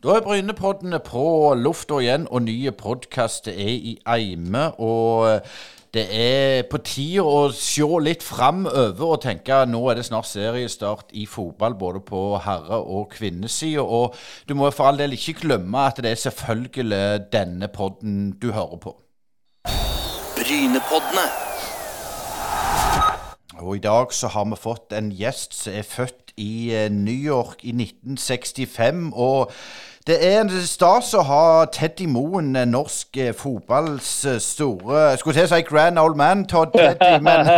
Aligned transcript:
Da 0.00 0.14
er 0.16 0.22
Brynepoddene 0.24 0.96
på 1.04 1.22
lufta 1.60 1.98
igjen, 2.00 2.22
og 2.32 2.46
nye 2.46 2.70
podkaster 2.72 3.52
er 3.52 3.68
i 3.68 3.90
eime. 4.08 4.62
Og 4.80 5.42
det 5.92 6.06
er 6.08 6.62
på 6.70 6.78
tide 6.80 7.20
å 7.20 7.50
se 7.52 7.84
litt 8.00 8.24
framover 8.24 9.10
og 9.10 9.20
tenke 9.20 9.58
nå 9.68 9.82
er 9.90 9.98
det 9.98 10.06
snart 10.08 10.30
seriestart 10.30 11.12
i 11.12 11.26
fotball, 11.28 11.76
både 11.76 12.00
på 12.00 12.22
herre- 12.40 12.80
og 12.80 13.10
kvinnesida. 13.12 13.84
Og 13.84 14.16
du 14.48 14.54
må 14.56 14.70
for 14.72 14.88
all 14.88 15.02
del 15.02 15.18
ikke 15.18 15.36
glemme 15.42 15.84
at 15.90 16.00
det 16.00 16.14
er 16.14 16.22
selvfølgelig 16.24 17.28
denne 17.36 17.68
podden 17.68 18.32
du 18.40 18.54
hører 18.56 18.80
på. 18.80 18.96
Brynepoddene. 20.40 21.28
Og 23.60 23.76
i 23.76 23.84
dag 23.84 24.16
så 24.16 24.32
har 24.32 24.48
vi 24.48 24.56
fått 24.56 24.96
en 24.96 25.12
gjest 25.12 25.52
som 25.60 25.76
er 25.76 25.84
født 25.84 26.32
i 26.40 26.72
eh, 26.72 26.88
New 26.88 27.20
York 27.20 27.60
i 27.68 27.74
1965. 27.76 29.10
og 29.12 29.52
det 30.08 30.16
er 30.24 30.38
en 30.40 30.50
stas 30.64 31.10
å 31.12 31.20
ha 31.28 31.42
Teddy 31.68 32.06
Moen, 32.08 32.54
eh, 32.56 32.64
norsk 32.64 33.18
eh, 33.20 33.34
fotballs 33.36 34.08
eh, 34.24 34.38
store 34.40 35.02
Skulle 35.20 35.36
til 35.36 35.44
å 35.44 35.50
si 35.50 35.66
grand 35.68 36.00
old 36.00 36.16
man, 36.16 36.46
Todd 36.48 36.72
Teddy, 36.78 37.18
men 37.20 37.50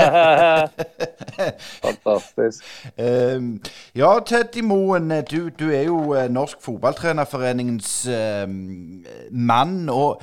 Fantastisk. 1.85 2.67
Um, 2.99 3.55
ja, 4.01 4.11
Teddy 4.27 4.65
Moen, 4.67 5.15
du, 5.31 5.53
du 5.55 5.69
er 5.71 5.87
jo 5.87 6.17
Norsk 6.35 6.59
Fotballtrenerforeningens 6.67 7.95
um, 8.11 8.57
mann. 9.31 9.87
Og 9.91 10.23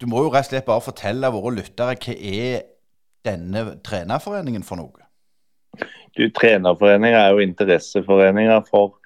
du 0.00 0.08
må 0.08 0.24
jo 0.24 0.32
rett 0.32 0.48
og 0.48 0.54
slett 0.54 0.68
bare 0.68 0.84
fortelle 0.84 1.30
våre 1.36 1.54
lyttere 1.60 1.98
hva 2.00 2.16
er 2.16 2.64
denne 3.28 3.66
trenerforeningen 3.84 4.64
for 4.64 4.80
noe? 4.80 5.04
Du, 6.16 6.24
Trenerforeninger 6.32 7.18
er 7.20 7.34
jo 7.36 7.44
interesseforeninger 7.44 8.64
for 8.70 8.96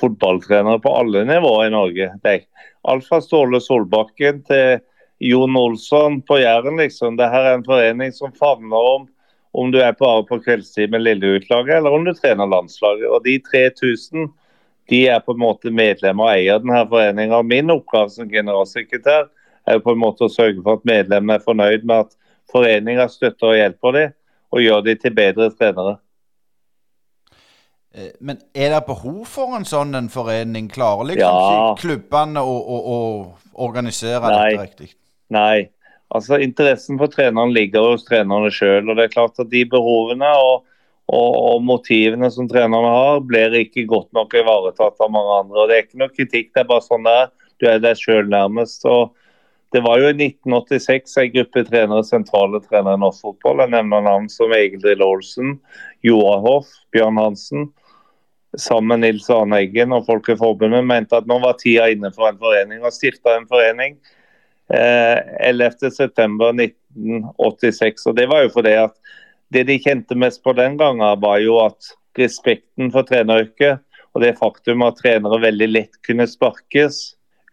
fotballtrenere 0.00 0.80
på 0.82 0.94
alle 0.94 1.24
nivåer 1.28 1.66
i 1.66 1.74
Norge. 1.74 2.10
Det 2.22 2.40
alt 2.88 3.06
fra 3.08 3.20
Ståle 3.24 3.60
Solbakken 3.60 4.42
til 4.48 4.80
Jon 5.24 5.56
Olsson 5.58 6.20
på 6.22 6.38
Jæren, 6.38 6.78
liksom. 6.78 7.16
Dette 7.18 7.40
er 7.42 7.56
en 7.56 7.66
forening 7.66 8.12
som 8.14 8.34
favner 8.34 8.92
om 8.96 9.08
om 9.58 9.70
du 9.72 9.78
er 9.80 9.96
bare 9.98 10.22
på 10.28 10.38
kveldstid 10.44 10.90
med 10.92 11.02
lilleutlaget, 11.02 11.78
eller 11.78 11.94
om 11.94 12.04
du 12.04 12.12
trener 12.14 12.46
landslaget. 12.46 13.08
Og 13.08 13.24
De 13.24 13.38
3000 13.42 14.28
de 14.88 15.02
er 15.08 15.20
på 15.20 15.34
en 15.34 15.42
måte 15.42 15.72
medlemmer 15.74 16.28
og 16.28 16.32
eier 16.32 16.60
denne 16.62 16.84
foreninga. 16.88 17.42
Min 17.44 17.72
oppgave 17.72 18.12
som 18.12 18.28
generalsekretær 18.30 19.26
er 19.68 19.80
på 19.84 19.92
en 19.92 20.00
måte 20.00 20.24
å 20.24 20.32
sørge 20.32 20.62
for 20.62 20.78
at 20.78 20.86
medlemmene 20.88 21.36
er 21.36 21.44
fornøyd 21.44 21.84
med 21.84 22.06
at 22.06 22.14
foreninga 22.52 23.08
støtter 23.12 23.50
og 23.50 23.58
hjelper 23.58 23.96
dem, 23.98 24.14
og 24.48 24.64
gjør 24.64 24.84
dem 24.86 25.00
til 25.02 25.16
bedre 25.16 25.50
trenere. 25.52 25.98
Eh, 27.98 28.10
Men 28.20 28.38
er 28.54 28.70
det 28.76 28.84
behov 28.86 29.24
for 29.26 29.56
en 29.58 29.66
sånn 29.68 29.94
en 29.98 30.08
forening? 30.12 30.68
Klarer 30.70 31.10
liksom 31.10 31.40
Ja. 31.40 31.74
klubbene 31.80 32.42
å, 32.44 32.54
å, 32.54 32.78
å 32.94 32.98
organisere 33.68 34.30
Nei. 34.30 34.50
dette 34.54 34.62
riktig? 34.68 34.94
Nei. 35.34 35.68
Altså 36.14 36.38
Interessen 36.40 36.96
for 37.00 37.10
treneren 37.12 37.52
ligger 37.52 37.90
hos 37.90 38.06
trenerne 38.08 38.48
sjøl. 38.54 38.94
Det 38.96 39.08
er 39.08 39.12
klart 39.12 39.38
at 39.42 39.50
de 39.50 39.64
behovene 39.68 40.30
og, 40.40 40.62
og, 41.08 41.34
og 41.52 41.62
motivene 41.68 42.30
som 42.32 42.48
trenerne 42.48 42.94
har, 42.94 43.20
blir 43.20 43.52
ikke 43.60 43.84
godt 43.90 44.12
nok 44.16 44.32
ivaretatt 44.40 45.00
av 45.04 45.12
mange 45.12 45.42
andre. 45.42 45.60
Og 45.60 45.68
Det 45.68 45.76
er 45.76 45.86
ikke 45.86 46.02
noe 46.04 46.14
kritikk, 46.14 46.52
det 46.54 46.64
er 46.64 46.70
bare 46.70 46.86
sånn 46.86 47.04
det 47.04 47.16
er. 47.24 47.30
Du 47.58 47.66
er 47.68 47.80
deg 47.82 47.98
sjøl 47.98 48.28
nærmest. 48.30 48.86
og 48.86 49.12
det 49.74 49.82
var 49.84 49.98
jo 50.00 50.08
i 50.08 50.14
1986 50.16 51.18
en 51.20 51.32
gruppe 51.34 51.62
trenere, 51.68 52.04
sentrale 52.06 52.60
trenere 52.64 52.96
i 52.96 53.02
norsk 53.02 53.20
fotball. 53.26 53.58
Jeg 53.66 53.74
nevner 53.74 54.00
navn 54.06 54.28
som 54.32 54.54
Egil 54.56 54.80
Drill 54.80 55.02
Olsen, 55.04 55.58
Joar 56.06 56.40
Hoff, 56.40 56.70
Bjørn 56.94 57.20
Hansen. 57.20 57.66
Sammen 58.58 58.88
med 58.88 59.00
Nils 59.04 59.30
Arne 59.30 59.56
Eggen 59.62 59.92
og 59.94 60.06
Folkeforbundet 60.08 60.84
mente 60.86 61.16
at 61.18 61.26
nå 61.30 61.36
var 61.42 61.54
tida 61.60 61.84
inne 61.92 62.10
for 62.14 62.24
en 62.30 62.40
forening. 62.40 62.78
Og 62.82 62.92
stifta 62.94 63.28
en 63.38 63.50
forening 63.50 63.92
eh, 64.74 65.18
11.9.1986. 65.48 68.08
Og 68.10 68.14
det 68.18 68.26
var 68.30 68.40
jo 68.44 68.50
fordi 68.56 68.74
at 68.82 68.94
det 69.54 69.62
de 69.70 69.76
kjente 69.80 70.14
mest 70.18 70.40
på 70.44 70.52
den 70.58 70.72
gangen, 70.80 71.20
var 71.22 71.38
jo 71.40 71.54
at 71.62 71.80
respekten 72.18 72.86
for 72.92 73.02
treneryrket 73.08 73.74
og 74.14 74.24
det 74.24 74.38
faktum 74.40 74.82
at 74.86 74.98
trenere 74.98 75.40
veldig 75.42 75.68
lett 75.70 75.94
kunne 76.06 76.26
sparkes 76.28 77.00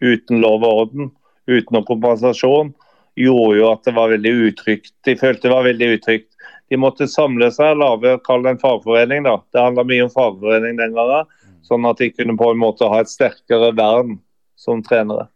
uten 0.02 0.42
lov 0.42 0.66
og 0.66 0.82
orden, 0.82 1.12
uten 1.46 1.76
noen 1.76 1.88
kompensasjon, 1.88 2.74
gjorde 3.20 3.60
jo 3.60 3.68
at 3.70 3.84
det 3.88 3.94
var 3.96 4.12
veldig 4.12 4.34
utrygt. 4.50 4.94
De 5.08 5.16
følte 5.20 5.48
det 5.48 5.54
var 5.54 5.68
veldig 5.68 5.92
utrygt. 5.98 6.30
De 6.76 6.82
måtte 6.84 7.08
samle 7.08 7.48
seg 7.56 7.78
lage 7.80 8.18
kall 8.26 8.44
en 8.50 8.60
fagforening. 8.60 9.24
da. 9.24 9.38
Det 9.56 9.62
handla 9.64 9.86
mye 9.88 10.04
om 10.04 10.12
fagforening 10.12 10.76
den 10.82 10.98
gangen, 10.98 11.30
sånn 11.64 11.88
at 11.88 12.02
de 12.04 12.10
kunne 12.12 12.36
på 12.36 12.50
en 12.52 12.60
måte 12.60 12.90
ha 12.92 13.00
et 13.00 13.12
sterkere 13.12 13.72
vern 13.78 14.18
som 14.60 14.82
trenere. 14.84 15.30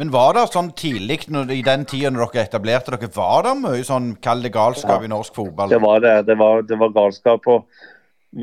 Men 0.00 0.10
var 0.10 0.34
det 0.34 0.48
sånn 0.50 0.72
tidlig 0.74 1.28
når, 1.30 1.52
i 1.54 1.62
den 1.62 1.84
tida 1.86 2.10
når 2.10 2.32
dere 2.32 2.48
etablerte 2.48 2.96
dere, 2.96 3.10
var 3.14 3.44
det 3.46 3.52
mye 3.60 3.84
sånn 3.86 4.14
kall 4.24 4.42
det 4.42 4.50
galskap 4.54 5.04
i 5.06 5.10
norsk 5.12 5.36
fotball? 5.36 5.70
Det 5.70 5.78
var 5.84 6.02
det. 6.02 6.16
Det 6.26 6.36
var, 6.40 6.64
det 6.66 6.78
var 6.80 6.94
galskap. 6.96 7.46
og 7.46 7.68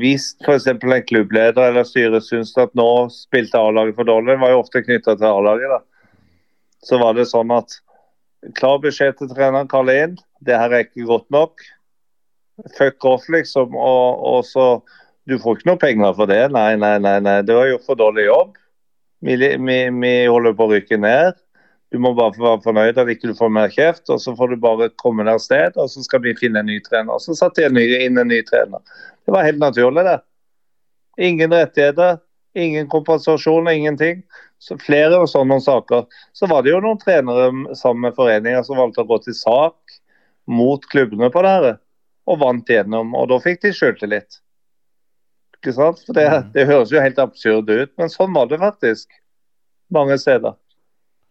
Hvis 0.00 0.30
f.eks. 0.46 0.70
en 0.72 1.04
klubbleder 1.08 1.72
eller 1.72 1.84
styret 1.84 2.24
syntes 2.24 2.54
at 2.62 2.72
nå 2.78 2.88
spilte 3.12 3.60
A-laget 3.60 3.98
for 3.98 4.08
dårlig, 4.08 4.38
var 4.40 4.54
jo 4.54 4.62
ofte 4.62 4.84
knytta 4.86 5.18
til 5.18 5.28
A-laget, 5.28 5.76
da. 5.76 5.82
så 6.88 7.02
var 7.02 7.18
det 7.18 7.28
sånn 7.28 7.52
at 7.58 7.76
klar 8.56 8.80
beskjed 8.80 9.18
til 9.18 9.34
treneren 9.34 9.68
Karl 9.68 9.92
Inn, 9.92 10.16
det 10.44 10.58
her 10.58 10.72
er 10.72 10.86
ikke 10.86 11.08
godt 11.08 11.28
nok. 11.34 11.64
Fuck 12.76 13.04
off, 13.04 13.28
liksom. 13.28 13.76
Og, 13.76 14.24
og 14.26 14.44
så 14.46 14.80
Du 15.28 15.36
får 15.36 15.58
ikke 15.58 15.68
noe 15.68 15.80
penger 15.82 16.14
for 16.16 16.30
det. 16.30 16.40
Nei, 16.54 16.72
nei, 16.80 16.94
nei. 17.04 17.18
nei. 17.20 17.42
Du 17.44 17.52
har 17.52 17.66
gjort 17.68 17.84
for 17.84 18.00
dårlig 18.00 18.24
jobb. 18.30 18.54
Vi, 19.20 19.34
vi, 19.36 19.76
vi 19.92 20.12
holder 20.24 20.54
på 20.56 20.64
å 20.64 20.70
rykke 20.72 20.96
ned. 21.02 21.36
Du 21.92 21.98
må 22.00 22.14
bare 22.16 22.32
være 22.36 22.62
fornøyd 22.64 23.00
at 23.00 23.10
ikke 23.12 23.28
du 23.30 23.36
får 23.36 23.52
mer 23.52 23.68
kjeft, 23.72 24.06
og 24.12 24.20
så 24.20 24.32
får 24.36 24.52
du 24.52 24.62
bare 24.62 24.88
komme 25.00 25.24
deg 25.24 25.36
av 25.36 25.42
sted, 25.44 25.76
og 25.80 25.88
så 25.92 26.04
skal 26.04 26.20
vi 26.24 26.36
finne 26.36 26.60
en 26.60 26.68
ny 26.68 26.78
trener. 26.84 27.12
Og 27.12 27.20
så 27.24 27.36
satte 27.36 27.64
jeg 27.64 28.00
inn 28.04 28.20
en 28.20 28.28
ny 28.28 28.40
trener. 28.48 28.80
Det 29.24 29.36
var 29.36 29.44
helt 29.44 29.60
naturlig, 29.60 30.04
det. 30.08 30.18
Ingen 31.28 31.52
rettigheter, 31.52 32.20
ingen 32.56 32.88
kompensasjon, 32.92 33.68
ingenting. 33.68 34.20
Så 34.64 34.76
flere 34.80 35.20
og 35.20 35.28
sånne 35.30 35.60
saker. 35.62 36.04
Så 36.36 36.48
var 36.50 36.64
det 36.64 36.72
jo 36.72 36.82
noen 36.84 37.00
trenere 37.00 37.50
sammen 37.78 38.08
med 38.08 38.16
foreninger 38.16 38.64
som 38.66 38.80
valgte 38.80 39.04
å 39.04 39.08
gå 39.08 39.20
til 39.24 39.36
sak 39.36 39.76
mot 40.48 40.84
klubbene 40.90 41.30
på 41.32 41.44
det 41.44 41.76
og 42.28 42.40
vant 42.42 42.68
gjennom. 42.68 43.14
Og 43.16 43.28
da 43.30 43.38
fikk 43.42 43.62
de 43.64 43.72
sjøltillit. 43.76 44.40
Ikke 45.58 45.74
sant? 45.74 46.00
For 46.06 46.16
det, 46.16 46.28
det 46.54 46.68
høres 46.68 46.92
jo 46.92 47.02
helt 47.02 47.18
absurd 47.22 47.70
ut, 47.70 47.92
men 47.98 48.12
sånn 48.12 48.34
var 48.36 48.50
det 48.50 48.60
faktisk. 48.62 49.10
Mange 49.94 50.18
steder. 50.20 50.56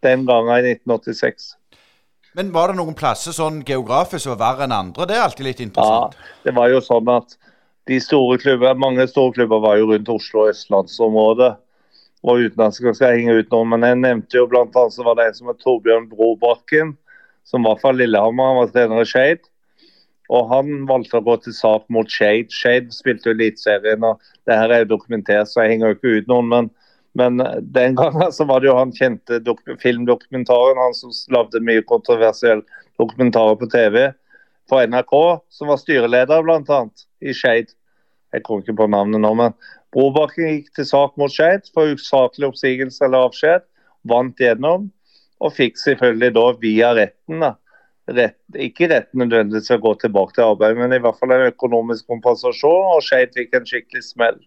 Den 0.06 0.26
gangen 0.28 0.66
i 0.66 0.74
1986. 0.76 1.54
Men 2.38 2.52
var 2.54 2.70
det 2.70 2.78
noen 2.78 2.98
plasser 2.98 3.34
sånn 3.34 3.64
geografisk 3.66 4.26
som 4.26 4.36
var 4.36 4.42
verre 4.44 4.68
enn 4.68 4.76
andre? 4.76 5.08
Det 5.10 5.16
er 5.16 5.24
alltid 5.26 5.48
litt 5.48 5.62
interessant. 5.64 6.18
Ja, 6.18 6.34
det 6.46 6.54
var 6.58 6.70
jo 6.70 6.82
sånn 6.86 7.10
at 7.10 7.38
de 7.88 7.98
store 8.04 8.38
klubber, 8.42 8.76
mange 8.78 9.08
store 9.10 9.34
klubber 9.38 9.64
var 9.64 9.80
jo 9.80 9.88
rundt 9.94 10.12
Oslo 10.12 10.44
og 10.44 10.52
østlandsområdet. 10.52 11.54
Og 12.28 12.44
uten 12.44 12.64
at 12.66 12.76
jeg 12.76 12.94
skal 12.98 13.16
henge 13.16 13.40
ut 13.40 13.54
noen, 13.54 13.72
men 13.72 13.86
jeg 13.88 14.00
nevnte 14.02 14.40
jo 14.40 14.48
blant 14.52 14.76
annet 14.76 14.96
så 14.98 15.06
var 15.08 15.18
det 15.18 15.30
en 15.30 15.38
som 15.38 15.52
het 15.54 15.62
Torbjørn 15.64 16.10
Brobakken, 16.12 16.96
som 17.48 17.64
var 17.64 17.80
fra 17.82 17.94
Lillehammer, 17.96 18.52
han 18.52 18.60
var 18.60 18.74
trener 18.74 19.04
i 19.04 19.08
Skeid. 19.08 19.46
Og 20.28 20.50
han 20.52 20.84
valgte 20.90 21.22
å 21.22 21.24
gå 21.24 21.38
til 21.46 21.56
sak 21.56 21.86
mot 21.94 22.10
Skeid. 22.12 22.52
Skeid 22.52 22.92
spilte 22.92 23.32
Eliteserien, 23.32 24.04
og 24.04 24.20
det 24.48 24.58
her 24.60 24.74
er 24.74 24.84
jo 24.84 24.92
dokumentert, 24.98 25.48
så 25.48 25.64
jeg 25.64 25.76
henger 25.76 25.94
jo 25.94 25.98
ikke 25.98 26.16
ut 26.18 26.32
noen. 26.32 26.52
Men, 26.52 26.70
men 27.16 27.40
den 27.76 27.96
gangen 28.00 28.34
så 28.36 28.48
var 28.50 28.62
det 28.62 28.70
jo 28.72 28.76
han 28.76 28.92
kjente 28.96 29.40
dok 29.46 29.64
filmdokumentaren, 29.84 30.82
han 30.84 30.98
som 30.98 31.16
lagde 31.34 31.64
mye 31.64 31.86
kontroversiell 31.88 32.66
dokumentarer 33.00 33.56
på 33.62 33.72
TV 33.72 34.10
for 34.68 34.84
NRK, 34.84 35.16
som 35.54 35.72
var 35.72 35.80
styreleder 35.80 36.44
bl.a. 36.44 36.84
i 37.24 37.36
Skeid. 37.36 37.72
Jeg 38.36 38.44
kommer 38.44 38.66
ikke 38.66 38.82
på 38.82 38.92
navnet 38.92 39.24
nå, 39.24 39.32
men 39.40 39.56
Brobakken 39.96 40.52
gikk 40.52 40.74
til 40.76 40.88
sak 40.90 41.16
mot 41.16 41.32
Skeid 41.32 41.72
for 41.72 41.96
usaklig 41.96 42.50
oppsigelse 42.50 43.08
eller 43.08 43.30
avskjed. 43.30 43.64
Vant 44.08 44.40
gjennom, 44.40 44.90
og 45.44 45.54
fikk 45.54 45.80
selvfølgelig 45.82 46.34
da 46.36 46.46
via 46.62 46.92
retten 46.98 47.44
da, 47.44 47.54
rett, 48.18 48.38
ikke 48.68 48.90
retten 48.92 49.22
nødvendigvis 49.24 49.74
å 49.76 49.80
gå 49.84 49.94
tilbake 50.02 50.38
til 50.38 50.48
arbeid, 50.48 50.78
men 50.80 50.96
i 50.96 51.02
hvert 51.04 51.20
fall 51.20 51.34
en 51.36 51.50
økonomisk 51.52 52.08
kompensasjon, 52.10 52.94
og 52.96 53.04
Skeid 53.06 53.36
fikk 53.36 53.58
en 53.58 53.68
skikkelig 53.70 54.06
smell. 54.08 54.40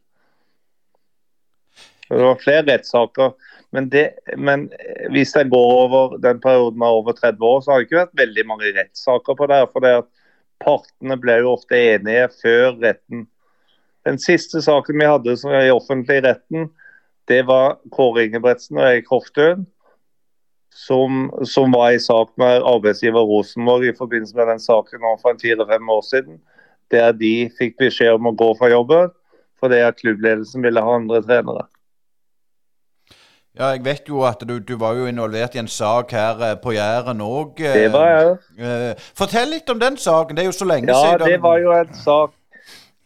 Det 2.10 2.18
var 2.18 2.40
flere 2.42 2.66
rettssaker. 2.66 3.36
Men, 3.70 3.86
det, 3.86 4.08
men 4.34 4.64
hvis 5.14 5.36
jeg 5.36 5.50
går 5.52 5.68
over 5.84 6.16
den 6.18 6.40
perioden 6.42 6.82
av 6.82 6.96
over 7.04 7.14
30 7.14 7.44
år, 7.46 7.60
så 7.62 7.70
har 7.70 7.78
det 7.78 7.86
ikke 7.86 8.00
vært 8.00 8.22
veldig 8.24 8.44
mange 8.48 8.72
rettssaker 8.74 9.36
på 9.38 9.46
det. 9.52 9.60
for 9.70 9.86
det 9.86 9.92
at 10.00 10.08
Partene 10.60 11.16
ble 11.16 11.38
jo 11.40 11.54
ofte 11.54 11.78
enige 11.78 12.26
før 12.42 12.74
retten. 12.82 13.24
Den 14.04 14.18
siste 14.20 14.60
saken 14.64 14.98
vi 15.00 15.08
hadde 15.08 15.36
som 15.40 15.54
i 15.56 15.72
offentlig 15.72 16.18
retten, 16.26 16.68
det 17.30 17.44
var 17.48 17.78
Kåre 17.94 18.26
Ingebretsen 18.26 18.80
og 18.80 18.88
Erik 18.88 19.08
Hoftun. 19.12 19.64
Som, 20.70 21.30
som 21.44 21.72
var 21.74 21.90
i 21.96 21.98
sak 21.98 22.30
med 22.38 22.62
arbeidsgiver 22.62 23.26
Rosenborg 23.26 23.88
i 23.90 23.96
forbindelse 23.96 24.36
med 24.38 24.46
den 24.52 24.60
saken 24.62 25.02
for 25.22 25.34
fire-fem 25.42 25.88
år 25.90 26.04
siden. 26.06 26.38
Der 26.90 27.12
de 27.12 27.50
fikk 27.58 27.76
beskjed 27.78 28.14
om 28.14 28.30
å 28.30 28.36
gå 28.38 28.52
fra 28.58 28.70
jobben 28.70 29.10
fordi 29.60 29.76
at 29.84 29.98
klubbledelsen 30.00 30.62
ville 30.64 30.80
ha 30.80 30.94
andre 30.96 31.18
trenere. 31.20 31.66
Ja, 33.58 33.72
jeg 33.74 33.82
vet 33.84 34.06
jo 34.08 34.22
at 34.24 34.40
du, 34.46 34.54
du 34.62 34.76
var 34.80 34.94
jo 34.96 35.08
involvert 35.10 35.56
i 35.58 35.60
en 35.60 35.68
sak 35.68 36.14
her 36.16 36.38
eh, 36.46 36.54
på 36.62 36.72
Jæren 36.72 37.20
òg. 37.20 37.58
Det 37.60 37.90
var 37.92 38.06
jeg. 38.14 38.30
Eh, 38.62 39.02
fortell 39.18 39.50
litt 39.52 39.68
om 39.68 39.80
den 39.82 39.98
saken. 40.00 40.38
Det 40.38 40.44
er 40.44 40.48
jo 40.48 40.54
så 40.56 40.68
lenge 40.70 40.88
Ja, 40.88 41.00
siden. 41.02 41.26
det 41.28 41.40
var 41.42 41.58
jo 41.60 41.74
en 41.76 41.90
sak 41.98 42.36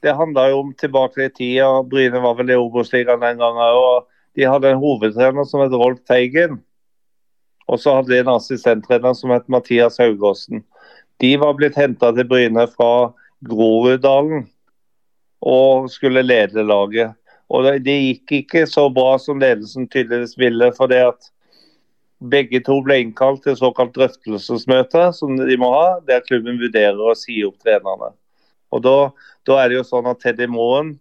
Det 0.04 0.12
handla 0.14 0.50
jo 0.52 0.58
om 0.60 0.74
tilbake 0.76 1.24
i 1.24 1.32
tida. 1.32 1.70
Bryne 1.88 2.20
var 2.20 2.34
vel 2.36 2.50
i 2.52 2.58
Obos-ligaen 2.60 3.22
den 3.24 3.38
gangen. 3.40 3.62
og 3.80 4.04
De 4.36 4.44
hadde 4.44 4.70
en 4.74 4.82
hovedtrener 4.82 5.46
som 5.48 5.62
het 5.64 5.72
Rolf 5.72 6.02
Teigen. 6.06 6.58
Og 7.70 7.80
så 7.80 7.96
hadde 7.96 8.12
de 8.12 8.20
en 8.22 8.34
assistenttrener 8.34 9.14
som 9.16 9.32
het 9.32 9.48
Mathias 9.48 9.98
Haugåsen. 10.02 10.64
De 11.22 11.34
var 11.40 11.54
blitt 11.56 11.78
henta 11.78 12.10
til 12.12 12.26
Bryne 12.28 12.66
fra 12.72 13.12
Groruddalen 13.46 14.48
og 15.44 15.90
skulle 15.92 16.24
lede 16.24 16.64
laget. 16.64 17.14
Og 17.52 17.66
det, 17.84 17.94
gikk 17.94 18.32
ikke 18.40 18.64
så 18.68 18.88
bra 18.92 19.16
som 19.20 19.40
ledelsen 19.40 19.88
tydeligvis 19.88 20.38
ville. 20.38 20.72
for 20.72 20.88
det 20.88 21.02
at 21.04 21.30
begge 22.30 22.60
to 22.64 22.78
ble 22.82 23.00
innkalt 23.02 23.42
til 23.44 23.56
såkalt 23.56 23.94
drøftelsesmøte, 23.94 25.12
som 25.12 25.36
de 25.36 25.56
må 25.60 25.70
ha, 25.74 26.00
der 26.08 26.24
klubben 26.24 26.60
vurderer 26.60 27.00
å 27.00 27.16
si 27.18 27.42
opp 27.44 27.58
trenerne. 27.60 28.14
Og 28.72 28.82
da, 28.82 28.96
da 29.46 29.58
er 29.60 29.70
det 29.70 29.80
jo 29.80 29.88
sånn 29.88 30.08
at 30.08 30.22
Teddy 30.22 30.48
Moen 30.50 30.94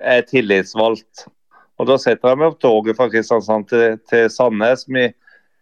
er 0.00 0.24
tillitsvalgt. 0.26 1.26
Og 1.76 1.90
da 1.90 1.98
setter 2.00 2.32
jeg 2.32 2.40
meg 2.40 2.54
opp 2.54 2.60
toget 2.64 2.96
fra 2.96 3.10
Kristiansand 3.12 3.68
til, 3.68 3.98
til 4.08 4.30
Sandnes. 4.32 4.86
Med, 4.88 5.12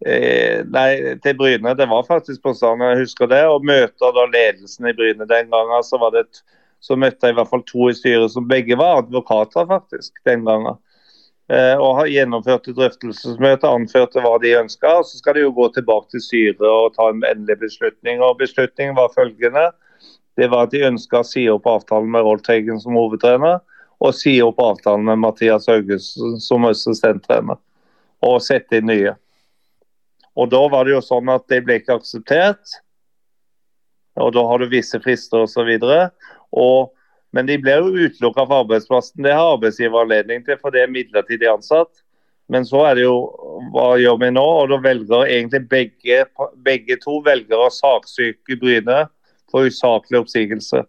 nei, 0.04 0.88
til 1.24 1.36
Bryne. 1.38 1.72
Det 1.78 1.86
var 1.88 2.04
faktisk 2.08 2.42
på 2.44 2.52
Sand, 2.56 2.82
jeg 2.84 3.00
husker 3.04 3.30
det. 3.30 3.44
Og 3.48 3.64
møter 3.64 4.12
da 4.16 4.26
ledelsen 4.28 4.90
i 4.90 4.96
Bryne 4.96 5.28
den 5.30 5.48
gangen. 5.52 5.86
Så 5.86 6.00
var 6.02 6.12
det 6.14 6.26
et 6.26 6.42
så 6.84 6.96
møtte 7.00 7.28
jeg 7.28 7.32
i 7.32 7.38
hvert 7.38 7.48
fall 7.48 7.62
to 7.64 7.86
i 7.88 7.96
styret 7.96 8.32
som 8.34 8.48
begge 8.48 8.76
var 8.76 9.00
advokater 9.00 9.64
faktisk 9.70 10.18
den 10.28 10.44
gangen. 10.44 10.76
Eh, 11.52 11.76
og 11.76 11.98
har 11.98 12.10
gjennomført 12.12 12.68
drøftelsesmøte, 12.76 13.68
anførte 13.68 14.20
hva 14.24 14.34
de 14.40 14.52
ønska. 14.58 14.98
Så 15.04 15.20
skal 15.20 15.36
de 15.36 15.46
jo 15.46 15.54
gå 15.56 15.70
tilbake 15.72 16.12
til 16.12 16.24
styret 16.24 16.64
og 16.68 16.92
ta 16.96 17.08
en 17.08 17.24
endelig 17.24 17.58
beslutning. 17.62 18.20
Og 18.24 18.36
Beslutningen 18.40 18.96
var 18.96 19.12
følgende. 19.16 19.70
Det 20.36 20.50
var 20.52 20.66
at 20.66 20.74
de 20.74 20.84
ønska 20.90 21.22
å 21.22 21.28
si 21.28 21.46
opp 21.48 21.68
avtalen 21.70 22.12
med 22.12 22.24
Rolf 22.26 22.44
Teigen 22.44 22.80
som 22.82 22.96
hovedtrener, 22.98 23.60
og 24.02 24.16
si 24.18 24.34
opp 24.42 24.58
avtalen 24.60 25.06
med 25.06 25.22
Mathias 25.22 25.68
Augustin 25.70 26.40
som 26.42 26.66
assistenttrener. 26.68 27.60
Og 28.24 28.42
sette 28.44 28.80
inn 28.80 28.90
nye. 28.90 29.14
Og 30.34 30.50
da 30.50 30.62
var 30.70 30.86
det 30.86 30.96
jo 30.96 31.04
sånn 31.04 31.30
at 31.32 31.46
det 31.50 31.60
ble 31.66 31.78
ikke 31.80 31.98
akseptert. 31.98 32.78
Og 34.20 34.32
da 34.34 34.44
har 34.46 34.62
du 34.62 34.70
visse 34.70 34.98
frister 35.02 35.44
osv. 35.44 35.70
Men 37.34 37.50
de 37.50 37.58
blir 37.58 37.82
jo 37.82 38.06
utelukka 38.06 38.46
fra 38.46 38.62
arbeidsplassen. 38.62 39.22
Det 39.26 39.34
har 39.34 39.56
arbeidsgiver 39.56 40.04
anledning 40.04 40.44
til, 40.46 40.58
for 40.60 40.74
det 40.74 40.84
er 40.84 40.92
midlertidig 40.94 41.50
ansatt. 41.50 41.90
Men 42.52 42.66
så 42.68 42.82
er 42.90 42.98
det 42.98 43.06
jo 43.06 43.16
hva 43.72 43.94
gjør 43.98 44.18
vi 44.20 44.30
nå? 44.34 44.44
Og 44.44 44.70
da 44.70 44.78
velger 44.84 45.26
egentlig 45.26 45.62
begge, 45.70 46.24
begge 46.66 46.98
to 47.02 47.20
velger 47.24 47.62
å 47.64 47.72
saksøke 47.72 48.58
Bryne 48.60 49.06
for 49.50 49.70
usaklig 49.70 50.20
oppsigelse. 50.20 50.84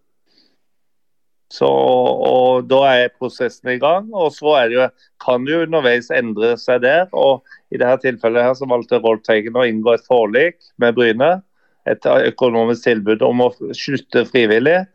Så, 1.54 1.68
og 1.68 2.66
Da 2.70 2.82
er 2.90 3.14
prosessen 3.20 3.70
i 3.70 3.80
gang. 3.80 4.10
og 4.14 4.32
Så 4.34 4.56
er 4.58 4.70
det 4.70 4.76
jo, 4.76 4.88
kan 5.22 5.46
det 5.46 5.54
jo 5.54 5.66
underveis 5.66 6.10
endre 6.10 6.56
seg 6.58 6.82
der. 6.82 7.08
og 7.14 7.44
I 7.72 7.78
dette 7.78 8.02
tilfellet 8.08 8.44
her 8.44 8.54
så 8.54 8.68
valgte 8.70 9.02
Rolf 9.02 9.24
Teigen 9.24 9.56
å 9.56 9.66
inngå 9.66 9.94
et 9.94 10.08
forlik 10.08 10.58
med 10.78 10.96
Bryne. 10.96 11.42
Et 11.86 12.02
økonomisk 12.06 12.84
tilbud 12.84 13.22
om 13.22 13.42
å 13.46 13.54
slutte 13.74 14.26
frivillig 14.26 14.86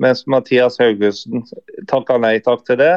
mens 0.00 0.24
Mathias 0.26 0.78
Haugusten 0.80 1.44
takka 1.90 2.16
nei 2.18 2.38
takk 2.40 2.64
til 2.66 2.80
det 2.80 2.94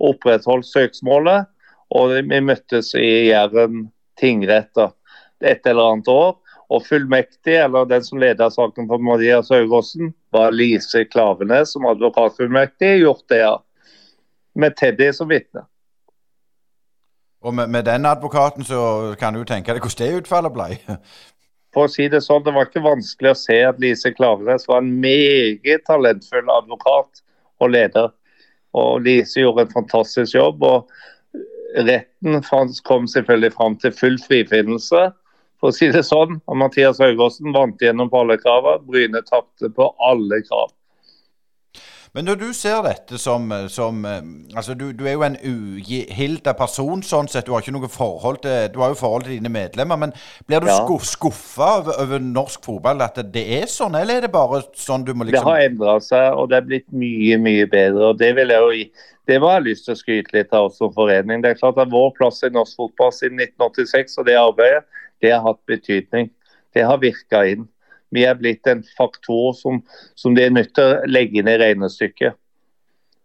og 0.00 0.14
opprettholdt 0.14 0.66
søksmålet. 0.66 1.46
Og 1.94 2.16
vi 2.26 2.40
møttes 2.42 2.94
i 2.98 3.28
Jæren 3.30 3.86
tingrett 4.18 4.74
et 5.44 5.68
eller 5.68 5.92
annet 5.92 6.08
år. 6.10 6.34
Og 6.66 6.82
fullmektig, 6.82 7.54
eller 7.62 7.86
den 7.86 8.02
som 8.02 8.18
leda 8.18 8.48
saken 8.50 8.88
for 8.90 8.98
Mathias 8.98 9.52
Haugåsen, 9.54 10.10
var 10.36 10.52
Lise 10.52 11.06
Klavenes 11.08 11.72
som 11.72 11.88
advokatfullmektig. 11.88 12.98
Gjort 13.02 13.24
det, 13.32 13.40
ja. 13.42 13.54
Med 14.56 14.76
Teddy 14.76 15.10
som 15.16 15.32
vitne. 15.32 15.64
Og 17.46 17.54
med, 17.54 17.70
med, 17.70 17.84
den 17.84 18.06
advokaten 18.08 18.64
så 18.64 19.14
kan 19.20 19.36
du 19.36 19.44
tenke 19.46 19.74
deg 19.74 19.84
hvordan 19.84 20.02
det 20.02 20.22
utfallet 20.22 20.54
ble? 20.54 20.68
for 21.76 21.84
å 21.84 21.92
si 21.92 22.06
Det 22.08 22.22
sånn, 22.24 22.40
det 22.46 22.54
var 22.56 22.70
ikke 22.70 22.80
vanskelig 22.86 23.34
å 23.34 23.36
se 23.36 23.56
at 23.68 23.80
Lise 23.82 24.14
Klavenes 24.16 24.64
var 24.64 24.80
en 24.80 24.94
meget 25.02 25.84
talentfull 25.84 26.48
advokat 26.54 27.20
og 27.60 27.74
leder. 27.74 28.08
Og 28.76 29.04
Lise 29.04 29.42
gjorde 29.42 29.66
en 29.66 29.74
fantastisk 29.74 30.38
jobb. 30.38 30.64
og 30.64 30.88
Retten 31.76 32.40
kom 32.88 33.04
selvfølgelig 33.12 33.52
fram 33.52 33.76
til 33.82 33.92
full 33.92 34.16
frifinnelse. 34.24 35.10
For 35.60 35.72
å 35.72 35.76
si 35.76 35.88
det 35.92 36.04
sånn, 36.04 36.40
og 36.44 36.58
Mathias 36.60 37.00
Haugåsen 37.00 37.54
vant 37.56 37.80
gjennom 37.80 38.10
på 38.12 38.24
alle 38.24 38.36
kravene. 38.40 38.84
Bryne 38.88 39.22
tapte 39.24 39.72
på 39.72 39.92
alle 40.04 40.42
krav. 40.44 40.74
Men 42.16 42.24
når 42.24 42.38
du 42.40 42.46
ser 42.56 42.78
dette 42.80 43.18
som, 43.20 43.50
som 43.68 43.98
altså 44.06 44.72
du, 44.72 44.86
du, 44.96 45.02
er 45.04 45.18
jo 45.18 45.24
en 45.26 45.34
uhilda 45.36 46.54
person, 46.56 47.02
sånn 47.04 47.28
sett. 47.28 47.44
Du 47.44 47.52
har 47.52 47.60
ikke 47.60 47.74
noe 47.76 47.90
forhold 47.92 48.40
til 48.46 48.70
Du 48.72 48.78
har 48.80 48.94
jo 48.94 48.96
forhold 48.96 49.26
til 49.26 49.34
dine 49.36 49.52
medlemmer. 49.52 50.00
Men 50.00 50.14
blir 50.48 50.64
du 50.64 50.70
ja. 50.70 50.78
skuffa 51.04 51.68
over, 51.82 51.98
over, 52.00 52.24
norsk 52.24 52.64
fotball, 52.64 53.04
at 53.04 53.20
det 53.34 53.44
er 53.58 53.68
sånn, 53.68 53.98
eller 54.00 54.16
er 54.16 54.24
det 54.24 54.32
bare 54.32 54.62
sånn 54.80 55.04
du 55.04 55.12
må 55.12 55.28
liksom 55.28 55.44
Det 55.44 55.50
har 55.50 55.66
endra 55.66 55.98
seg, 56.00 56.40
og 56.40 56.48
det 56.48 56.62
er 56.62 56.66
blitt 56.70 56.88
mye, 56.88 57.36
mye 57.50 57.68
bedre. 57.68 58.08
og 58.14 58.22
Det 58.22 58.32
vil 58.40 58.54
jeg 58.54 58.64
jo 58.64 58.72
gi. 58.78 58.88
Det 59.26 59.40
må 59.42 59.50
jeg 59.50 59.60
ha 59.60 59.66
lyst 59.66 59.84
til 59.84 59.92
å 59.92 60.00
skryte 60.00 60.36
litt 60.38 60.56
av 60.56 60.70
oss 60.70 60.80
som 60.80 60.96
forening. 60.96 61.44
Det 61.44 61.52
er 61.52 61.60
klart 61.60 61.84
at 61.84 61.92
Vår 61.92 62.14
plass 62.16 62.40
i 62.46 62.52
norsk 62.54 62.80
fotball 62.80 63.12
siden 63.12 63.44
1986 63.44 64.16
og 64.22 64.30
det 64.30 64.40
arbeidet, 64.40 64.86
det 65.22 65.32
har 65.32 65.44
hatt 65.44 65.62
betydning. 65.68 66.30
Det 66.74 66.84
har 66.84 67.00
virka 67.02 67.44
inn. 67.48 67.68
Vi 68.14 68.24
er 68.28 68.36
blitt 68.38 68.66
en 68.70 68.84
faktor 68.96 69.54
som, 69.58 69.80
som 70.14 70.34
de 70.36 70.44
er 70.46 70.54
nødt 70.54 70.74
til 70.76 70.84
å 70.84 71.06
legge 71.10 71.40
inn 71.40 71.50
i 71.50 71.58
regnestykket. 71.60 72.36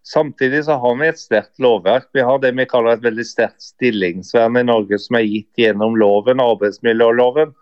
Samtidig 0.07 0.63
så 0.65 0.79
har 0.81 0.95
vi 0.97 1.07
et 1.11 1.19
sterkt 1.21 1.59
lovverk. 1.61 2.07
Vi 2.13 2.23
har 2.25 2.39
det 2.41 2.55
vi 2.57 2.65
kaller 2.65 2.97
et 2.97 3.03
veldig 3.05 3.25
sterkt 3.27 3.61
stillingsvern 3.61 4.57
i 4.57 4.65
Norge, 4.65 4.97
som 4.99 5.19
er 5.19 5.27
gitt 5.27 5.61
gjennom 5.61 5.97
loven, 5.99 6.41
arbeidsmiljøloven. 6.41 7.53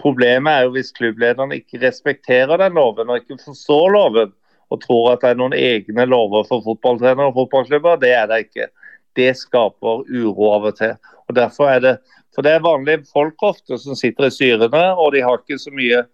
Problemet 0.00 0.54
er 0.54 0.64
jo 0.64 0.74
hvis 0.78 0.94
klubblederne 0.96 1.60
ikke 1.60 1.82
respekterer 1.82 2.62
den 2.62 2.78
loven 2.78 3.12
og 3.12 3.20
ikke 3.20 3.42
forstår 3.44 3.92
loven, 3.92 4.32
og 4.70 4.80
tror 4.86 5.12
at 5.12 5.24
det 5.24 5.32
er 5.34 5.40
noen 5.40 5.56
egne 5.56 6.06
lover 6.08 6.46
for 6.48 6.64
fotballtrenere 6.64 7.28
og 7.28 7.36
fotballklubber. 7.42 8.00
Det 8.00 8.14
er 8.16 8.30
det 8.30 8.44
ikke. 8.46 8.70
Det 9.18 9.32
skaper 9.38 10.04
uro 10.08 10.50
av 10.54 10.70
og 10.70 10.78
til. 10.78 10.96
Og 11.28 11.36
derfor 11.38 11.70
er 11.70 11.84
det, 11.84 11.98
For 12.30 12.46
det 12.46 12.52
er 12.54 12.62
vanlige 12.62 13.02
folk 13.10 13.42
ofte 13.42 13.74
som 13.82 13.96
sitter 13.98 14.28
i 14.28 14.30
styrene, 14.30 14.82
og 14.94 15.12
de 15.12 15.22
har 15.26 15.40
ikke 15.40 15.58
så 15.58 15.72
mye 15.74 16.04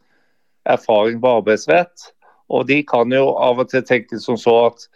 erfaring 0.64 1.20
på 1.20 1.34
arbeidsrett. 1.42 2.06
Og 2.48 2.64
de 2.70 2.80
kan 2.88 3.12
jo 3.12 3.34
av 3.36 3.60
og 3.60 3.68
til 3.68 3.84
tenke 3.84 4.16
som 4.22 4.38
så 4.40 4.54
at 4.70 4.86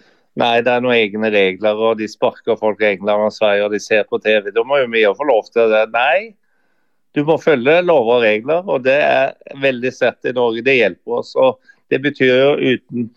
nei, 0.41 0.63
det 0.65 0.73
er 0.73 0.81
noen 0.81 0.97
egne 0.97 1.29
regler, 1.35 1.77
og 1.77 1.99
de 2.01 2.09
sparker 2.09 2.57
folk 2.57 2.81
i 2.81 2.95
England 2.95 3.27
og 3.27 3.35
Sverige, 3.37 3.67
og 3.67 3.75
de 3.75 3.83
ser 3.85 4.07
på 4.09 4.21
TV. 4.23 4.49
Da 4.55 4.65
må 4.65 4.81
jo 4.81 4.89
vi 4.93 5.05
få 5.19 5.27
lov 5.29 5.51
til 5.53 5.69
det. 5.73 5.83
Nei, 5.93 6.33
du 7.13 7.25
må 7.27 7.37
følge 7.43 7.81
lover 7.83 8.21
og 8.21 8.25
regler, 8.25 8.65
og 8.65 8.85
det 8.87 8.97
er 9.03 9.35
veldig 9.61 9.93
sett 9.93 10.31
i 10.31 10.35
Norge. 10.37 10.65
Det 10.65 10.79
hjelper 10.79 11.21
oss. 11.21 11.35
og 11.35 11.59
Det 11.91 12.01
betyr 12.03 12.33
jo 12.33 12.75
uten 12.77 13.11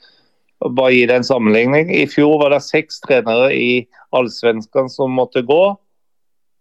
bare 0.72 0.94
gi 0.94 1.06
det 1.10 1.16
en 1.20 1.28
sammenligning. 1.28 1.92
I 1.92 2.06
fjor 2.08 2.38
var 2.42 2.54
det 2.54 2.62
seks 2.64 3.02
trenere 3.04 3.52
i 3.56 3.86
Allsvenskan 4.16 4.90
som 4.92 5.16
måtte 5.16 5.44
gå 5.46 5.64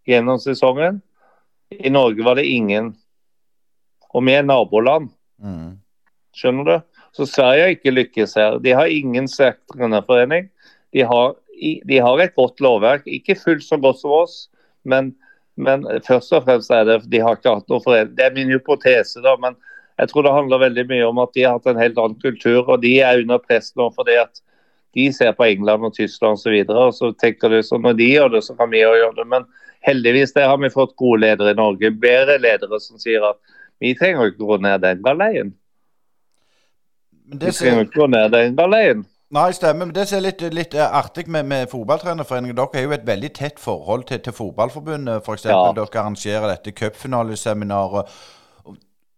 gjennom 0.09 0.39
sesongen. 0.41 1.01
I 1.73 1.89
Norge 1.89 2.25
var 2.25 2.35
det 2.35 2.45
ingen. 2.49 2.93
Og 4.13 4.25
vi 4.27 4.35
er 4.35 4.45
naboland. 4.45 5.09
Mm. 5.41 5.79
Skjønner 6.35 6.67
du? 6.67 6.75
Så 7.13 7.27
Sverige 7.29 7.65
har 7.65 7.75
ikke 7.75 7.93
lykkes 7.93 8.35
her. 8.37 8.57
De 8.61 8.73
har 8.73 8.89
ingen 8.89 9.27
sterk 9.29 9.59
trenerforening. 9.71 10.49
De 10.93 11.05
har, 11.05 11.35
de 11.89 11.99
har, 12.01 12.21
et 12.21 12.35
godt 12.35 12.61
lovverk. 12.61 13.05
Ikke 13.05 13.37
fullt 13.37 13.65
så 13.65 13.77
godt 13.77 14.01
som 14.01 14.15
oss, 14.17 14.37
men, 14.83 15.13
men, 15.55 15.85
først 16.05 16.33
og 16.33 16.47
fremst 16.47 16.73
er 16.73 16.87
det 16.89 16.99
de 17.09 17.21
har 17.21 17.37
ikke 17.37 17.53
hatt 17.59 17.69
noe 17.69 17.83
forening. 17.85 18.15
Det 18.17 18.25
er 18.25 18.35
min 18.35 18.53
hypotese, 18.53 19.21
da, 19.25 19.35
men 19.41 19.57
jeg 19.99 20.09
tror 20.09 20.25
det 20.25 20.33
handler 20.33 20.63
veldig 20.63 20.85
mye 20.89 21.05
om 21.05 21.21
at 21.21 21.33
de 21.35 21.45
har 21.45 21.57
hatt 21.57 21.69
en 21.69 21.81
helt 21.81 21.99
annen 22.01 22.19
kultur. 22.21 22.63
Og 22.65 22.81
de 22.81 22.95
er 23.05 23.21
under 23.21 23.41
press 23.41 23.73
nå 23.79 23.89
fordi 23.93 24.17
at 24.21 24.41
de 24.97 25.07
ser 25.13 25.33
på 25.37 25.45
England 25.45 25.85
og 25.85 25.95
Tyskland 25.95 26.39
osv. 26.39 26.55
Og, 26.61 26.71
så 26.73 26.85
og 26.87 26.93
så 26.97 27.11
tenker 27.21 27.53
du 27.53 27.59
sånn 27.65 27.85
når 27.85 27.97
de 27.99 28.09
gjør 28.11 28.35
det, 28.35 28.43
så 28.45 28.57
kan 28.57 28.71
vi 28.73 28.83
òg 28.85 28.97
gjøre 28.99 29.17
det. 29.21 29.27
Men 29.29 29.47
heldigvis 29.85 30.35
det 30.37 30.47
har 30.49 30.59
vi 30.61 30.73
fått 30.73 30.95
gode 30.99 31.23
ledere 31.25 31.53
i 31.53 31.59
Norge. 31.59 31.93
Bedre 32.03 32.39
ledere 32.41 32.81
som 32.81 33.01
sier 33.01 33.25
at 33.29 33.41
vi 33.81 33.93
trenger 33.97 34.31
ikke 34.31 34.45
gå 34.45 34.59
ned 34.63 34.83
den 34.85 35.01
galeien. 35.05 35.55
Men 37.29 37.41
det 37.41 37.55
ser... 37.57 37.79
Vi 37.79 37.89
gå 37.93 38.07
ned 38.09 38.31
den 38.33 38.55
galeien. 38.57 39.03
Nei, 39.33 39.49
stemmer. 39.57 39.87
Men 39.87 39.95
det 39.95 40.05
som 40.09 40.19
er 40.19 40.27
litt, 40.27 40.43
litt 40.53 40.75
eh, 40.77 40.85
artig 40.85 41.25
med, 41.31 41.47
med 41.49 41.69
Fotballtrenerforeningen 41.71 42.57
Dere 42.57 42.77
har 42.77 42.85
jo 42.85 42.93
et 42.93 43.07
veldig 43.07 43.31
tett 43.33 43.61
forhold 43.61 44.05
til, 44.09 44.21
til 44.21 44.35
Fotballforbundet, 44.37 45.25
f.eks. 45.25 45.47
Ja. 45.49 45.57
Dere 45.73 45.89
arrangerer 45.89 46.51
dette 46.51 46.73
cupfinaleseminaret. 46.77 48.11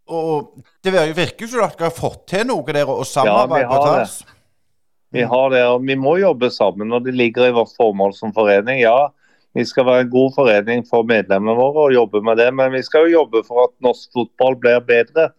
Og, 0.06 0.54
det 0.86 0.94
virker 0.94 1.46
jo 1.46 1.50
som 1.50 1.62
dere 1.64 1.88
har 1.88 1.94
fått 1.94 2.26
til 2.30 2.46
noe 2.50 2.74
der 2.76 2.90
og 2.90 3.06
samarbeide 3.10 3.66
ja, 3.66 3.70
på 3.72 3.82
tvers. 3.82 4.16
Vi 5.16 5.24
har 5.26 5.52
det, 5.54 5.64
og 5.72 5.86
vi 5.88 5.96
må 5.98 6.18
jobbe 6.20 6.50
sammen. 6.52 6.94
og 6.94 7.06
Det 7.06 7.16
ligger 7.16 7.48
i 7.48 7.56
vårt 7.56 7.74
formål 7.78 8.14
som 8.18 8.34
forening. 8.36 8.82
Ja, 8.84 9.12
Vi 9.56 9.64
skal 9.64 9.86
være 9.88 10.04
en 10.04 10.10
god 10.12 10.34
forening 10.36 10.82
for 10.84 11.08
medlemmene 11.08 11.56
våre 11.56 11.86
og 11.88 11.94
jobbe 11.96 12.20
med 12.22 12.38
det. 12.38 12.50
Men 12.54 12.74
vi 12.74 12.84
skal 12.84 13.06
jo 13.06 13.22
jobbe 13.22 13.42
for 13.48 13.70
at 13.70 13.74
norsk 13.80 14.10
fotball 14.12 14.58
blir 14.60 14.82
bedre. 14.84 15.30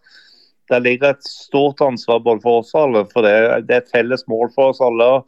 Det 0.67 0.79
ligger 0.83 1.13
et 1.13 1.23
stort 1.23 1.81
ansvar 1.85 2.19
både 2.25 2.41
for 2.41 2.63
oss 2.63 2.73
alle, 2.75 3.05
for 3.13 3.23
det, 3.23 3.35
det 3.69 3.75
er 3.75 3.83
et 3.85 3.93
felles 3.93 4.25
mål 4.27 4.49
for 4.55 4.73
oss 4.73 4.81
alle. 4.81 5.21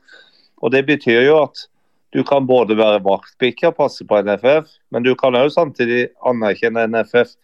Og 0.60 0.72
Det 0.74 0.82
betyr 0.88 1.22
jo 1.30 1.44
at 1.44 1.70
du 2.12 2.24
kan 2.26 2.48
både 2.50 2.76
være 2.76 3.04
vaktbikkje 3.06 3.70
og 3.70 3.78
passe 3.78 4.06
på 4.10 4.20
NFF, 4.26 4.66
men 4.92 5.06
du 5.06 5.14
kan 5.16 5.38
òg 5.38 5.52
samtidig 5.54 6.08
anerkjenne 6.26 6.88
NFF 6.90 7.38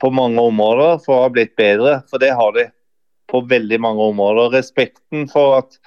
på 0.00 0.10
mange 0.14 0.40
områder 0.40 1.00
for 1.04 1.16
å 1.16 1.26
ha 1.26 1.32
blitt 1.34 1.54
bedre. 1.58 1.98
For 2.10 2.22
det 2.22 2.32
har 2.36 2.54
de 2.56 2.68
på 3.30 3.40
veldig 3.50 3.80
mange 3.82 4.10
områder. 4.12 4.52
Respekten 4.54 5.28
for 5.32 5.58
at 5.58 5.78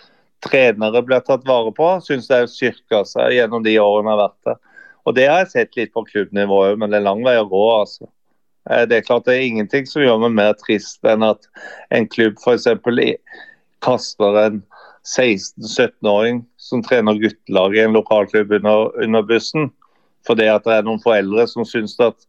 trenere 0.45 1.01
blir 1.05 1.23
tatt 1.25 1.45
vare 1.47 1.71
på, 1.75 1.89
syns 2.03 2.29
jeg 2.29 2.45
har 2.45 2.51
styrka 2.51 3.03
seg 3.07 3.37
gjennom 3.37 3.63
de 3.65 3.77
årene 3.81 4.11
jeg 4.11 4.17
har 4.17 4.23
vært 4.25 4.49
der. 4.49 4.59
Og 5.07 5.15
Det 5.15 5.27
har 5.29 5.39
jeg 5.39 5.51
sett 5.53 5.77
litt 5.79 5.93
på 5.95 6.03
klubbnivå 6.03 6.63
òg, 6.65 6.79
men 6.79 6.91
det 6.91 6.99
er 6.99 7.07
lang 7.07 7.23
vei 7.23 7.37
å 7.39 7.47
gå. 7.47 7.63
altså. 7.79 8.09
Eh, 8.69 8.83
det 8.85 8.97
er 8.97 9.07
klart 9.07 9.25
det 9.25 9.37
er 9.37 9.47
ingenting 9.47 9.87
som 9.87 10.03
gjør 10.03 10.19
meg 10.25 10.35
mer 10.35 10.57
trist 10.59 11.05
enn 11.07 11.23
at 11.23 11.47
en 11.95 12.07
klubb 12.11 12.35
f.eks. 12.43 12.67
kaster 13.85 14.39
en 14.41 14.61
16-17-åring 15.07 16.41
som 16.59 16.83
trener 16.83 17.19
guttelaget 17.21 17.79
i 17.79 17.85
en 17.85 17.95
lokalklubb 17.95 18.51
under, 18.59 18.91
under, 19.03 19.23
bussen. 19.23 19.71
Fordi 20.27 20.49
at 20.51 20.65
det 20.67 20.75
er 20.75 20.83
noen 20.83 20.99
foreldre 20.99 21.47
som 21.47 21.63
syns 21.63 21.95
at 22.03 22.27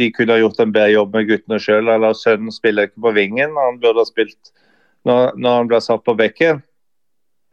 de 0.00 0.08
kunne 0.16 0.32
ha 0.32 0.40
gjort 0.40 0.62
en 0.62 0.72
bedre 0.72 0.94
jobb 0.94 1.14
med 1.16 1.28
guttene 1.28 1.60
sjøl. 1.60 1.90
Eller 1.92 2.16
sønnen 2.16 2.54
spiller 2.54 2.88
ikke 2.88 3.04
på 3.04 3.14
vingen 3.18 3.56
han 3.58 3.78
burde 3.82 4.02
ha 4.02 4.08
spilt 4.08 4.52
når, 5.08 5.36
når 5.36 5.56
han 5.58 5.70
blir 5.70 5.84
satt 5.84 6.04
på 6.06 6.16
bekken. 6.18 6.62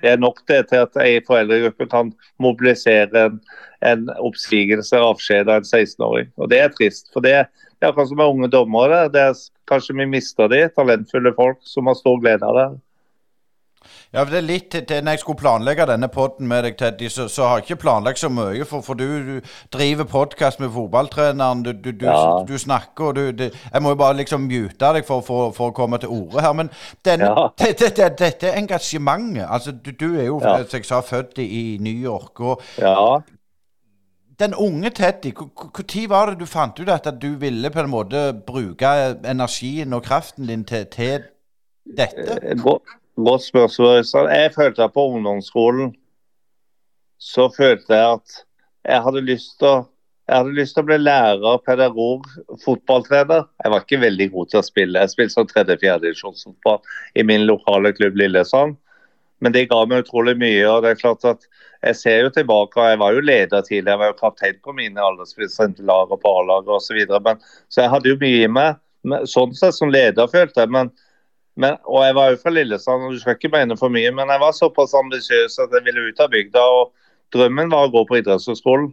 Det 0.02 0.12
er 0.14 0.20
nok 0.22 0.44
det 0.50 0.60
til 0.70 0.84
at 0.86 0.98
ei 1.02 1.18
foreldregruppe 1.26 1.88
kan 1.90 2.12
mobilisere 2.44 3.24
en, 3.28 3.40
en 3.82 4.10
oppsigelse 4.22 5.00
og 5.00 5.16
avskjed 5.16 5.50
av 5.50 5.64
en 5.64 5.70
16-åring. 5.70 6.30
Og 6.38 6.52
Det 6.52 6.60
er 6.62 6.76
trist. 6.76 7.10
for 7.14 7.26
det, 7.26 7.48
det 7.78 7.88
er 7.88 7.92
akkurat 7.92 8.12
som 8.12 8.22
med 8.22 8.34
unge 8.36 8.52
dommere. 8.54 9.08
Det 9.14 9.24
er, 9.32 9.40
kanskje 9.68 9.98
vi 9.98 10.06
mister 10.12 10.52
de, 10.54 10.68
talentfulle 10.76 11.34
folk 11.36 11.58
som 11.66 11.90
har 11.90 11.98
stor 11.98 12.22
glede 12.22 12.46
av 12.46 12.60
det. 12.60 12.68
Ja, 14.14 14.24
det 14.26 14.38
er 14.38 14.46
litt 14.46 14.72
til 14.72 15.04
Når 15.04 15.12
jeg 15.12 15.20
skulle 15.20 15.40
planlegge 15.40 15.86
denne 15.86 16.08
poden 16.08 16.48
med 16.48 16.64
deg, 16.64 16.78
Teddy, 16.80 17.10
så, 17.12 17.28
så, 17.28 17.44
har 17.48 17.60
jeg 17.60 17.68
ikke 17.68 17.82
planlagt 17.84 18.20
så 18.20 18.30
mye. 18.30 18.66
For, 18.66 18.82
for 18.82 18.94
du, 18.94 19.06
du, 19.28 19.40
driver 19.74 20.04
podkast 20.04 20.60
med 20.60 20.72
fotballtreneren, 20.72 21.64
du, 21.64 21.72
du, 21.74 21.92
ja. 22.02 22.44
du 22.48 22.58
snakker 22.58 23.12
og 23.12 23.16
det, 23.16 23.52
Jeg 23.74 23.84
må 23.84 23.90
jo 23.90 24.00
bare 24.00 24.18
liksom 24.18 24.48
mute 24.48 24.94
deg 24.96 25.06
for, 25.06 25.22
for, 25.22 25.52
for 25.56 25.72
å 25.72 25.76
komme 25.76 26.00
til 26.02 26.14
orde 26.14 26.44
her. 26.44 26.54
Men 26.58 26.72
denne, 27.06 27.32
ja. 27.32 27.48
dette, 27.64 27.92
dette, 27.92 28.12
dette 28.20 28.54
engasjementet 28.58 29.48
altså 29.50 29.72
Du, 29.72 30.16
er 30.16 30.26
jo, 30.26 30.40
ja. 30.42 30.58
som 30.64 30.80
jeg 30.80 30.86
sa, 30.88 31.02
født 31.02 31.44
i 31.44 31.78
New 31.82 32.04
York. 32.04 32.40
og 32.40 32.62
ja. 32.82 33.20
Den 34.40 34.54
unge 34.54 34.90
Teddy, 34.94 35.32
når 35.34 36.10
var 36.10 36.30
det 36.30 36.40
du 36.40 36.46
fant 36.46 36.80
ut 36.80 36.90
at 36.90 37.08
du 37.22 37.32
ville 37.42 37.70
på 37.74 37.82
en 37.82 37.90
måte 37.90 38.34
bruke 38.48 38.92
energien 39.26 39.94
og 39.94 40.04
kraften 40.06 40.46
din 40.48 40.64
til, 40.64 40.86
til 40.86 41.26
dette? 41.98 42.38
Eh, 42.44 42.58
Godt 43.18 43.44
spørsmål. 43.44 44.30
Jeg 44.30 44.54
følte 44.56 44.84
at 44.84 44.94
på 44.94 45.08
ungdomsskolen 45.10 45.96
så 47.18 47.48
følte 47.58 47.96
jeg 47.96 48.12
at 48.14 48.34
jeg 48.86 49.04
hadde 49.04 49.24
lyst 49.26 49.56
til 49.60 49.72
å 49.74 49.78
jeg 50.28 50.42
hadde 50.42 50.58
lyst 50.58 50.76
til 50.76 50.84
å 50.84 50.88
bli 50.90 50.96
lærer, 51.00 51.62
pedagog, 51.64 52.26
fotballtrener. 52.60 53.46
Jeg 53.64 53.72
var 53.72 53.84
ikke 53.86 54.00
veldig 54.02 54.26
god 54.34 54.50
til 54.52 54.60
å 54.60 54.66
spille. 54.68 55.00
Jeg 55.00 55.14
spilte 55.14 55.34
som 55.38 55.48
tredje-fjerdedivisjonsfotball 55.48 56.82
i 57.16 57.24
min 57.24 57.46
lokale 57.48 57.94
klubb 57.96 58.20
Lillesand. 58.20 58.76
Men 59.40 59.56
det 59.56 59.70
ga 59.72 59.80
meg 59.88 60.04
utrolig 60.04 60.36
mye. 60.36 60.66
og 60.68 60.84
det 60.84 60.92
er 60.92 61.00
klart 61.00 61.24
at 61.26 61.48
Jeg 61.82 61.96
ser 61.96 62.20
jo 62.26 62.30
tilbake, 62.30 62.76
og 62.76 62.90
jeg 62.90 63.00
var 63.00 63.14
jo 63.14 63.22
leder 63.22 63.62
tidligere. 63.62 63.92
Jeg 63.92 64.00
var 64.00 64.12
jo 64.12 64.20
kaptein 64.20 64.60
på 64.64 64.74
mine 64.74 65.00
alderslag 65.00 66.12
og 66.12 66.22
på 66.22 66.36
A-laget 66.42 66.76
osv. 66.76 67.00
Så, 67.08 67.36
så 67.70 67.82
jeg 67.82 67.90
hadde 67.90 68.10
jo 68.10 68.20
mye 68.20 68.44
i 68.44 68.52
meg. 68.52 68.76
Sånn 69.24 69.56
sett 69.56 69.80
som 69.80 69.90
leder 69.90 70.28
følte 70.28 70.66
jeg. 70.66 70.70
men 70.70 70.92
men, 71.58 71.80
og 71.90 72.04
jeg 72.06 72.16
var 72.18 72.32
jo 72.32 72.40
fra 72.42 72.54
Lillesand, 72.54 73.08
og 73.08 73.16
du 73.16 73.22
skal 73.22 73.38
ikke 73.38 73.52
mene 73.54 73.78
for 73.80 73.94
mye, 73.94 74.12
men 74.14 74.30
jeg 74.30 74.42
var 74.44 74.54
såpass 74.54 74.94
ambisiøs 74.98 75.58
at 75.64 75.74
jeg 75.74 75.86
ville 75.88 76.08
ut 76.12 76.22
av 76.22 76.30
bygda. 76.34 76.62
og 76.62 76.94
Drømmen 77.34 77.72
var 77.74 77.88
å 77.88 77.94
gå 77.96 78.04
på 78.08 78.20
idrettshøyskolen. 78.20 78.92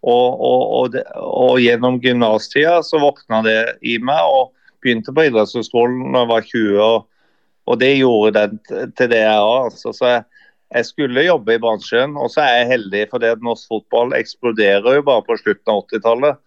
Og, 0.00 0.40
og, 0.40 0.62
og, 0.78 0.96
og, 1.20 1.58
gjennom 1.60 1.98
gymnastida 2.00 2.78
så 2.86 3.02
våkna 3.02 3.42
det 3.44 3.58
i 3.84 3.98
meg, 4.00 4.32
og 4.32 4.54
begynte 4.80 5.12
på 5.12 5.26
idrettshøyskolen 5.28 6.14
da 6.14 6.24
jeg 6.24 6.30
var 6.32 6.46
20 6.48 6.84
år. 6.86 7.00
Og 7.70 7.80
det 7.82 7.90
gjorde 7.98 8.40
den 8.40 8.92
til 8.96 9.10
det 9.12 9.20
jeg 9.20 9.34
er. 9.36 9.66
Altså. 9.68 9.92
Så 9.92 10.08
jeg, 10.08 10.24
jeg, 10.72 10.88
skulle 10.88 11.26
jobbe 11.26 11.54
i 11.54 11.60
bransjen, 11.62 12.16
og 12.16 12.32
så 12.32 12.46
er 12.46 12.62
jeg 12.62 12.70
heldig 12.72 13.04
fordi 13.12 13.28
at 13.34 13.44
norsk 13.44 13.68
fotball 13.68 14.16
eksploderer 14.16 14.96
jo 14.96 15.04
bare 15.06 15.26
på 15.28 15.36
slutten 15.42 15.74
av 15.74 15.84
80-tallet. 15.84 16.40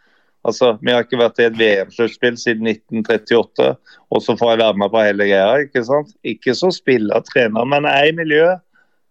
Altså, 0.43 0.77
Vi 0.81 0.91
har 0.91 1.05
ikke 1.05 1.21
vært 1.21 1.39
i 1.39 1.47
et 1.47 1.59
VM-sluttspill 1.59 2.37
siden 2.37 2.67
1938, 2.67 3.69
og 4.11 4.23
så 4.23 4.35
får 4.39 4.51
jeg 4.51 4.61
være 4.63 4.79
med 4.81 4.91
på 4.91 5.03
hele 5.05 5.27
greia. 5.29 5.61
Ikke 5.63 5.83
sant? 5.87 6.11
Ikke 6.23 6.55
som 6.55 6.71
spiller, 6.71 7.23
trener, 7.29 7.63
men 7.65 7.87
jeg 7.87 7.99
er 7.99 8.11
i 8.11 8.17
miljøet. 8.17 8.63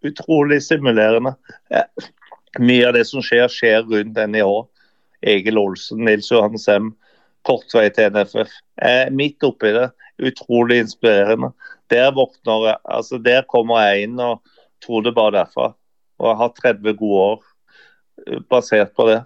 Utrolig 0.04 0.60
stimulerende. 0.62 1.34
Ja. 1.70 1.86
Mye 2.60 2.88
av 2.90 2.96
det 2.98 3.06
som 3.08 3.22
skjer, 3.24 3.48
skjer 3.48 3.86
rundt 3.88 4.18
NIH. 4.18 4.50
Egil 5.22 5.58
Olsen, 5.58 6.02
Nils 6.04 6.30
Johan 6.32 6.58
Sem, 6.58 6.90
kort 7.46 7.70
vei 7.74 7.86
til 7.94 8.10
NFF. 8.12 8.50
Jeg 8.82 9.04
er 9.06 9.14
midt 9.14 9.46
oppi 9.46 9.70
det. 9.74 9.88
Utrolig 10.22 10.82
inspirerende. 10.82 11.52
Der 11.90 12.10
våkner 12.14 12.66
jeg, 12.68 12.80
altså 12.84 13.18
der 13.22 13.46
kommer 13.48 13.80
jeg 13.86 14.08
inn 14.08 14.20
og 14.20 14.42
tror 14.82 15.06
det 15.06 15.14
bare 15.16 15.36
derfra. 15.38 15.72
Og 16.20 16.28
jeg 16.28 16.40
har 16.42 16.52
30 16.58 16.96
gode 16.98 17.22
år 17.28 17.46
eh, 18.26 18.42
basert 18.50 18.92
på 18.98 19.08
det. 19.08 19.22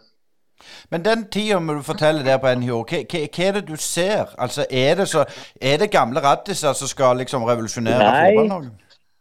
Men 0.90 1.04
den 1.04 1.26
tida 1.32 1.58
må 1.60 1.76
du 1.76 1.82
fortelle 1.86 2.24
der 2.24 2.38
på 2.42 2.52
NHO, 2.58 2.80
hva, 2.88 3.02
hva, 3.04 3.22
hva, 3.26 3.44
er 3.48 3.58
det 3.58 3.66
du 3.68 3.76
ser? 3.80 4.32
Altså, 4.38 4.66
Er 4.70 4.94
det, 5.00 5.08
så, 5.08 5.24
er 5.60 5.78
det 5.82 5.90
gamle 5.92 6.22
raddiser 6.24 6.72
som 6.72 6.88
skal 6.88 7.16
liksom 7.22 7.44
revolusjonere 7.44 8.06
fotball-Norge? 8.06 8.70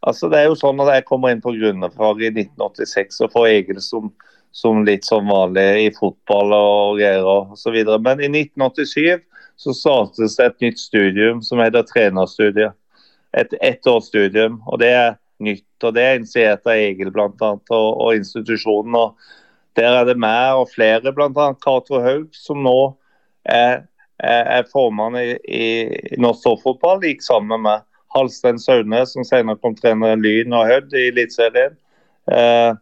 Altså, 0.06 0.28
det 0.30 0.38
er 0.38 0.50
jo 0.50 0.58
sånn 0.58 0.80
at 0.84 0.92
jeg 0.94 1.06
kommer 1.08 1.32
inn 1.34 1.42
på 1.42 1.54
grunnfag 1.56 2.22
i 2.22 2.30
1986 2.30 3.22
og 3.26 3.32
får 3.34 3.46
Egil 3.50 3.80
som, 3.82 4.10
som, 4.54 4.84
litt 4.86 5.06
som 5.08 5.26
vanlig 5.30 5.66
i 5.86 5.94
fotball 5.96 6.54
og 6.54 7.00
greier 7.00 7.26
og 7.26 7.56
så 7.58 7.72
videre. 7.74 7.98
Men 8.02 8.22
i 8.22 8.30
1987 8.30 9.24
så 9.56 9.74
startes 9.74 10.36
det 10.38 10.50
et 10.50 10.66
nytt 10.68 10.82
studium 10.82 11.40
som 11.42 11.62
heter 11.64 11.86
trenerstudiet. 11.88 12.76
Et 13.36 13.56
ettårsstudium. 13.64 14.60
Og 14.70 14.78
det 14.80 14.92
er 14.94 15.16
nytt. 15.42 15.66
Og 15.82 15.96
det 15.96 16.04
er 16.04 16.20
initiert 16.20 16.68
av 16.68 16.76
Egil 16.76 17.10
bl.a. 17.12 17.50
Og, 17.50 17.88
og 17.90 18.14
institusjonen. 18.14 18.94
og 18.94 19.16
der 19.76 20.00
er 20.00 20.08
det 20.08 20.16
meg 20.20 20.60
og 20.60 20.70
flere, 20.72 21.12
bl.a. 21.12 21.50
Cato 21.62 22.00
Haug, 22.02 22.30
som 22.36 22.62
nå 22.64 22.78
er, 23.44 23.84
er 24.18 24.64
formann 24.72 25.18
i, 25.20 25.36
i 25.44 26.20
norsk 26.22 26.46
toppfotball. 26.46 27.04
Gikk 27.04 27.24
sammen 27.26 27.64
med. 27.66 27.84
Halstein 28.16 28.58
Saune, 28.58 29.02
som 29.06 29.24
senere 29.26 29.60
kom 29.60 29.76
trener 29.76 30.16
Lyn 30.20 30.54
og 30.56 30.68
Hødd 30.70 30.94
i 30.96 31.08
Eliteserien. 31.10 31.76
Eh, 32.32 32.72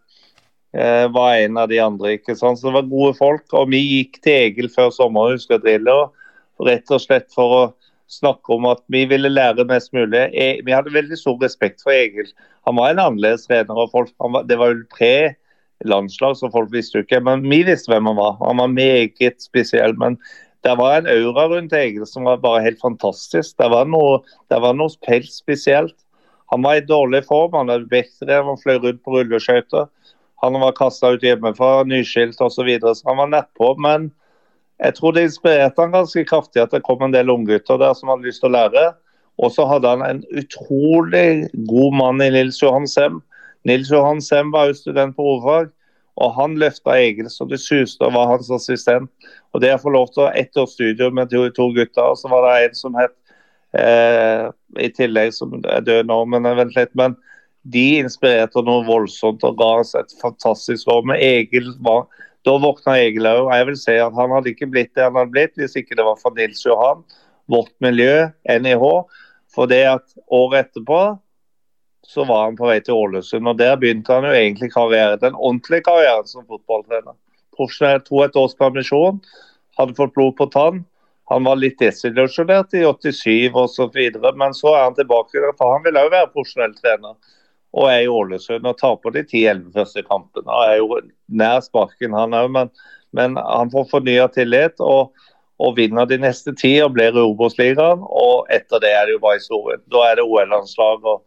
eh, 0.76 1.06
var 1.14 1.38
en 1.38 1.58
av 1.60 1.70
de 1.72 1.80
andre. 1.82 2.16
ikke 2.18 2.36
sant? 2.38 2.60
Så 2.60 2.68
det 2.68 2.76
var 2.78 2.90
gode 2.92 3.14
folk. 3.18 3.46
Og 3.52 3.72
vi 3.72 3.82
gikk 3.82 4.20
til 4.22 4.50
Egil 4.50 4.70
før 4.72 4.92
sommeren, 4.94 5.38
husker 5.38 5.62
driller, 5.62 6.12
rett 6.62 6.90
og 6.94 7.02
slett 7.02 7.32
for 7.34 7.56
å 7.58 7.64
snakke 8.10 8.52
om 8.54 8.68
at 8.70 8.82
vi 8.92 9.04
ville 9.10 9.32
lære 9.32 9.66
mest 9.66 9.94
mulig. 9.96 10.28
E, 10.30 10.60
vi 10.64 10.74
hadde 10.74 10.92
veldig 10.94 11.18
stor 11.18 11.40
respekt 11.42 11.82
for 11.82 11.94
Egil. 11.94 12.28
Han 12.68 12.78
var 12.78 12.92
en 12.92 13.02
annerledes 13.02 13.48
trener. 13.48 13.74
og 13.74 13.90
folk, 13.90 14.12
var, 14.20 14.44
Det 14.44 14.58
var 14.60 14.76
pre 14.92 15.34
landslag, 15.88 16.36
så 16.38 16.50
folk 16.52 16.72
visste 16.72 16.98
jo 16.98 17.04
ikke. 17.04 17.20
Men 17.24 17.44
vi 17.48 17.62
visste 17.66 17.92
hvem 17.92 18.08
han 18.10 18.18
var. 18.18 18.38
Han 18.42 18.62
var 18.62 18.72
meget 18.72 19.42
spesiell. 19.42 19.96
Men 20.00 20.18
det 20.64 20.74
var 20.80 20.98
en 20.98 21.10
aura 21.10 21.46
rundt 21.52 21.76
Egil 21.76 22.06
som 22.08 22.28
var 22.28 22.42
bare 22.42 22.62
helt 22.64 22.80
fantastisk. 22.82 23.56
Det 23.60 23.68
var 23.72 23.88
noe, 23.90 24.22
det 24.52 24.60
var 24.64 24.76
noe 24.76 24.92
helt 25.08 25.32
spesielt. 25.32 25.96
Han 26.52 26.64
var 26.64 26.78
i 26.78 26.86
dårlig 26.86 27.24
form. 27.28 27.56
Han 27.58 27.72
hadde 27.72 27.90
vektdrev, 27.92 28.48
han 28.48 28.60
fløy 28.60 28.78
rundt 28.80 29.02
på 29.04 29.16
rulleskøyter. 29.16 29.88
Han 30.44 30.60
var 30.60 30.76
kasta 30.76 31.14
ut 31.14 31.24
hjemmefra, 31.24 31.84
nyskilt 31.88 32.40
osv. 32.40 32.58
Så, 32.58 32.66
videre, 32.68 32.94
så 32.94 33.08
han 33.10 33.22
var 33.22 33.32
nedpå. 33.32 33.74
Men 33.80 34.10
jeg 34.82 34.96
tror 34.98 35.14
det 35.14 35.28
inspirerte 35.28 35.80
han 35.80 35.94
ganske 35.94 36.26
kraftig 36.28 36.64
at 36.64 36.74
det 36.74 36.84
kom 36.84 37.02
en 37.04 37.14
del 37.14 37.32
unggutter 37.32 37.78
der 37.80 37.94
som 37.96 38.10
hadde 38.12 38.28
lyst 38.28 38.42
til 38.44 38.52
å 38.52 38.56
lære. 38.58 38.88
Og 39.42 39.50
så 39.50 39.66
hadde 39.66 39.90
han 39.90 40.02
en 40.06 40.24
utrolig 40.38 41.48
god 41.66 41.96
mann 41.98 42.22
i 42.22 42.30
Nils 42.30 42.60
Johan 42.62 42.86
Sem 42.86 43.22
Nils 43.64 43.90
Johan 43.90 44.20
Sem 44.20 44.52
var 44.52 44.68
jo 44.68 44.76
student 44.76 45.16
på 45.16 45.24
hovedfag, 45.24 45.70
og 46.14 46.34
han 46.36 46.54
løfta 46.60 46.94
Egil 46.94 47.28
så 47.32 47.46
det 47.50 47.58
suste 47.62 48.06
og 48.06 48.14
var 48.14 48.30
hans 48.30 48.50
assistent. 48.54 49.10
Og 49.54 49.62
Det 49.62 49.72
å 49.74 49.82
få 49.82 49.90
lov 49.94 50.12
til 50.14 50.26
å 50.26 50.32
ett 50.34 50.56
års 50.56 50.76
studio 50.76 51.10
med 51.10 51.30
to, 51.30 51.48
to 51.50 51.70
gutter, 51.74 52.14
og 52.14 52.18
så 52.18 52.30
var 52.30 52.46
det 52.46 52.68
en 52.68 52.78
som 52.78 52.98
het 52.98 53.14
eh, 53.78 54.50
I 54.78 54.90
tillegg 54.94 55.34
som 55.34 55.56
er 55.58 55.82
død 55.82 56.10
nå, 56.10 56.20
men 56.30 56.50
vent 56.58 56.76
litt. 56.78 56.94
men 56.94 57.16
de 57.64 57.84
inspirerte 58.02 58.60
noe 58.64 58.84
voldsomt 58.84 59.44
og 59.46 59.56
ga 59.56 59.70
oss 59.80 59.94
et 59.96 60.12
fantastisk 60.20 60.88
år. 60.92 61.04
Men 61.08 61.20
Egil 61.22 61.70
var, 61.84 62.04
da 62.44 62.58
våkna 62.60 62.98
Egil 63.00 63.28
òg. 63.30 63.48
Jeg 63.56 63.68
vil 63.70 63.78
si 63.80 63.94
at 64.04 64.16
han 64.18 64.34
hadde 64.36 64.52
ikke 64.52 64.68
blitt 64.70 64.92
det 64.96 65.06
han 65.06 65.16
hadde 65.16 65.32
blitt 65.32 65.56
hvis 65.56 65.76
ikke 65.80 65.96
det 65.96 66.04
var 66.04 66.20
for 66.20 66.36
Nils 66.36 66.60
Johan, 66.66 67.00
vårt 67.48 67.72
miljø, 67.84 68.28
NIH. 68.44 68.84
For 69.54 69.70
det 69.70 69.84
at 69.94 70.16
året 70.28 70.66
etterpå 70.66 71.00
så 72.06 72.24
var 72.24 72.44
han 72.44 72.56
på 72.56 72.68
vei 72.68 72.80
til 72.84 72.94
Ålesund. 72.94 73.48
og 73.48 73.58
Der 73.58 73.76
begynte 73.80 74.12
han 74.12 74.26
jo 74.28 74.32
egentlig 74.32 74.72
karriere, 74.72 75.20
den 75.20 75.34
ordentlige 75.34 75.86
karrieren 75.88 76.26
som 76.26 76.46
fotballtrener. 76.46 77.14
profesjonell, 77.56 78.00
to 78.02 78.22
et 78.24 78.36
års 78.36 78.54
permisjon. 78.54 79.20
Hadde 79.78 79.94
fått 79.94 80.14
blod 80.14 80.36
på 80.36 80.46
tann. 80.50 80.84
Han 81.30 81.44
var 81.44 81.56
litt 81.56 81.78
desillusjonert 81.78 82.74
i 82.74 82.82
87 82.84 83.54
osv., 83.54 84.00
men 84.36 84.54
så 84.54 84.74
er 84.74 84.82
han 84.82 84.96
tilbake. 84.98 85.40
For 85.58 85.72
han 85.72 85.84
vil 85.86 86.00
òg 86.00 86.10
være 86.12 86.32
profesjonell 86.34 86.74
trener 86.74 87.14
og 87.74 87.90
er 87.90 88.04
i 88.04 88.10
Ålesund 88.10 88.66
og 88.70 88.78
taper 88.78 89.14
de 89.16 89.24
10-11 89.24 89.70
første 89.74 90.02
kampene. 90.06 90.46
Han 90.46 90.70
er 90.70 90.76
jo 90.78 90.98
nær 91.26 91.62
sparken, 91.64 92.14
han 92.14 92.36
òg, 92.36 92.50
men, 92.54 92.70
men, 93.16 93.38
han 93.38 93.72
får 93.72 93.88
fornya 93.90 94.28
tillit. 94.34 94.80
og 94.80 95.14
og 95.62 95.76
vinner 95.76 96.02
de 96.10 96.16
neste 96.18 96.50
ti 96.58 96.72
og 96.82 96.96
blir 96.96 97.14
i 97.14 97.22
Obos-ligaen. 97.22 98.00
Og 98.02 98.48
etter 98.50 98.80
det 98.82 98.90
er 98.90 99.06
det 99.06 99.14
jo 99.14 99.20
bare 99.22 99.38
historien. 99.38 99.82
Da 99.86 100.00
er 100.08 100.16
det 100.18 100.24
OL-landslag. 100.26 101.04
og 101.06 101.22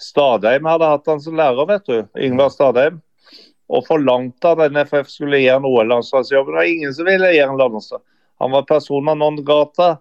Stadheim 0.00 0.64
hadde 0.64 0.88
hatt 0.90 1.06
han 1.06 1.20
som 1.20 1.36
lærer, 1.38 1.66
vet 1.68 1.86
du. 1.86 1.98
Ingvar 2.20 2.50
Stadheim. 2.52 3.00
Og 3.72 3.86
forlangte 3.86 4.50
at 4.52 4.72
NFF 4.74 5.08
skulle 5.08 5.40
gi 5.40 5.48
han 5.48 5.64
OL-landslagsjobben. 5.64 6.52
Det 6.52 6.58
var 6.58 6.70
ingen 6.70 6.94
som 6.94 7.08
ville 7.08 7.32
gi 7.32 7.40
han 7.40 7.58
landslag. 7.58 8.02
Han 8.42 8.52
var 8.52 8.66
persona 8.68 9.14
non 9.14 9.38
grata. 9.44 9.96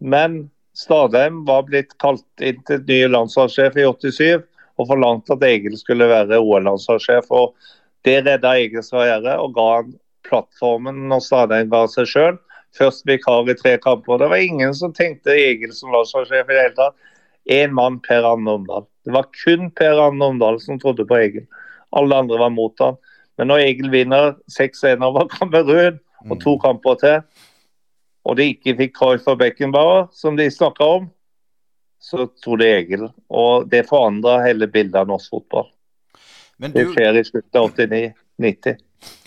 Men 0.00 0.50
Stadheim 0.74 1.44
var 1.44 1.66
blitt 1.68 1.92
kalt 2.02 2.24
inn 2.42 2.62
til 2.66 2.82
ny 2.88 3.04
landslagssjef 3.10 3.76
i 3.78 3.86
87 3.86 4.42
og 4.80 4.88
forlangte 4.88 5.36
at 5.36 5.44
Egil 5.46 5.76
skulle 5.78 6.08
være 6.10 6.40
OL-landslagssjef. 6.40 7.30
og 7.30 7.54
Det 8.04 8.20
redda 8.24 8.56
Egils 8.58 8.90
karriere 8.90 9.36
og 9.40 9.54
ga 9.54 9.68
han 9.76 9.94
plattformen 10.26 11.04
når 11.10 11.22
Stadheim 11.22 11.70
ga 11.70 11.84
seg 11.90 12.10
sjøl. 12.10 12.40
Først 12.74 13.04
vikar 13.06 13.46
i 13.50 13.54
tre 13.54 13.76
kamper. 13.78 14.18
Det 14.18 14.30
var 14.32 14.42
ingen 14.42 14.74
som 14.74 14.92
tenkte 14.92 15.36
Egil 15.36 15.74
som 15.76 15.92
landslagssjef 15.94 16.48
i 16.48 16.56
det 16.56 16.62
hele 16.64 16.78
tatt. 16.78 16.96
Én 17.44 17.74
mann, 17.76 18.00
Per 18.00 18.24
Arne 18.24 18.50
Omdal. 18.50 18.86
Det 19.04 19.12
var 19.12 19.28
kun 19.44 19.70
Per 19.76 20.00
Arne 20.06 20.24
Omdal 20.32 20.60
som 20.60 20.78
trodde 20.80 21.06
på 21.08 21.18
Egil. 21.18 21.46
Alle 21.96 22.16
andre 22.16 22.38
var 22.40 22.52
mot 22.54 22.80
han. 22.80 22.96
Men 23.38 23.50
når 23.50 23.66
Egil 23.66 23.90
vinner 23.92 24.32
6-1 24.52 25.02
over 25.04 25.28
Kamerun 25.32 25.98
og 26.30 26.38
to 26.40 26.54
mm. 26.54 26.60
kamper 26.62 27.00
til, 27.02 27.18
og 28.24 28.38
de 28.38 28.48
ikke 28.54 28.76
fikk 28.78 28.96
Cruyff 28.96 29.28
og 29.28 29.38
Beckenbauer, 29.42 30.06
som 30.16 30.38
de 30.38 30.48
snakka 30.50 30.86
om, 30.98 31.10
så 32.00 32.26
trodde 32.40 32.68
Egil. 32.68 33.08
Og 33.28 33.68
det 33.68 33.84
forandra 33.88 34.38
hele 34.44 34.68
bildet 34.70 35.02
av 35.02 35.10
norsk 35.10 35.36
fotball. 35.36 35.68
Du... 36.56 36.70
Det 36.72 36.86
skjer 36.94 37.20
i 37.20 37.24
slutten 37.26 37.60
av 37.60 37.70
89-90. 37.74 38.80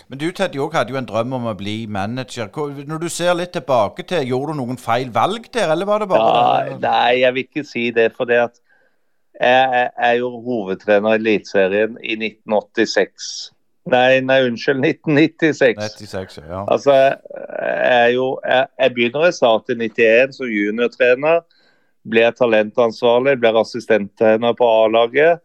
Men 0.08 0.20
du 0.22 0.30
Teddy, 0.32 0.60
hadde 0.72 0.94
jo 0.94 1.00
en 1.00 1.08
drøm 1.08 1.34
om 1.36 1.50
å 1.52 1.56
bli 1.60 1.82
manager. 1.92 2.48
Når 2.88 3.02
du 3.02 3.10
ser 3.12 3.34
litt 3.36 3.52
tilbake 3.58 4.06
til, 4.08 4.24
Gjorde 4.30 4.56
du 4.56 4.62
noen 4.62 4.80
feil 4.80 5.12
valg 5.14 5.50
der, 5.52 5.74
eller 5.74 5.90
var 5.90 6.04
det 6.04 6.08
bare 6.12 6.30
ja, 6.32 6.78
Nei, 6.80 7.20
jeg 7.24 7.36
vil 7.36 7.48
ikke 7.50 7.66
si 7.68 7.90
det. 7.96 8.14
For 8.16 8.30
det 8.30 8.40
at 8.46 8.62
jeg 9.38 9.90
er 10.08 10.14
jo 10.18 10.32
hovedtrener 10.42 11.14
i 11.14 11.20
Eliteserien 11.20 12.00
i 12.02 12.16
1986. 12.16 13.52
Nei, 13.88 14.20
nei, 14.26 14.40
unnskyld, 14.48 14.82
1996. 14.84 16.00
96, 16.02 16.40
ja. 16.42 16.64
Altså, 16.68 16.96
jeg, 16.96 18.16
jo, 18.16 18.32
jeg, 18.48 18.66
jeg 18.80 18.94
begynner 18.96 19.28
i 19.28 19.36
start 19.36 19.70
i 19.72 19.78
91 19.80 20.40
som 20.40 20.50
juniortrener. 20.52 21.44
Blir 22.08 22.32
talentansvarlig, 22.36 23.38
blir 23.40 23.60
assistenttrener 23.62 24.56
på 24.58 24.68
A-laget 24.84 25.44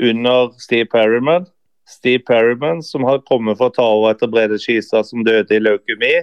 under 0.00 0.54
Steve 0.60 0.86
Perryman. 0.92 1.48
Steve 1.90 2.22
Perryman, 2.26 2.82
som 2.82 3.04
har 3.04 3.24
kommet 3.26 3.58
for 3.58 3.70
å 3.70 3.74
ta 3.74 3.86
over 3.90 4.14
etter 4.14 4.30
Brede 4.30 4.58
Skisa, 4.62 5.02
som 5.06 5.24
døde 5.26 5.56
i 5.56 5.62
leukemi. 5.62 6.14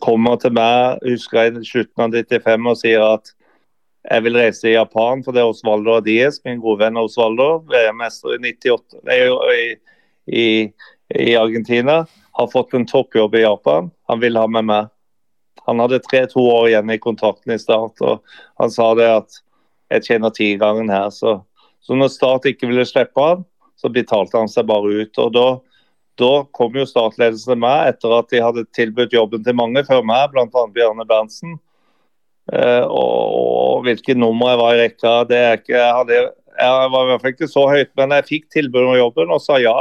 Kommer 0.00 0.38
til 0.40 0.54
meg 0.56 1.02
husker 1.04 1.42
jeg 1.42 1.58
i 1.58 1.64
slutten 1.66 2.04
av 2.04 2.14
95 2.14 2.68
og 2.70 2.78
sier 2.78 3.02
at 3.04 3.32
jeg 4.02 4.24
vil 4.24 4.38
reise 4.38 4.64
til 4.64 4.74
Japan, 4.74 5.22
for 5.22 5.34
det 5.34 5.42
er 5.42 5.50
Osvaldo 5.50 5.94
Adies, 5.98 6.40
min 6.46 6.62
gode 6.62 6.82
venn 6.82 6.98
Osvaldo, 6.98 7.62
VM-mester 7.70 8.34
i 8.34 8.40
98, 8.48 8.98
i, 9.12 9.76
i, 10.26 10.46
i, 11.14 11.34
Argentina, 11.38 12.00
har 12.38 12.50
fått 12.50 12.74
en 12.74 12.88
toppjobb 12.88 13.36
i 13.38 13.44
Japan. 13.44 13.92
Han 14.10 14.22
vil 14.24 14.40
ha 14.40 14.48
med 14.50 14.66
meg. 14.70 14.90
Han 15.68 15.78
hadde 15.78 16.02
tre-to 16.02 16.42
år 16.50 16.72
igjen 16.72 16.90
i 16.90 16.98
kontrakten 16.98 17.54
i 17.54 17.60
Start, 17.62 18.02
og 18.02 18.24
han 18.58 18.74
sa 18.74 18.88
det 18.98 19.06
at 19.20 19.38
jeg 19.92 20.08
tjener 20.08 20.34
tigangen 20.34 20.90
her. 20.90 21.12
Så, 21.14 21.36
så 21.84 21.94
når 21.94 22.10
Start 22.10 22.48
ikke 22.50 22.72
ville 22.72 22.88
slippe 22.88 23.22
han, 23.22 23.46
så 23.82 23.90
betalte 23.90 24.38
han 24.38 24.50
seg 24.50 24.68
bare 24.70 25.02
ut. 25.02 25.18
og 25.18 25.32
da, 25.34 25.46
da 26.20 26.32
kom 26.54 26.76
jo 26.78 26.86
statsledelsen 26.86 27.54
til 27.54 27.62
meg 27.64 27.94
etter 27.94 28.14
at 28.20 28.30
de 28.30 28.42
hadde 28.44 28.68
tilbudt 28.76 29.16
jobben 29.16 29.42
til 29.44 29.58
mange 29.58 29.82
før 29.88 30.04
meg, 30.06 30.30
bl.a. 30.30 30.66
Bjarne 30.74 31.06
Berntsen. 31.08 31.56
Eh, 32.52 32.84
og, 32.86 33.34
og 33.38 33.82
hvilke 33.86 34.14
nummer 34.18 34.52
jeg 34.52 34.60
var 34.62 34.76
i 34.76 34.84
rekka, 34.84 35.16
det 35.30 35.40
er 35.40 35.58
ikke 35.58 35.74
jeg, 35.74 35.96
hadde, 35.98 36.20
jeg 36.58 36.86
var 36.94 37.02
i 37.02 37.10
hvert 37.10 37.24
fall 37.24 37.34
ikke 37.34 37.50
så 37.50 37.66
høyt, 37.70 37.92
men 37.98 38.14
jeg 38.18 38.28
fikk 38.30 38.48
tilbud 38.54 38.86
om 38.86 38.96
jobben 38.98 39.34
og 39.34 39.42
sa 39.42 39.58
ja. 39.62 39.76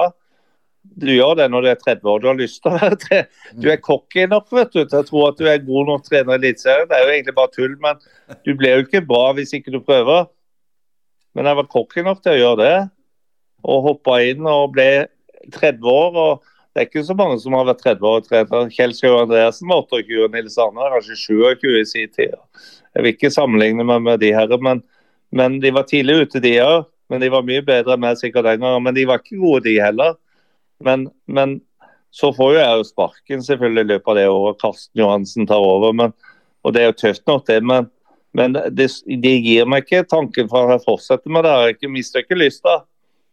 Du 0.81 1.11
gjør 1.13 1.35
det 1.37 1.45
når 1.53 1.61
du 1.61 1.67
er 1.69 1.77
30 1.77 2.07
år. 2.09 2.21
Du 2.21 2.25
har 2.25 2.37
lyst 2.39 2.57
til 2.63 2.71
å 2.71 2.79
være 2.81 2.97
tre. 3.03 3.17
Du 3.53 3.67
er 3.69 3.77
cocky 3.85 4.23
nok 4.29 4.47
vet 4.49 4.71
du, 4.73 4.79
til 4.81 4.97
å 4.97 5.05
tro 5.05 5.27
at 5.27 5.37
du 5.37 5.45
er 5.45 5.61
god 5.61 5.91
nok 5.91 6.07
trener 6.07 6.33
i 6.33 6.39
Eliteserien. 6.39 6.87
Det 6.89 6.97
er 6.97 7.03
jo 7.05 7.11
egentlig 7.13 7.35
bare 7.37 7.53
tull, 7.53 7.75
men 7.83 8.01
du 8.47 8.55
blir 8.57 8.79
jo 8.79 8.87
ikke 8.87 9.03
bra 9.05 9.27
hvis 9.37 9.53
ikke 9.57 9.75
du 9.75 9.77
prøver. 9.85 10.25
Men 11.37 11.47
jeg 11.47 11.59
var 11.61 11.69
cocky 11.69 12.03
nok 12.07 12.23
til 12.25 12.33
å 12.33 12.39
gjøre 12.39 12.59
det 12.63 12.73
og 13.63 13.83
hoppa 13.87 14.19
inn 14.25 14.47
og 14.49 14.73
ble 14.75 15.07
30 15.53 15.89
år. 15.89 16.17
og 16.17 16.43
Det 16.71 16.81
er 16.81 16.89
ikke 16.89 17.05
så 17.07 17.17
mange 17.17 17.39
som 17.43 17.57
har 17.57 17.67
vært 17.69 17.83
30 17.83 18.07
år 18.07 18.23
trener. 18.27 18.71
Kjell 18.73 18.95
Skau 18.97 19.17
Andreassen 19.19 19.69
var 19.71 19.83
28, 19.85 20.23
og 20.25 20.35
Nils 20.35 20.57
Arne 20.61 20.89
kanskje 20.95 21.19
27 21.25 21.67
i 21.81 21.85
sin 21.89 22.15
tid. 22.15 22.37
Jeg 22.95 23.03
vil 23.03 23.13
ikke 23.15 23.33
sammenligne 23.33 23.85
meg 23.87 24.01
med 24.05 24.21
de 24.23 24.33
her, 24.35 24.51
men, 24.63 24.83
men 25.31 25.59
de 25.63 25.71
var 25.73 25.87
tidlig 25.89 26.25
ute, 26.25 26.43
de 26.43 26.57
òg. 26.63 26.87
Men 27.11 27.19
de 27.19 27.27
var 27.27 27.43
mye 27.43 27.63
bedre 27.67 27.97
enn 27.97 28.03
meg 28.05 28.19
sikkert 28.21 28.47
den 28.47 28.61
gangen. 28.63 28.85
Men 28.85 28.95
de 28.95 29.03
var 29.09 29.19
ikke 29.19 29.41
gode, 29.41 29.65
de 29.65 29.75
heller. 29.83 30.15
Men, 30.79 31.09
men 31.27 31.57
så 32.15 32.31
får 32.35 32.53
jo 32.53 32.59
jeg 32.59 32.77
jo 32.79 32.85
sparken 32.87 33.43
selvfølgelig 33.43 33.83
i 33.83 33.89
løpet 33.89 34.11
av 34.13 34.17
det 34.19 34.27
året. 34.31 34.59
Karsten 34.61 35.01
Johansen 35.01 35.49
tar 35.49 35.63
over. 35.63 35.91
Men, 35.95 36.13
og 36.63 36.75
det 36.75 36.83
er 36.83 36.91
jo 36.91 36.99
tøft 37.01 37.25
nok, 37.27 37.43
det. 37.47 37.59
Men, 37.67 37.89
men 38.37 38.55
det, 38.55 38.87
det, 39.23 39.33
gir 39.43 39.67
meg 39.67 39.83
ikke 39.83 40.07
tanken 40.07 40.47
for 40.51 40.71
å 40.71 40.79
fortsette 40.83 41.31
med 41.31 41.43
det. 41.47 41.55
Jeg 41.81 41.91
mister 41.91 42.23
ikke 42.23 42.39
lysta. 42.39 42.81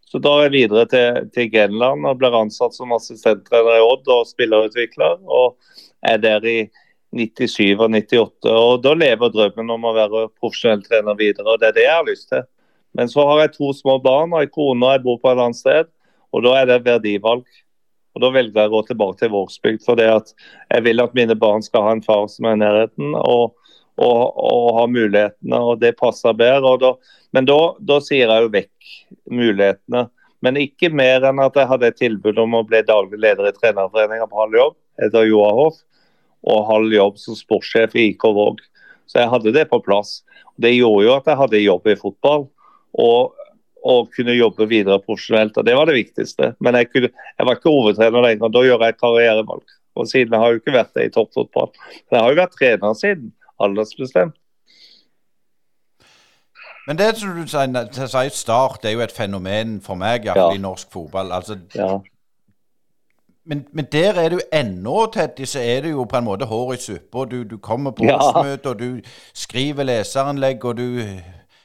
Så 0.08 0.20
da 0.24 0.30
er 0.38 0.46
jeg 0.46 0.54
videre 0.54 0.86
til, 0.88 1.24
til 1.34 1.50
Grenland 1.52 2.06
og 2.08 2.20
blir 2.20 2.36
ansatt 2.36 2.76
som 2.76 2.94
assistenttrener 2.96 3.76
i 3.76 3.84
Odd 3.84 4.08
og 4.12 4.28
spillerutvikler. 4.30 5.18
Og 5.28 5.58
er 6.08 6.20
der 6.22 6.46
i 6.48 6.58
97 7.16 7.76
og 7.76 7.90
98. 7.92 8.48
Og 8.52 8.80
da 8.84 8.94
lever 8.96 9.34
drømmen 9.34 9.74
om 9.76 9.84
å 9.84 9.94
være 9.96 10.24
profesjonell 10.40 10.84
trener 10.86 11.18
videre, 11.18 11.48
og 11.48 11.60
det 11.60 11.70
er 11.70 11.76
det 11.76 11.86
jeg 11.86 11.96
har 11.96 12.08
lyst 12.08 12.28
til. 12.32 12.44
Men 12.96 13.10
så 13.12 13.24
har 13.28 13.44
jeg 13.44 13.54
to 13.58 13.72
små 13.76 13.98
barn 14.02 14.32
og 14.32 14.42
ei 14.42 14.50
kone 14.50 14.84
og 14.84 14.96
jeg 14.96 15.04
bor 15.04 15.20
på 15.22 15.32
et 15.32 15.40
annet 15.44 15.60
sted, 15.60 15.90
og 16.32 16.44
da 16.44 16.54
er 16.60 16.70
det 16.70 16.84
verdivalg. 16.86 17.46
Og 18.16 18.22
Da 18.24 18.32
velger 18.34 18.56
jeg 18.56 18.70
å 18.70 18.72
gå 18.72 18.80
tilbake 18.88 19.20
til 19.20 19.30
Vågsbygd, 19.30 19.84
for 19.84 20.00
jeg 20.00 20.82
vil 20.82 21.04
at 21.04 21.12
mine 21.14 21.36
barn 21.38 21.62
skal 21.62 21.84
ha 21.86 21.92
en 21.94 22.02
far 22.02 22.24
som 22.32 22.48
er 22.48 22.56
i 22.56 22.62
nærheten. 22.64 23.14
og 23.14 23.54
og, 23.98 24.38
og 24.38 24.68
ha 24.78 24.84
mulighetene, 24.90 25.58
og 25.58 25.80
det 25.82 25.96
passer 25.98 26.36
bedre. 26.38 26.76
Da, 26.82 26.92
men 27.34 27.48
da, 27.48 27.58
da, 27.80 27.98
sier 28.04 28.30
jeg 28.30 28.44
jo 28.44 28.52
vekk 28.54 28.92
mulighetene. 29.40 30.06
Men 30.44 30.60
ikke 30.60 30.92
mer 30.94 31.26
enn 31.26 31.40
at 31.42 31.56
jeg 31.58 31.66
hadde 31.66 31.90
et 31.90 31.98
tilbud 31.98 32.38
om 32.38 32.60
å 32.60 32.64
bli 32.66 32.84
daglig 32.86 33.18
leder 33.18 33.48
i 33.48 33.54
trenerforeninga 33.56 34.28
på 34.30 34.38
halv 34.38 34.54
jobb 34.54 34.76
etter 35.02 35.26
Joahoff, 35.26 35.80
og 36.46 36.68
halv 36.68 36.94
jobb 36.94 37.18
som 37.18 37.34
sportssjef 37.38 37.96
i 37.98 38.12
IK 38.12 38.28
Våg. 38.36 38.62
Så 39.10 39.22
jeg 39.22 39.32
hadde 39.32 39.54
det 39.56 39.66
på 39.70 39.80
plass. 39.82 40.20
Det 40.60 40.70
gjorde 40.76 41.06
jo 41.06 41.16
at 41.16 41.26
jeg 41.30 41.40
hadde 41.40 41.64
jobb 41.64 41.90
i 41.90 41.96
fotball. 41.98 42.46
Og, 42.98 43.34
og 43.88 44.12
kunne 44.14 44.36
jobbe 44.36 44.66
videre 44.70 45.00
profesjonelt. 45.02 45.58
og 45.58 45.66
Det 45.66 45.74
var 45.78 45.90
det 45.90 45.96
viktigste. 45.98 46.52
Men 46.62 46.78
jeg, 46.78 46.90
kunne, 46.92 47.10
jeg 47.10 47.48
var 47.48 47.58
ikke 47.58 47.72
hovedtrener 47.72 48.26
lenger. 48.26 48.54
Da 48.54 48.62
gjør 48.66 48.86
jeg 48.86 48.98
karrierevalg. 48.98 49.74
Og 49.98 50.06
siden 50.06 50.34
jeg 50.34 50.42
har 50.44 50.54
jo 50.54 50.60
ikke 50.60 50.76
vært 50.76 50.94
det 50.94 51.08
i 51.08 51.12
toppfotball. 51.14 51.72
Men 52.06 52.18
jeg 52.18 52.24
har 52.24 52.34
jo 52.34 52.40
vært 52.42 52.58
trener 52.58 52.98
siden 52.98 53.32
aldersbestemt. 53.60 54.34
Men 56.88 56.98
det 56.98 57.16
som 57.18 57.28
du 57.36 57.48
sier, 57.48 58.28
Start 58.32 58.84
er 58.84 58.90
jo 58.90 59.00
et 59.04 59.12
fenomen 59.12 59.80
for 59.84 59.94
meg, 60.00 60.24
iallfall 60.24 60.54
ja. 60.54 60.56
i 60.56 60.62
norsk 60.62 60.92
fotball. 60.92 61.32
Altså, 61.36 61.58
ja. 61.74 61.98
men, 63.44 63.66
men, 63.72 63.84
der 63.92 64.16
er 64.16 64.28
du 64.28 64.38
ennå, 64.52 65.06
Teddy, 65.12 65.44
så 65.44 65.60
er 65.60 65.80
det 65.84 65.90
jo 65.90 66.04
på 66.04 66.16
en 66.16 66.24
måte 66.24 66.48
hår 66.48 66.72
i 66.72 66.76
suppa. 66.80 67.26
Du, 67.28 67.42
du, 67.44 67.58
kommer 67.58 67.90
på 67.90 68.08
årsmøte, 68.08 68.68
og 68.68 68.78
du 68.78 69.00
skriver 69.34 69.84
leserinnlegg, 69.84 70.64
og 70.64 70.76
du 70.76 71.02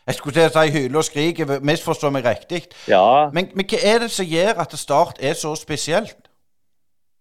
jeg 0.07 0.15
skulle 0.15 0.35
til 0.35 0.49
å 0.49 0.51
si 0.51 0.71
hyler 0.75 0.99
og 0.99 1.05
skriker, 1.07 1.59
misforstå 1.63 2.09
meg 2.11 2.25
riktig. 2.27 2.65
Ja. 2.91 3.29
Men, 3.31 3.47
men, 3.55 3.63
hva 3.69 3.79
er 3.79 4.03
det 4.03 4.11
som 4.11 4.27
gjør 4.27 4.59
at 4.65 4.75
Start 4.75 5.21
er 5.23 5.37
så 5.39 5.55
spesielt? 5.55 6.17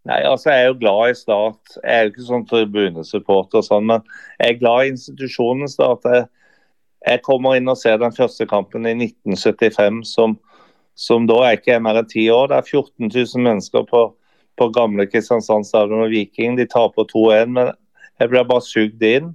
Nei, 0.08 0.18
altså 0.26 0.50
Jeg 0.50 0.62
er 0.62 0.70
jo 0.70 0.78
glad 0.80 1.10
i 1.10 1.14
Start. 1.14 1.74
Jeg 1.78 1.92
er 1.94 2.06
jo 2.06 2.12
ikke 2.12 2.24
sånn 2.26 2.46
tribunesupporter, 2.50 3.60
og 3.60 3.66
sånn, 3.66 3.84
men 3.90 4.06
jeg 4.40 4.54
er 4.54 4.58
glad 4.58 4.86
i 4.86 4.94
institusjonen 4.96 5.70
Start. 5.70 6.08
Jeg, 6.10 6.24
jeg, 7.06 7.22
kommer 7.26 7.58
inn 7.58 7.70
og 7.70 7.78
ser 7.78 8.00
den 8.02 8.14
første 8.16 8.46
kampen 8.50 8.88
i 8.88 8.96
1975, 8.96 10.02
som, 10.10 10.34
som 10.98 11.28
da 11.30 11.38
er 11.46 11.60
ikke 11.60 11.78
mer 11.84 12.00
enn 12.02 12.10
ti 12.10 12.26
år. 12.34 12.50
Det 12.50 12.58
er 12.58 12.72
14 12.82 13.12
000 13.14 13.46
mennesker 13.46 13.86
på, 13.92 14.02
på 14.58 14.68
gamle 14.74 15.06
Kristiansand 15.06 15.70
stadion 15.70 16.02
og 16.08 16.10
Viking. 16.10 16.58
De 16.58 16.66
taper 16.66 17.06
2-1, 17.14 17.54
men 17.54 17.72
jeg 18.18 18.32
blir 18.32 18.50
bare 18.50 18.66
sugd 18.66 19.06
inn. 19.06 19.30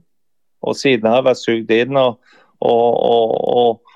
Og 0.68 0.76
siden 0.76 1.08
har 1.08 1.22
jeg 1.22 1.30
vært 1.30 1.46
sugd 1.46 1.76
inn. 1.78 1.96
og, 1.96 2.20
og, 2.60 2.92
og, 3.08 3.34
og 3.56 3.87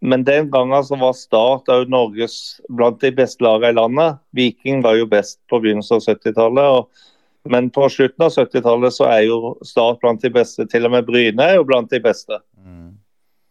Men 0.00 0.24
den 0.24 0.50
gangen 0.50 0.84
så 0.84 0.96
var 0.96 1.12
Start 1.16 1.68
òg 1.68 1.90
Norges 1.92 2.60
blant 2.72 3.02
de 3.02 3.10
beste 3.12 3.44
lagene 3.44 3.74
i 3.74 3.76
landet. 3.76 4.20
Viking 4.36 4.80
var 4.84 4.96
jo 4.96 5.08
best 5.10 5.38
på 5.52 5.60
begynnelsen 5.60 5.98
av 5.98 6.06
70-tallet. 6.08 7.04
Men 7.52 7.68
på 7.72 7.88
slutten 7.92 8.24
av 8.24 8.32
70-tallet 8.32 8.96
så 8.96 9.10
er 9.12 9.26
jo 9.28 9.54
Start 9.66 10.00
blant 10.00 10.24
de 10.24 10.32
beste. 10.32 10.64
Til 10.72 10.88
og 10.88 10.94
med 10.96 11.08
Bryne 11.08 11.44
er 11.44 11.60
jo 11.60 11.68
blant 11.68 11.92
de 11.92 12.00
beste. 12.00 12.40
Mm. 12.56 12.96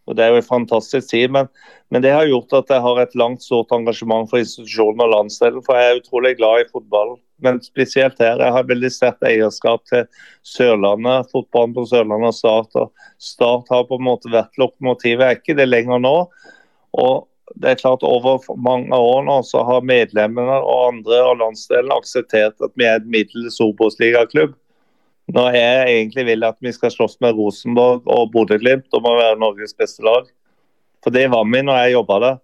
Og 0.10 0.18
Det 0.18 0.26
er 0.26 0.34
jo 0.34 0.42
en 0.42 0.50
fantastisk 0.50 1.12
tid, 1.12 1.30
men, 1.30 1.46
men, 1.94 2.02
det 2.02 2.16
har 2.16 2.26
gjort 2.26 2.56
at 2.64 2.72
jeg 2.74 2.82
har 2.82 2.98
et 2.98 3.14
langt 3.14 3.44
stort 3.46 3.70
engasjement 3.76 4.26
for 4.30 4.42
institusjonen 4.42 5.06
og 5.06 5.14
landsdelen. 5.14 5.62
For 5.66 5.78
jeg 5.78 5.92
er 5.92 6.00
utrolig 6.02 6.32
glad 6.40 6.64
i 6.64 6.70
fotball, 6.72 7.20
men 7.46 7.62
spesielt 7.64 8.20
her. 8.22 8.40
Jeg 8.42 8.56
har 8.56 8.68
veldig 8.68 8.92
sterkt 8.94 9.26
eierskap 9.28 9.84
til 9.90 10.06
Sørlandet, 10.46 11.30
fotballen 11.34 11.76
på 11.76 11.86
Sørlandet 11.90 12.32
og 12.32 12.38
Start. 12.38 12.76
og 12.76 12.92
Start 13.18 13.72
har 13.74 13.88
på 13.90 14.00
en 14.00 14.08
måte 14.08 14.32
vært 14.34 14.60
lokomotivet, 14.62 15.26
er 15.26 15.40
ikke 15.40 15.58
det 15.60 15.70
lenger 15.70 16.02
nå. 16.04 16.16
Og 17.00 17.28
det 17.60 17.72
er 17.72 17.80
klart 17.82 18.04
Over 18.06 18.44
mange 18.58 18.96
år 18.96 19.24
nå 19.26 19.40
så 19.48 19.64
har 19.66 19.86
medlemmene 19.86 20.60
og 20.62 20.94
andre 20.94 21.22
av 21.26 21.40
landsdelen 21.42 21.94
akseptert 21.96 22.60
at 22.62 22.74
vi 22.78 22.86
er 22.86 23.00
et 23.00 23.08
middels 23.10 23.60
Obos-ligaklubb. 23.64 24.54
Når 25.34 25.56
jeg 25.58 25.82
egentlig 25.94 26.26
vil 26.26 26.46
at 26.46 26.58
vi 26.62 26.72
skal 26.74 26.94
slåss 26.94 27.20
med 27.22 27.38
Rosenborg 27.38 28.06
og 28.10 28.32
Bodø-Glimt 28.34 28.94
om 28.98 29.06
å 29.06 29.18
være 29.18 29.38
Norges 29.42 29.76
beste 29.78 30.06
lag. 30.06 30.30
For 31.04 31.14
det 31.14 31.28
var 31.34 31.46
vi 31.46 31.62
når 31.66 31.84
jeg 31.84 31.98
jobba 31.98 32.20
der. 32.24 32.40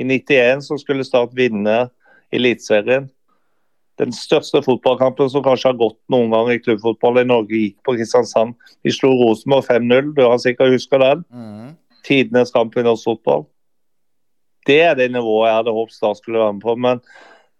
I 0.00 0.06
91 0.08 0.64
så 0.64 0.78
skulle 0.80 1.04
Start 1.04 1.34
vinne 1.36 1.90
Eliteserien. 2.32 3.10
Den 4.00 4.12
største 4.16 4.62
fotballkampen 4.64 5.28
som 5.30 5.44
kanskje 5.44 5.68
har 5.70 5.80
gått 5.80 5.98
noen 6.12 6.32
gang 6.32 6.48
i 6.52 6.60
klubbfotball 6.62 7.20
i 7.20 7.26
Norge, 7.28 7.58
gikk 7.58 7.76
på 7.84 7.96
Kristiansand. 7.98 8.54
De 8.84 8.94
slo 8.94 9.12
Rosenborg 9.18 9.66
5-0, 9.68 10.14
du 10.16 10.22
har 10.24 10.40
sikkert 10.40 10.72
huska 10.72 11.00
den. 11.02 11.26
Mm. 11.28 11.74
Tidenes 12.06 12.54
kamp 12.54 12.76
i 12.76 12.86
norsk 12.86 13.10
fotball. 13.10 13.44
Det 14.66 14.80
er 14.86 14.96
det 14.96 15.10
nivået 15.12 15.50
jeg 15.50 15.58
hadde 15.58 15.76
håpet 15.76 15.98
Start 15.98 16.22
skulle 16.22 16.40
være 16.40 16.56
med 16.56 16.64
på. 16.64 16.74
Men 16.78 17.04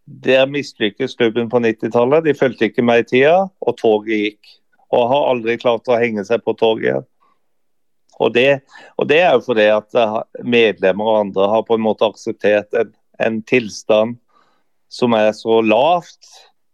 der 0.06 0.48
mislykkes 0.50 1.14
klubben 1.18 1.50
på 1.50 1.60
90-tallet. 1.62 2.24
De 2.24 2.34
fulgte 2.38 2.70
ikke 2.70 2.84
med 2.86 3.04
i 3.04 3.08
tida, 3.12 3.36
og 3.60 3.78
toget 3.78 4.24
gikk 4.24 4.58
og 4.92 5.08
har 5.08 5.30
aldri 5.30 5.56
klart 5.56 5.88
å 5.88 5.96
henge 5.96 6.24
seg 6.28 6.42
på 6.44 6.52
toget 6.60 6.90
igjen. 6.90 7.06
Og 8.22 8.34
det, 8.34 8.48
og 9.00 9.08
det, 9.08 9.22
er 9.24 9.32
jo 9.34 9.44
fordi 9.46 9.64
at 9.72 9.96
eh, 9.98 10.18
medlemmer 10.44 11.08
og 11.08 11.20
andre 11.22 11.46
har 11.48 11.62
på 11.66 11.78
en 11.78 11.84
måte 11.86 12.06
akseptert 12.06 12.76
en, 12.76 12.90
en 13.18 13.38
tilstand 13.48 14.18
som 14.92 15.14
er 15.16 15.30
så 15.36 15.60
lavt 15.64 16.32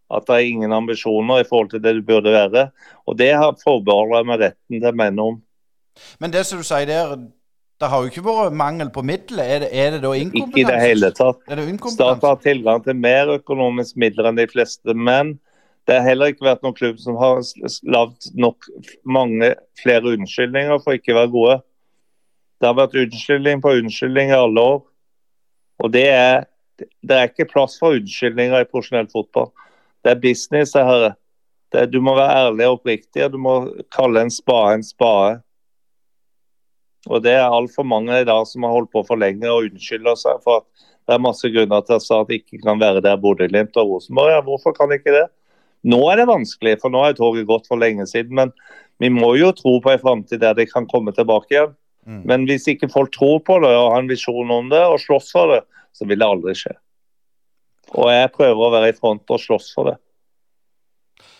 at 0.08 0.24
det 0.26 0.36
er 0.38 0.50
ingen 0.50 0.72
ambisjoner 0.72 1.42
i 1.42 1.48
forhold 1.48 1.68
til 1.70 1.82
det 1.84 1.98
det 1.98 2.06
burde 2.08 2.32
være. 2.32 2.70
Og 3.06 3.18
det 3.18 3.32
har 3.36 3.58
forbeholder 3.60 4.22
jeg 4.22 4.28
meg 4.30 4.40
retten 4.46 4.78
til 4.78 4.88
å 4.88 4.96
mene 4.96 5.26
om. 5.32 5.42
Men 6.22 6.32
det 6.32 6.46
som 6.48 6.62
du 6.62 6.66
sier 6.66 6.88
der, 6.88 7.12
det 7.78 7.90
har 7.92 8.02
jo 8.02 8.10
ikke 8.10 8.24
vært 8.26 8.56
mangel 8.58 8.90
på 8.94 9.04
midler. 9.06 9.44
Er 9.44 9.60
det, 9.62 9.68
er 9.70 9.92
det 9.94 10.00
da 10.02 10.14
inkompetanse? 10.16 10.48
Ikke 10.50 10.64
i 10.64 10.70
det 10.70 10.80
hele 10.82 11.12
tatt. 11.14 11.44
Staten 11.92 12.26
har 12.26 12.40
tilgang 12.42 12.82
til 12.86 12.98
mer 12.98 13.34
økonomisk 13.36 14.00
midler 14.00 14.30
enn 14.30 14.40
de 14.40 14.48
fleste. 14.50 14.96
Men 14.96 15.36
det 15.86 16.00
har 16.00 16.08
heller 16.08 16.32
ikke 16.32 16.48
vært 16.48 16.64
noen 16.66 16.76
klubb 16.76 16.98
som 17.00 17.16
har 17.20 17.38
lagd 17.88 18.30
nok 18.36 18.66
mange 19.06 19.54
flere 19.78 20.16
unnskyldninger 20.16 20.82
for 20.84 20.98
ikke 20.98 21.14
å 21.14 21.20
være 21.22 21.34
gode. 21.36 21.56
Det 22.58 22.66
har 22.66 22.76
vært 22.80 22.98
unnskyldning 22.98 23.62
på 23.62 23.76
unnskyldning 23.78 24.32
i 24.32 24.38
alle 24.40 24.64
år. 24.74 24.80
Og 25.78 25.92
det 25.94 26.08
er, 26.10 26.48
det 26.78 27.16
er 27.16 27.30
ikke 27.30 27.48
plass 27.50 27.78
for 27.80 27.98
unnskyldninger 27.98 28.62
i 28.62 28.68
profesjonell 28.68 29.08
fotball. 29.12 29.50
Det 30.04 30.14
er 30.14 30.22
business, 30.22 30.76
jeg 30.76 30.86
hører. 30.86 31.16
Det, 31.72 31.88
du 31.92 32.00
må 32.00 32.14
være 32.16 32.46
ærlig 32.46 32.66
og 32.68 32.78
oppriktig, 32.78 33.24
og 33.26 33.34
du 33.34 33.38
må 33.44 33.54
kalle 33.92 34.24
en 34.24 34.32
spade 34.32 34.78
en 34.78 34.86
spade. 34.86 35.38
Og 37.08 37.22
Det 37.24 37.32
er 37.32 37.46
altfor 37.46 37.86
mange 37.86 38.20
i 38.20 38.26
dag 38.26 38.46
som 38.48 38.64
har 38.66 38.74
holdt 38.74 38.92
på 38.92 39.04
for 39.06 39.20
lenge 39.20 39.48
og 39.48 39.68
unnskylder 39.68 40.16
seg 40.18 40.40
for 40.44 40.62
at 40.62 40.86
det 41.08 41.16
er 41.16 41.24
masse 41.24 41.48
grunner 41.48 41.84
til 41.86 41.96
at 41.96 42.28
det 42.28 42.40
ikke 42.42 42.60
kan 42.66 42.80
være 42.80 43.00
der 43.04 43.20
Bodø-Glimt 43.20 43.76
og 43.80 43.94
Rosenborg. 43.94 44.32
Ja, 44.34 44.40
hvorfor 44.44 44.74
kan 44.76 44.92
ikke 44.92 45.14
det? 45.14 45.26
Nå 45.88 46.02
er 46.10 46.20
det 46.20 46.26
vanskelig, 46.28 46.74
for 46.82 46.92
nå 46.92 47.00
har 47.04 47.14
toget 47.16 47.46
gått 47.48 47.68
for 47.70 47.80
lenge 47.80 48.04
siden. 48.10 48.34
Men 48.36 48.52
vi 49.00 49.08
må 49.08 49.32
jo 49.38 49.48
tro 49.56 49.78
på 49.80 49.92
en 49.94 50.02
framtid 50.02 50.42
der 50.42 50.56
det 50.58 50.68
kan 50.72 50.88
komme 50.90 51.14
tilbake 51.16 51.54
igjen. 51.54 51.72
Mm. 52.08 52.20
Men 52.28 52.44
hvis 52.48 52.68
ikke 52.68 52.90
folk 52.92 53.12
tror 53.14 53.40
på 53.44 53.56
det 53.62 53.72
og 53.72 53.94
har 53.94 54.02
en 54.02 54.10
visjon 54.10 54.52
om 54.52 54.68
det 54.72 54.80
og 54.84 55.00
slåss 55.00 55.32
for 55.32 55.54
det, 55.54 55.62
så 55.98 56.06
vil 56.06 56.20
det 56.20 56.28
aldri 56.28 56.54
skje. 56.56 56.76
Og 57.98 58.10
jeg 58.12 58.30
prøver 58.34 58.64
å 58.64 58.74
være 58.74 58.92
i 58.92 58.96
front 58.96 59.34
og 59.34 59.42
slåss 59.42 59.72
for 59.74 59.90
det. 59.90 59.96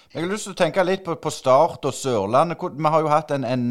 Jeg 0.09 0.23
har 0.23 0.31
lyst 0.31 0.47
til 0.47 0.55
å 0.55 0.57
tenke 0.57 0.83
litt 0.89 1.03
på, 1.05 1.13
på 1.21 1.29
Start 1.29 1.83
og 1.85 1.93
Sørlandet. 1.93 2.63
Vi 2.73 2.91
har 2.95 3.03
jo 3.05 3.11
hatt 3.13 3.33
en, 3.35 3.43
en, 3.45 3.65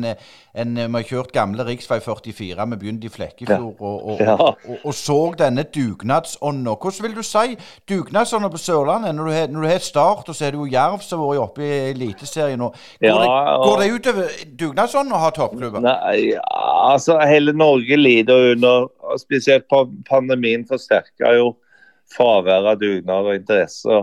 en 0.53 0.73
Vi 0.77 0.93
har 0.93 1.05
kjørt 1.09 1.31
gamle 1.33 1.63
rv. 1.65 1.79
44. 1.81 2.65
Vi 2.73 2.77
begynte 2.77 3.07
i 3.07 3.09
Flekkefjord 3.09 3.79
ja. 3.81 3.87
og, 3.89 3.95
og, 4.11 4.19
ja. 4.21 4.35
og, 4.37 4.75
og, 4.75 4.91
så 4.93 5.15
denne 5.39 5.63
dugnadsånda. 5.65 6.75
Hvordan 6.77 7.07
vil 7.07 7.15
du 7.17 7.23
si 7.25 7.55
dugnadsånda 7.89 8.51
på 8.53 8.61
Sørlandet? 8.61 9.15
Når 9.17 9.25
du, 9.25 9.33
har, 9.33 9.47
når 9.49 9.65
du 9.65 9.69
har 9.71 9.81
Start, 9.87 10.29
og 10.29 10.37
så 10.37 10.45
er 10.45 10.53
det 10.53 10.59
jo 10.61 10.67
Jerv 10.69 11.01
som 11.05 11.23
har 11.23 11.31
vært 11.31 11.41
oppe 11.47 11.65
i 11.65 11.79
Eliteserien 11.95 12.61
nå. 12.61 12.67
Går, 12.99 13.07
ja, 13.09 13.15
det, 13.23 13.55
går 13.63 13.81
det 13.81 13.87
utover 13.95 14.35
dugnadsånda 14.61 15.17
å 15.17 15.21
ha 15.23 15.31
toppklubber? 15.39 15.85
Nei, 15.87 16.19
altså 16.91 17.15
hele 17.25 17.55
Norge 17.57 17.97
lider 17.97 18.51
under 18.51 18.85
Spesielt 19.17 19.65
pandemien 20.05 20.67
forsterker 20.69 21.39
jo 21.39 21.49
fraværet 22.13 22.75
av 22.75 22.77
dugnad 22.83 23.25
og 23.25 23.39
interesse 23.39 23.97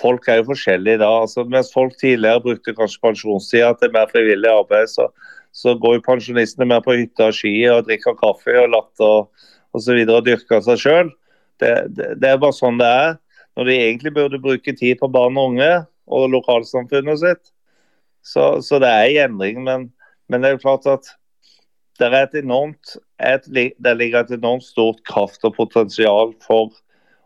folk 0.00 0.28
er 0.28 0.40
jo 0.40 0.50
forskjellige 0.50 1.00
da. 1.02 1.10
Altså, 1.22 1.44
mens 1.48 1.72
folk 1.74 1.94
tidligere 2.00 2.42
brukte 2.44 2.74
kanskje 2.76 3.02
pensjonstida 3.04 3.72
til 3.78 3.92
mer 3.94 4.10
frivillig 4.12 4.50
arbeid, 4.50 4.90
så, 4.92 5.08
så 5.52 5.74
går 5.78 5.98
jo 5.98 6.06
pensjonistene 6.06 6.68
mer 6.70 6.84
på 6.84 6.96
hytta 6.96 7.30
og 7.30 7.36
ski 7.36 7.54
og 7.70 7.86
drikker 7.88 8.16
kaffe 8.20 8.56
og 8.62 8.70
latter 8.72 9.08
og 9.08 9.48
osv. 9.76 9.96
Og, 10.04 10.14
og 10.16 10.26
dyrker 10.28 10.64
seg 10.64 10.80
sjøl. 10.80 11.12
Det, 11.62 11.72
det, 11.96 12.12
det, 12.20 12.28
er 12.30 12.40
bare 12.42 12.56
sånn 12.56 12.80
det 12.80 12.88
er. 12.88 13.16
Når 13.56 13.68
de 13.68 13.80
egentlig 13.80 14.14
burde 14.16 14.40
bruke 14.40 14.72
tid 14.76 15.00
på 15.00 15.10
barn 15.12 15.36
og 15.36 15.52
unge 15.52 15.72
og 16.12 16.30
lokalsamfunnet 16.32 17.20
sitt. 17.20 17.50
Så, 18.24 18.62
så 18.64 18.78
det 18.82 18.88
er 18.88 19.10
en 19.10 19.32
endring. 19.32 19.60
Men, 19.66 19.90
men, 20.28 20.42
det 20.42 20.50
er 20.50 20.56
jo 20.56 20.64
klart 20.64 20.88
at 20.88 21.10
det, 22.00 22.08
et 22.16 22.38
enormt, 22.42 22.96
et, 23.20 23.44
det 23.52 23.96
ligger 23.98 24.22
et 24.22 24.32
enormt 24.38 24.64
stort 24.64 25.02
kraft 25.08 25.44
og 25.44 25.56
potensial 25.58 26.32
for 26.44 26.72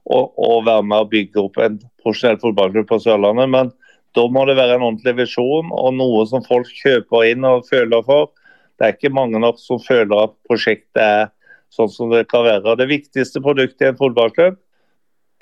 å, 0.05 0.18
å 0.35 0.59
være 0.66 0.85
med 0.87 1.07
og 1.07 1.12
bygge 1.14 1.44
opp 1.46 1.61
en 1.62 1.79
profesjonell 2.07 2.40
fotballklubb 2.40 2.88
på 2.88 3.01
Sørlandet. 3.03 3.51
Men 3.53 3.73
da 4.16 4.25
må 4.33 4.47
det 4.49 4.57
være 4.57 4.79
en 4.79 4.87
ordentlig 4.87 5.16
visjon 5.19 5.73
og 5.75 5.97
noe 5.99 6.25
som 6.31 6.45
folk 6.47 6.71
kjøper 6.79 7.33
inn 7.33 7.45
og 7.45 7.66
føler 7.69 8.05
for. 8.07 8.31
Det 8.79 8.87
er 8.87 8.95
ikke 8.95 9.12
mange 9.12 9.40
nok 9.42 9.59
som 9.61 9.83
føler 9.83 10.29
at 10.29 10.37
prosjektet 10.49 11.03
er 11.03 11.27
sånn 11.75 11.90
som 11.92 12.12
det 12.12 12.29
kan 12.31 12.47
være. 12.47 12.79
Det 12.79 12.88
viktigste 12.88 13.42
produktet 13.45 13.85
i 13.85 13.90
en 13.90 14.01
fotballklubb 14.01 14.57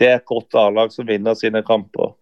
det 0.00 0.08
er 0.08 0.16
et 0.18 0.26
godt 0.26 0.54
A-lag 0.58 0.92
som 0.92 1.06
vinner 1.06 1.36
sine 1.38 1.62
kamper. 1.66 2.14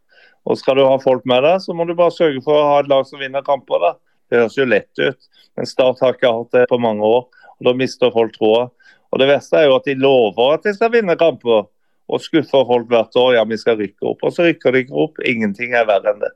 Og 0.44 0.58
Skal 0.58 0.76
du 0.76 0.84
ha 0.84 0.96
folk 1.00 1.24
med 1.28 1.44
deg, 1.46 1.60
så 1.62 1.74
må 1.76 1.86
du 1.88 1.94
bare 1.96 2.14
sørge 2.14 2.42
for 2.44 2.58
å 2.58 2.66
ha 2.68 2.80
et 2.82 2.90
lag 2.90 3.06
som 3.08 3.22
vinner 3.22 3.44
kamper. 3.46 3.80
da. 3.80 3.92
Det 4.28 4.40
høres 4.40 4.58
jo 4.58 4.66
lett 4.68 4.98
ut, 4.98 5.28
men 5.56 5.68
Start 5.68 6.00
har 6.00 6.16
ikke 6.16 6.32
hatt 6.32 6.52
det 6.52 6.68
på 6.68 6.80
mange 6.80 7.00
år. 7.00 7.28
og 7.28 7.64
Da 7.64 7.72
mister 7.72 8.10
folk 8.10 8.34
troa. 8.36 8.70
Og 9.12 9.18
Det 9.18 9.28
verste 9.28 9.56
er 9.56 9.68
jo 9.68 9.76
at 9.76 9.84
de 9.84 9.94
lover 9.94 10.54
at 10.54 10.62
de 10.62 10.74
skal 10.74 10.90
vinne 10.90 11.16
kamper, 11.16 11.66
og 12.12 12.20
skuffer 12.20 12.66
folk 12.68 12.90
hvert 12.90 13.16
år. 13.18 13.36
Ja, 13.38 13.44
vi 13.48 13.58
skal 13.60 13.78
rykke 13.80 14.10
opp. 14.12 14.24
Og 14.26 14.34
så 14.34 14.46
rykker 14.48 14.74
de 14.74 14.84
ikke 14.84 14.98
opp. 15.06 15.22
Ingenting 15.28 15.76
er 15.76 15.88
verre 15.88 16.12
enn 16.12 16.20
det. 16.22 16.32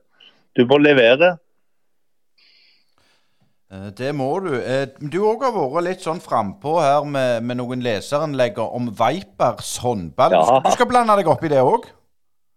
Du 0.57 0.65
må 0.69 0.79
levere. 0.81 1.35
Eh, 3.71 3.89
det 3.97 4.13
må 4.15 4.29
du. 4.45 4.53
Eh, 4.57 4.87
du 4.97 5.19
òg 5.27 5.43
har 5.45 5.53
vært 5.57 5.87
litt 5.89 6.05
sånn 6.05 6.21
frampå 6.23 6.77
her 6.81 7.05
med, 7.05 7.43
med 7.45 7.59
noen 7.59 7.83
leserinnlegger 7.85 8.73
om 8.77 8.89
Vipers 8.95 9.75
håndball. 9.83 10.33
Ja. 10.33 10.61
Du 10.65 10.71
skal 10.73 10.89
blande 10.89 11.17
deg 11.19 11.29
opp 11.29 11.43
i 11.45 11.51
det 11.51 11.61
òg? 11.61 11.89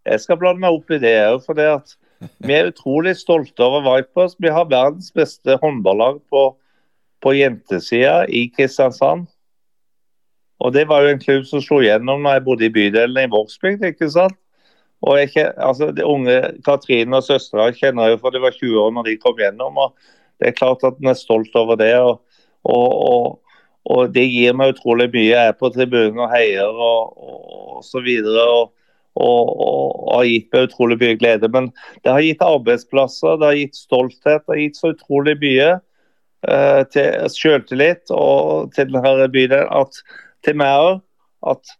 Jeg 0.09 0.23
skal 0.23 0.39
blande 0.41 0.63
meg 0.63 0.79
opp 0.79 0.95
i 0.95 1.01
det 1.03 1.17
òg. 1.27 1.43
For 1.45 1.59
det 1.59 1.69
at 1.75 1.97
vi 2.45 2.55
er 2.57 2.71
utrolig 2.71 3.17
stolte 3.19 3.65
over 3.65 3.85
Vipers. 3.85 4.37
Vi 4.41 4.53
har 4.53 4.71
verdens 4.71 5.11
beste 5.17 5.59
håndballag 5.61 6.23
på, 6.33 6.47
på 7.21 7.35
jentesida 7.37 8.23
i 8.29 8.47
Kristiansand. 8.55 9.29
Og 10.61 10.73
Det 10.73 10.87
var 10.89 11.03
jo 11.03 11.15
en 11.15 11.23
klubb 11.23 11.47
som 11.49 11.63
slo 11.65 11.81
gjennom 11.81 12.23
når 12.23 12.37
jeg 12.37 12.45
bodde 12.47 12.67
i 12.67 12.73
bydelen 12.75 13.25
i 13.25 13.31
Vågsbygd. 13.33 13.85
ikke 13.93 14.11
sant? 14.13 14.37
Og 15.01 15.17
altså, 15.17 15.93
unge 16.05 16.41
Katrine 16.65 17.17
og 17.17 17.25
søstera 17.25 17.71
kjenner 17.73 18.09
jeg 18.09 18.17
jo 18.17 18.25
for 18.25 18.35
det 18.35 18.43
var 18.43 18.57
20 18.57 18.81
år 18.83 18.91
når 18.97 19.09
de 19.09 19.21
kom 19.23 19.39
gjennom. 19.39 19.79
og 19.79 19.95
Det 20.41 20.51
er 20.51 20.59
klart 20.59 20.85
at 20.85 21.01
en 21.01 21.13
er 21.13 21.17
stolt 21.17 21.57
over 21.57 21.81
det. 21.81 21.95
og, 21.97 22.21
og, 22.65 22.93
og, 23.09 23.41
og 23.85 24.13
Det 24.15 24.27
gir 24.29 24.53
meg 24.53 24.75
utrolig 24.75 25.09
mye. 25.15 25.31
Jeg 25.33 25.49
er 25.49 25.57
på 25.57 25.73
tribunen 25.73 26.21
og 26.21 26.31
heier 26.35 26.69
og, 26.69 27.17
og, 27.17 27.85
så 27.85 28.05
videre. 28.05 28.45
Og, 28.51 28.71
og, 29.17 30.15
har 30.15 30.29
gitt 30.29 30.53
meg 30.53 30.69
utrolig 30.69 31.01
mye 31.01 31.17
glede. 31.17 31.49
Men 31.49 31.73
det 32.05 32.13
har 32.13 32.21
gitt 32.21 32.45
arbeidsplasser, 32.45 33.41
det 33.41 33.49
har 33.49 33.61
gitt 33.63 33.79
stolthet. 33.81 34.45
Det 34.45 34.53
har 34.53 34.65
gitt 34.67 34.77
så 34.77 34.93
utrolig 34.93 35.39
mye 35.41 35.71
uh, 36.45 36.83
til 36.93 37.31
selvtillit 37.33 38.13
og 38.13 38.75
til 38.77 38.93
denne 38.93 39.31
bydelen 39.33 39.73
at 39.81 40.03
til 40.47 40.57
meg 40.61 41.01
at 41.51 41.77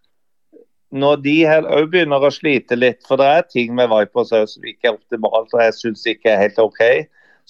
når 0.91 1.23
de 1.23 1.37
òg 1.47 1.89
begynner 1.93 2.27
å 2.27 2.33
slite 2.35 2.77
litt, 2.79 3.01
for 3.07 3.21
det 3.21 3.29
er 3.31 3.47
ting 3.47 3.75
med 3.79 3.91
Vipers 3.93 4.33
som 4.35 4.67
ikke 4.67 4.91
er 4.91 4.97
optimalt 4.97 5.55
og 5.55 5.63
jeg 5.63 5.77
syns 5.79 6.07
ikke 6.11 6.33
er 6.33 6.45
helt 6.45 6.59
OK, 6.63 6.83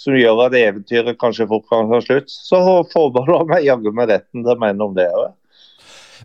som 0.01 0.17
gjør 0.17 0.47
at 0.47 0.57
eventyret 0.57 1.19
kanskje 1.21 1.49
fort 1.49 1.67
kan 1.69 1.89
ta 1.91 2.01
slutt, 2.05 2.31
så 2.33 2.61
forbeholder 2.93 3.41
jeg 3.41 3.51
meg 3.53 3.69
jaggu 3.69 3.93
meg 3.97 4.13
retten 4.13 4.45
til 4.45 4.53
å 4.55 4.61
mene 4.61 4.87
om 4.87 4.97
det 4.97 5.09
òg. 5.13 5.31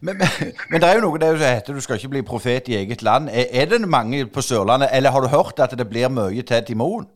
Men, 0.04 0.20
men, 0.20 0.52
men, 0.70 0.82
det 0.84 0.88
er 0.90 0.98
jo 1.00 1.06
noe 1.06 1.20
det 1.22 1.30
heter 1.40 1.76
du 1.76 1.84
skal 1.84 2.00
ikke 2.00 2.12
bli 2.18 2.24
profet 2.28 2.68
i 2.68 2.76
eget 2.82 3.04
land. 3.06 3.30
Er, 3.32 3.48
er, 3.48 3.70
det 3.72 3.88
mange 3.88 4.26
på 4.28 4.44
Sørlandet, 4.44 4.92
eller 4.92 5.16
har 5.16 5.24
du 5.24 5.32
hørt 5.32 5.60
at 5.64 5.76
det 5.78 5.88
blir 5.88 6.12
mye 6.12 6.44
til 6.44 6.76
Moen? 6.78 7.08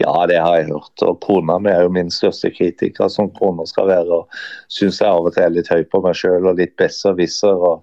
Ja, 0.00 0.26
det 0.26 0.38
har 0.40 0.56
jeg 0.56 0.70
hørt. 0.70 1.02
Og 1.04 1.18
kona 1.24 1.58
mi 1.60 1.70
er 1.72 1.84
jo 1.84 1.92
min 1.92 2.10
største 2.12 2.50
kritiker, 2.54 3.08
som 3.12 3.30
kona 3.36 3.66
skal 3.68 3.90
være. 3.90 4.20
og 4.22 4.42
Syns 4.72 5.00
jeg 5.02 5.08
av 5.10 5.28
og 5.28 5.34
til 5.34 5.44
er 5.44 5.56
litt 5.56 5.70
høy 5.72 5.84
på 5.90 6.02
meg 6.04 6.16
sjøl 6.16 6.48
og 6.48 6.60
litt 6.60 6.76
besserwisser. 6.80 7.64
Og, 7.70 7.82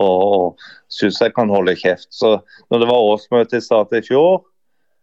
og, 0.00 0.24
og 0.26 0.64
syns 0.92 1.20
jeg 1.22 1.34
kan 1.36 1.52
holde 1.52 1.76
kjeft. 1.78 2.10
Så 2.14 2.38
når 2.70 2.82
det 2.82 2.90
var 2.90 3.10
årsmøte 3.12 3.60
i 3.60 3.64
Start 3.64 3.94
i 3.96 4.02
fjor, 4.06 4.42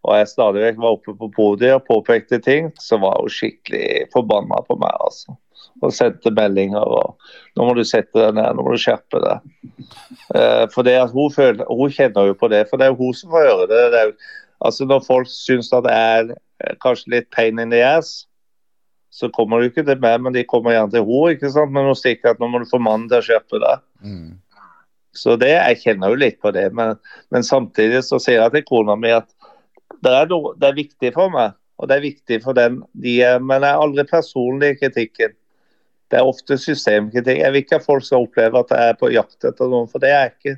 og 0.08 0.16
jeg 0.16 0.32
stadig 0.32 0.64
vekk 0.64 0.80
var 0.80 0.96
oppe 0.96 1.14
på 1.20 1.28
podiet 1.36 1.76
og 1.76 1.88
påpekte 1.88 2.40
ting, 2.44 2.72
så 2.80 3.00
var 3.02 3.20
hun 3.20 3.32
skikkelig 3.34 4.10
forbanna 4.14 4.62
på 4.68 4.78
meg. 4.80 4.96
altså. 5.04 5.36
Og 5.84 5.94
sendte 5.96 6.32
meldinger 6.36 6.84
og 6.84 7.16
'Nå 7.56 7.66
må 7.68 7.74
du 7.76 7.84
sette 7.84 8.16
deg 8.16 8.36
ned, 8.36 8.56
nå 8.56 8.64
må 8.64 8.72
du 8.76 8.80
skjerpe 8.80 9.20
deg'. 9.24 9.42
Eh, 10.36 10.66
for 10.74 10.84
det 10.84 10.96
at 11.00 11.12
hun, 11.12 11.32
føler, 11.32 11.66
hun 11.68 11.92
kjenner 11.92 12.28
jo 12.32 12.34
på 12.34 12.48
det, 12.48 12.66
for 12.70 12.78
det 12.78 12.88
er 12.88 12.94
jo 12.94 13.04
hun 13.04 13.14
som 13.14 13.32
får 13.32 13.48
høre 13.48 13.68
det. 13.68 13.84
det 13.92 14.00
er 14.00 14.06
jo, 14.08 14.16
altså 14.60 14.86
Når 14.86 15.06
folk 15.08 15.30
syns 15.32 15.72
at 15.74 15.86
det 15.88 15.94
er 15.96 16.34
eh, 16.34 16.76
kanskje 16.84 17.16
litt 17.16 17.30
pain 17.32 17.60
in 17.60 17.72
the 17.72 17.82
ass, 17.86 18.26
så 19.10 19.30
kommer 19.34 19.60
du 19.60 19.70
ikke 19.70 19.86
til 19.88 20.00
meg, 20.02 20.20
men 20.22 20.36
de 20.36 20.46
kommer 20.46 20.76
gjerne 20.76 20.94
til 20.94 21.06
henne. 21.06 21.34
ikke 21.34 21.52
sant? 21.54 21.72
Men 21.74 21.90
hun 21.90 21.98
stikker 21.98 22.34
at 22.34 22.40
'nå 22.40 22.48
må 22.48 22.62
du 22.62 22.70
få 22.70 22.78
mannen 22.78 23.10
til 23.10 23.20
å 23.20 23.26
skjerpe 23.26 23.62
deg'. 23.64 23.82
Mm. 24.06 24.38
Så 25.16 25.36
det, 25.42 25.50
jeg 25.56 25.82
kjenner 25.84 26.14
jo 26.14 26.20
litt 26.22 26.38
på 26.42 26.52
det. 26.54 26.70
Men, 26.76 26.96
men 27.34 27.44
samtidig 27.44 28.04
så 28.06 28.20
sier 28.22 28.44
jeg 28.44 28.54
til 28.54 28.68
kona 28.68 28.96
mi 28.96 29.12
at 29.16 29.28
det 30.06 30.14
er, 30.14 30.30
noe, 30.30 30.54
det 30.60 30.70
er, 30.70 30.78
viktig 30.78 31.12
for 31.16 31.34
meg, 31.34 31.56
og 31.82 31.90
det 31.90 31.98
er 31.98 32.06
viktig 32.06 32.38
for 32.44 32.56
den 32.56 32.78
de 32.94 33.18
er, 33.26 33.40
men 33.42 33.64
det 33.64 33.72
er 33.72 33.82
aldri 33.82 34.06
personlig 34.08 34.76
kritikken. 34.80 35.34
Det 36.10 36.20
er 36.20 36.30
ofte 36.30 36.58
systemkritikk. 36.58 37.42
Jeg 37.42 37.54
vil 37.54 37.64
ikke 37.64 37.80
at 37.82 37.86
folk 37.86 38.06
skal 38.06 38.26
oppleve 38.26 38.62
at 38.62 38.72
jeg 38.74 38.94
er 38.94 39.02
på 39.02 39.12
jakt 39.14 39.46
etter 39.46 39.70
noen, 39.70 39.90
for 39.90 40.02
det 40.02 40.14
er 40.14 40.24
jeg 40.24 40.36
ikke. 40.38 40.56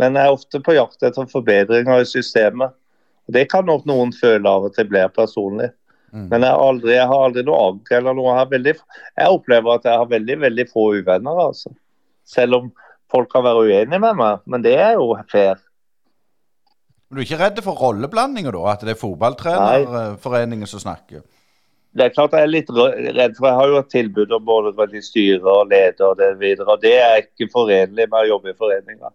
Men 0.00 0.16
jeg 0.16 0.28
er 0.28 0.36
ofte 0.36 0.60
på 0.64 0.74
jakt 0.76 1.06
etter 1.06 1.28
forbedringer 1.30 2.02
i 2.02 2.08
systemet. 2.08 2.74
Og 3.30 3.36
Det 3.36 3.46
kan 3.46 3.68
nok 3.68 3.84
noen 3.86 4.10
føle 4.10 4.50
av 4.50 4.64
og 4.66 4.74
til 4.74 4.88
blir 4.90 5.06
personlig. 5.14 5.70
Mm. 6.10 6.26
Men 6.32 6.42
jeg, 6.42 6.54
aldri, 6.58 6.94
jeg, 6.96 7.06
har 7.06 7.24
aldri 7.28 7.44
noe 7.46 7.58
agg 7.68 7.92
eller 7.94 8.16
noe. 8.18 8.32
Jeg, 8.40 8.50
veldig, 8.50 8.72
jeg, 9.14 9.26
opplever 9.30 9.76
at 9.76 9.84
jeg 9.86 10.00
har 10.02 10.08
veldig 10.10 10.36
veldig 10.42 10.64
få 10.72 10.86
uvenner. 10.98 11.42
altså. 11.44 11.70
Selv 12.26 12.58
om 12.58 12.72
folk 13.10 13.30
kan 13.30 13.46
være 13.46 13.68
uenige 13.68 14.02
med 14.02 14.18
meg, 14.18 14.42
men 14.50 14.66
det 14.66 14.74
er 14.82 14.96
jo 14.98 15.12
fair. 15.30 15.62
Men 17.06 17.18
du 17.18 17.22
er 17.22 17.28
ikke 17.28 17.38
redd 17.44 17.62
for 17.62 17.78
rolleblandinger, 17.78 18.58
da? 18.58 18.64
At 18.72 18.82
det 18.86 18.96
er 18.96 18.98
fotballtrenerforeningen 18.98 20.70
som 20.70 20.82
snakker? 20.82 21.22
Det 21.94 22.04
er 22.04 22.12
klart 22.14 22.34
jeg 22.34 22.46
er 22.46 22.50
litt 22.50 22.68
redd, 22.74 23.38
for 23.38 23.46
jeg 23.46 23.58
har 23.60 23.70
jo 23.70 23.78
et 23.78 23.94
tilbud 23.94 24.34
om 24.34 24.44
både 24.46 25.02
styre 25.06 25.54
og 25.54 25.70
leder 25.70 26.06
og 26.06 26.18
det 26.18 26.32
videre. 26.42 26.66
Og 26.74 26.82
det 26.82 26.96
er 26.98 27.22
ikke 27.22 27.50
forenlig 27.54 28.10
med 28.10 28.18
å 28.18 28.28
jobbe 28.34 28.50
i 28.50 28.58
foreninga. 28.58 29.14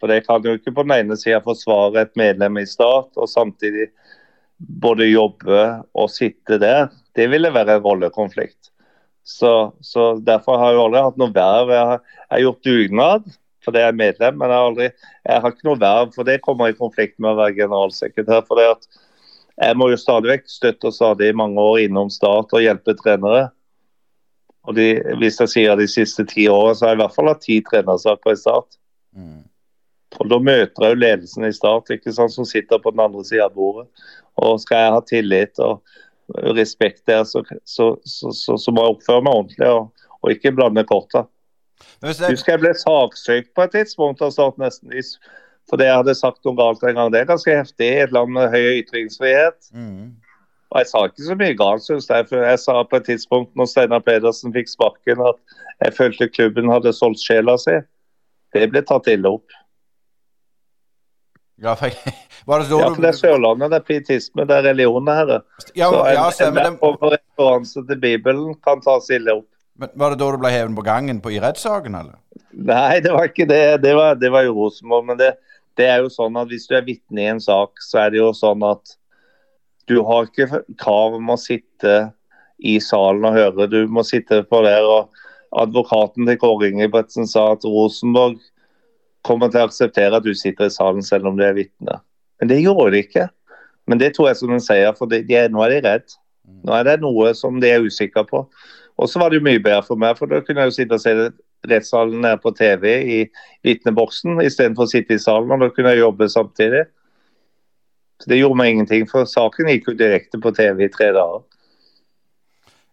For 0.00 0.10
det 0.10 0.24
kan 0.26 0.44
jo 0.44 0.56
ikke 0.56 0.72
på 0.74 0.84
den 0.86 0.96
ene 0.96 1.18
sida 1.20 1.42
forsvare 1.44 2.06
et 2.06 2.16
medlem 2.18 2.58
i 2.62 2.66
stat, 2.68 3.12
og 3.16 3.28
samtidig 3.28 3.90
både 4.80 5.10
jobbe 5.10 5.60
og 5.96 6.10
sitte 6.12 6.58
der. 6.60 6.88
Det 7.16 7.28
ville 7.32 7.52
være 7.52 7.78
en 7.78 7.84
rollekonflikt. 7.84 8.72
Så, 9.24 9.72
så 9.80 10.14
Derfor 10.24 10.58
har 10.58 10.72
jeg 10.72 10.82
aldri 10.84 11.04
hatt 11.04 11.20
noe 11.20 11.34
verv. 11.34 11.72
Jeg 11.74 11.92
har, 11.92 12.02
jeg 12.30 12.46
gjort 12.46 12.66
dugnad 12.66 13.30
fordi 13.60 13.82
jeg 13.82 13.92
er 13.92 13.96
medlem, 13.96 14.38
men 14.40 14.48
jeg 14.48 14.56
har, 14.56 14.66
aldri, 14.70 14.86
jeg 15.28 15.42
har 15.44 15.52
ikke 15.52 15.66
noe 15.68 15.80
verv, 15.82 16.12
for 16.14 16.24
det 16.24 16.38
kommer 16.40 16.70
i 16.70 16.76
konflikt 16.78 17.18
med 17.20 17.34
å 17.34 17.40
være 17.42 17.58
generalsekretær. 17.58 18.46
for 18.48 18.56
det 18.56 18.70
at 18.70 18.86
Jeg 19.60 19.76
må 19.76 19.90
jo 19.90 19.98
stadig 20.00 20.30
vekk 20.30 20.46
støtte 20.48 20.88
og 20.88 20.94
stadig 20.96 21.28
i 21.28 21.36
mange 21.36 21.60
år 21.60 21.82
innom 21.84 22.08
stat 22.08 22.54
og 22.56 22.64
hjelpe 22.64 22.94
trenere. 22.96 23.50
Og 24.64 24.74
de, 24.76 25.02
Hvis 25.20 25.40
jeg 25.40 25.52
sier 25.52 25.76
de 25.76 25.88
siste 25.88 26.24
ti 26.24 26.48
årene, 26.48 26.74
så 26.74 26.86
har 26.86 26.94
jeg 26.94 27.00
i 27.00 27.02
hvert 27.02 27.14
fall 27.18 27.28
hatt 27.28 27.44
ti 27.44 27.60
trenersaker 27.60 28.32
i 28.32 28.40
Start. 28.40 28.80
Mm. 29.12 29.44
Og 30.20 30.28
Da 30.28 30.38
møter 30.38 30.84
jeg 30.84 30.94
jo 30.94 31.00
ledelsen 31.00 31.48
i 31.48 31.52
Start, 31.56 31.90
ikke 31.90 32.12
sant, 32.12 32.34
som 32.34 32.48
sitter 32.48 32.80
på 32.82 32.92
den 32.92 33.02
andre 33.06 33.24
sida 33.24 33.48
av 33.48 33.56
bordet. 33.56 33.88
Og 34.40 34.60
Skal 34.60 34.84
jeg 34.84 34.94
ha 34.96 35.02
tillit 35.08 35.62
og 35.64 35.80
respekt 36.56 37.02
der, 37.10 37.24
så, 37.24 37.42
så, 37.64 37.96
så, 38.04 38.56
så 38.56 38.70
må 38.70 38.84
jeg 38.84 38.96
oppføre 38.96 39.24
meg 39.26 39.34
ordentlig 39.34 39.68
og, 39.68 40.06
og 40.20 40.32
ikke 40.34 40.54
blande 40.54 40.84
korta. 40.86 41.24
Jeg... 42.04 42.16
Husker 42.28 42.54
jeg 42.54 42.62
ble 42.62 42.72
saksøkt 42.76 43.54
på 43.56 43.66
et 43.66 43.76
tidspunkt 43.78 44.22
av 44.24 44.34
Start 44.36 44.60
nesten 44.60 44.92
fordi 45.70 45.86
jeg 45.86 46.00
hadde 46.00 46.16
sagt 46.18 46.42
noe 46.46 46.56
galt 46.58 46.82
en 46.82 46.96
gang. 46.98 47.12
Det 47.12 47.20
er 47.20 47.28
ganske 47.28 47.54
heftig 47.54 47.86
i 47.86 48.02
et 48.02 48.14
land 48.14 48.32
med 48.34 48.50
høy 48.50 48.80
ytringsfrihet. 48.80 49.68
Mm. 49.70 50.16
Og 50.70 50.80
jeg 50.80 50.88
sa 50.90 51.02
ikke 51.06 51.26
så 51.26 51.36
mye 51.38 51.56
galt, 51.58 51.84
syns 51.84 52.08
jeg. 52.10 52.26
For 52.30 52.42
jeg 52.46 52.58
sa 52.62 52.76
på 52.86 52.98
et 52.98 53.06
tidspunkt 53.06 53.54
når 53.58 53.68
Steinar 53.70 54.02
Pedersen 54.06 54.54
fikk 54.54 54.70
sparken 54.72 55.22
at 55.28 55.38
jeg 55.84 55.94
følte 55.94 56.30
klubben 56.32 56.72
hadde 56.72 56.94
solgt 56.96 57.22
sjela 57.22 57.54
si. 57.60 57.76
Det 58.54 58.66
ble 58.72 58.82
tatt 58.86 59.06
ille 59.10 59.30
opp. 59.30 59.54
Ja, 61.60 61.74
for, 61.76 61.92
var 62.48 62.62
det, 62.62 62.70
ja, 62.70 62.88
for 62.88 63.02
det 63.04 63.10
er 63.10 63.18
Sørlandet, 63.18 63.70
det 63.72 63.80
er 63.80 63.86
pietisme, 63.88 64.46
det 64.48 64.56
er 64.56 64.68
religion 64.70 65.08
det 65.08 65.16
her. 65.18 65.32
Ja, 65.76 65.90
så 65.90 66.02
en, 66.06 66.14
ja, 66.16 66.26
stemmer, 66.32 66.70
en 66.72 67.12
referanse 67.12 67.84
til 67.88 68.00
Bibelen 68.00 68.54
kan 68.64 68.80
tas 68.84 69.10
ille 69.12 69.40
opp. 69.42 69.48
Men 69.80 69.92
Var 69.96 70.12
det 70.12 70.20
da 70.20 70.30
du 70.32 70.40
ble 70.40 70.52
hevet 70.52 70.76
på 70.76 70.84
gangen 70.84 71.20
på, 71.24 71.32
i 71.32 71.40
rettssaken, 71.40 71.96
eller? 71.96 72.16
Nei, 72.52 73.00
det 73.04 73.12
var 73.14 73.30
ikke 73.30 73.46
det. 73.48 73.80
Det 73.84 73.94
var, 73.96 74.16
det 74.20 74.28
var 74.32 74.44
jo 74.44 74.56
Rosenborg. 74.58 75.06
Men 75.08 75.20
det, 75.20 75.30
det, 75.80 75.86
er 75.88 76.02
jo 76.04 76.10
sånn 76.12 76.36
at 76.36 76.50
hvis 76.50 76.66
du 76.68 76.74
er 76.76 76.84
vitne 76.84 77.22
i 77.22 77.30
en 77.30 77.40
sak, 77.40 77.80
så 77.84 78.04
er 78.04 78.12
det 78.12 78.20
jo 78.20 78.32
sånn 78.36 78.64
at 78.66 78.96
du 79.88 80.02
har 80.06 80.28
ikke 80.28 80.62
krav 80.80 81.16
om 81.16 81.32
å 81.32 81.38
sitte 81.40 82.10
i 82.60 82.76
salen 82.84 83.24
og 83.24 83.38
høre. 83.38 83.68
Du 83.72 83.80
må 83.88 84.04
sitte 84.04 84.42
på 84.48 84.60
der. 84.66 84.84
og 84.84 85.16
Advokaten 85.60 86.28
til 86.28 86.38
Kåre 86.38 86.68
Ingebrigtsen 86.70 87.26
sa 87.26 87.52
at 87.54 87.64
Rosenborg 87.66 88.38
kommer 89.26 89.50
til 89.50 89.62
å 89.62 89.68
akseptere 89.68 90.16
at 90.16 90.24
du 90.24 90.32
sitter 90.36 90.68
i 90.68 90.74
salen 90.74 91.04
selv 91.04 91.28
om 91.30 91.38
du 91.38 91.44
er 91.44 91.56
vitne. 91.56 92.00
Men 92.40 92.50
det 92.52 92.62
gjorde 92.62 92.90
de 92.94 93.04
ikke. 93.04 93.28
Men 93.90 94.00
det 94.00 94.14
tror 94.14 94.30
jeg 94.30 94.40
som 94.40 94.52
en 94.54 94.62
sier, 94.62 94.92
for 94.96 95.10
de, 95.10 95.22
de, 95.26 95.40
nå 95.52 95.62
er 95.64 95.74
de 95.74 95.80
redd. 95.88 96.14
Nå 96.66 96.74
er 96.76 96.86
det 96.86 97.00
noe 97.02 97.32
som 97.36 97.60
de 97.62 97.70
er 97.70 97.84
usikre 97.84 98.24
på. 98.28 98.44
Og 99.00 99.08
så 99.08 99.20
var 99.20 99.30
det 99.30 99.40
jo 99.40 99.46
mye 99.46 99.62
bedre 99.62 99.82
for 99.86 100.00
meg, 100.00 100.16
for 100.18 100.30
da 100.30 100.42
kunne 100.44 100.64
jeg 100.64 100.72
jo 100.72 100.76
sitte 100.76 100.96
og 100.98 101.02
se 101.02 101.14
rettssalen 101.70 102.20
nede 102.24 102.40
på 102.40 102.52
TV 102.56 102.86
i 103.00 103.18
vitneboksen 103.66 104.40
istedenfor 104.44 104.86
å 104.86 104.92
sitte 104.92 105.16
i 105.16 105.22
salen. 105.22 105.52
og 105.52 105.64
Da 105.64 105.70
kunne 105.74 105.94
jeg 105.94 106.04
jobbe 106.04 106.28
samtidig. 106.28 106.84
Så 108.20 108.28
Det 108.28 108.38
gjorde 108.38 108.56
meg 108.60 108.70
ingenting, 108.70 109.08
for 109.08 109.24
saken 109.24 109.68
gikk 109.72 109.88
jo 109.88 109.96
direkte 109.96 110.40
på 110.40 110.52
TV 110.52 110.84
i 110.84 110.92
tre 110.92 111.12
dager. 111.16 111.40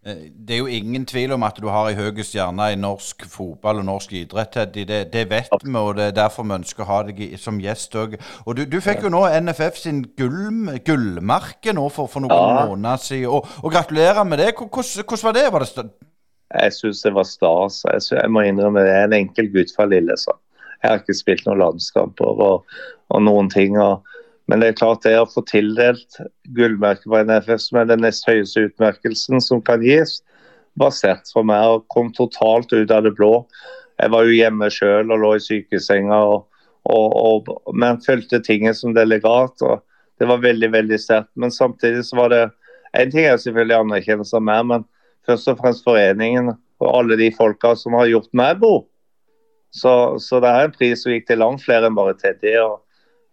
Eh, 0.06 0.28
det 0.48 0.56
er 0.56 0.60
jo 0.62 0.68
ingen 0.68 1.06
tvil 1.06 1.34
om 1.36 1.44
at 1.44 1.58
du 1.62 1.68
har 1.72 1.90
en 1.90 1.98
høy 1.98 2.24
stjerne 2.24 2.70
i 2.74 2.80
norsk 2.80 3.26
fotball 3.32 3.82
og 3.82 3.88
norsk 3.90 4.14
idrett, 4.14 4.52
Teddy. 4.54 4.86
Det, 4.88 5.00
det, 5.14 5.26
vet 5.30 5.50
vi, 5.64 5.76
og 5.76 5.96
det 5.98 6.10
er 6.10 6.18
derfor 6.20 6.48
vi 6.48 6.58
ønsker 6.60 6.86
å 6.86 6.90
ha 6.92 7.00
deg 7.10 7.38
som 7.42 7.62
gjest 7.62 7.96
òg. 7.96 8.18
Og 8.46 8.58
du, 8.58 8.66
du, 8.70 8.80
fikk 8.84 9.08
jo 9.08 9.14
nå 9.14 9.26
NFF 9.42 9.82
sin 9.82 10.04
gull, 10.18 10.70
gullmerke 10.86 11.76
nå 11.76 11.88
for, 11.90 12.12
for 12.12 12.24
noen 12.26 12.38
ja. 12.38 12.68
måneder 12.68 13.02
siden. 13.04 13.32
Og, 13.32 13.48
og, 13.64 13.72
gratulerer 13.74 14.24
med 14.28 14.44
det. 14.44 14.54
Hvordan, 14.58 15.24
var 15.24 15.40
det? 15.40 15.48
Var 15.54 15.66
det 15.66 15.90
jeg 16.56 16.74
syns 16.74 17.02
det 17.04 17.12
var 17.16 17.26
stas. 17.28 17.82
Jeg, 17.84 18.02
synes, 18.02 18.22
jeg, 18.22 18.32
må 18.32 18.44
innrømme 18.48 18.84
det. 18.86 18.94
Er 18.94 19.10
en 19.10 19.18
enkel 19.18 19.50
gutt 19.52 19.74
fra 19.76 19.88
Lillesand. 19.90 20.40
Jeg 20.84 20.92
har 20.92 21.02
ikke 21.02 21.18
spilt 21.18 21.48
noen 21.48 21.60
landskamper 21.60 22.44
og, 22.46 22.78
og 23.12 23.24
noen 23.26 23.50
ting. 23.52 23.76
og 23.82 24.06
men 24.48 24.62
det 24.62 24.70
er 24.70 24.78
klart 24.80 25.04
det 25.04 25.16
å 25.20 25.28
få 25.28 25.44
tildelt 25.48 26.20
gullmerket 26.56 27.08
på 27.10 27.20
NFF, 27.28 27.60
som 27.62 27.82
er 27.82 27.90
den 27.90 28.04
nest 28.06 28.28
høyeste 28.30 28.70
utmerkelsen 28.70 29.44
som 29.44 29.60
kan 29.64 29.84
gis, 29.84 30.22
var 30.80 30.94
sterkt 30.96 31.34
for 31.34 31.48
meg 31.48 31.66
og 31.68 31.88
kom 31.92 32.14
totalt 32.16 32.72
ut 32.72 32.94
av 32.94 33.04
det 33.04 33.16
blå. 33.18 33.42
Jeg 33.98 34.14
var 34.14 34.28
jo 34.28 34.38
hjemme 34.38 34.70
sjøl 34.72 35.12
og 35.12 35.24
lå 35.24 35.34
i 35.36 35.44
sykesenga, 35.44 36.20
og, 36.32 36.46
og, 36.88 37.18
og, 37.18 37.52
men 37.76 38.00
fulgte 38.06 38.40
tinget 38.46 38.80
som 38.80 38.94
delegat. 38.96 39.60
og 39.66 39.82
Det 40.22 40.30
var 40.30 40.44
veldig 40.46 40.70
veldig 40.76 41.00
sterkt. 41.02 41.32
Men 41.36 41.52
samtidig 41.52 42.06
så 42.08 42.22
var 42.24 42.34
det 42.36 42.46
En 42.96 43.12
ting 43.12 43.26
er 43.28 43.36
selvfølgelig 43.38 43.76
anerkjennelse 43.76 44.38
av 44.40 44.44
meg, 44.48 44.62
men 44.66 44.84
først 45.28 45.50
og 45.52 45.58
fremst 45.60 45.84
foreningen 45.86 46.54
og 46.54 46.88
alle 46.88 47.18
de 47.20 47.28
folka 47.36 47.74
som 47.76 47.98
har 48.00 48.08
gjort 48.08 48.30
meg 48.32 48.62
god. 48.62 48.86
Så, 49.76 49.92
så 50.24 50.40
det 50.42 50.50
er 50.50 50.66
en 50.66 50.74
pris 50.74 51.04
som 51.04 51.12
gikk 51.12 51.28
til 51.28 51.42
langt 51.44 51.62
flere 51.66 51.90
enn 51.90 51.98
bare 51.98 52.16
Teddy. 52.18 52.56
og 52.64 52.80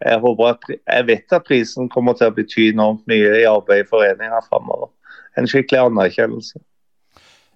jeg, 0.03 0.21
at, 0.49 0.59
jeg 0.93 1.07
vet 1.07 1.33
at 1.33 1.43
prisen 1.47 1.89
kommer 1.89 2.13
til 2.13 2.27
å 2.29 2.35
bety 2.35 2.69
enormt 2.71 3.07
mye 3.07 3.41
i 3.41 3.49
arbeidet 3.49 3.87
i 3.87 3.89
foreninga 3.89 4.41
framover. 4.49 4.89
En 5.37 5.47
skikkelig 5.47 5.79
anerkjennelse. 5.89 6.59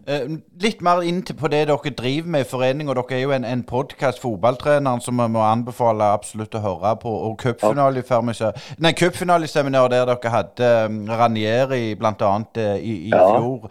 Uh, 0.10 0.40
litt 0.64 0.80
mer 0.82 1.04
inn 1.06 1.22
på 1.22 1.48
det 1.52 1.68
dere 1.68 1.92
driver 1.94 2.30
med 2.32 2.42
i 2.46 2.48
foreninga. 2.48 2.94
Dere 2.98 3.16
er 3.18 3.22
jo 3.26 3.32
en, 3.36 3.46
en 3.46 3.64
podkast, 3.68 4.22
Fotballtreneren, 4.24 5.02
som 5.04 5.20
vi 5.20 5.28
må 5.36 5.42
anbefale 5.44 6.14
absolutt 6.16 6.56
å 6.56 6.64
høre 6.64 6.94
på. 7.02 7.12
Og 7.28 7.34
cupfinaleseminar 7.44 9.92
der 9.92 10.06
dere 10.10 10.34
hadde 10.34 10.70
um, 10.88 11.02
Ranieri 11.12 11.96
bl.a. 12.00 12.14
Uh, 12.16 12.78
i, 12.80 12.94
i 13.10 13.12
ja. 13.12 13.26
fjor. 13.36 13.68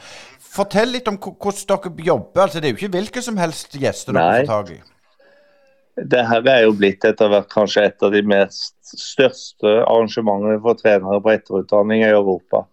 Fortell 0.49 0.91
litt 0.95 1.09
om 1.11 1.19
hvordan 1.19 1.67
dere 1.73 2.07
jobber. 2.13 2.41
altså 2.45 2.61
Det 2.61 2.67
er 2.69 2.73
jo 2.77 2.81
ikke 2.83 2.97
hvilke 2.99 3.21
som 3.25 3.41
helst 3.41 3.71
gjester 3.81 4.13
dere 4.13 4.45
får 4.45 4.53
tak 4.53 4.69
i 4.77 4.79
det 6.07 6.25
her 6.29 6.47
er 6.47 6.65
jo 6.67 6.75
blitt 6.77 7.05
etter 7.07 7.31
hvert 7.33 7.49
kanskje 7.51 7.87
et 7.89 8.05
av 8.05 8.13
de 8.15 8.21
mest 8.27 8.75
største 8.99 9.71
arrangementene 9.83 10.61
for 10.63 10.79
trenere 10.79 11.21
på 11.25 11.33
etterutdanning 11.35 12.05
i 12.05 12.13
Europa. 12.13 12.65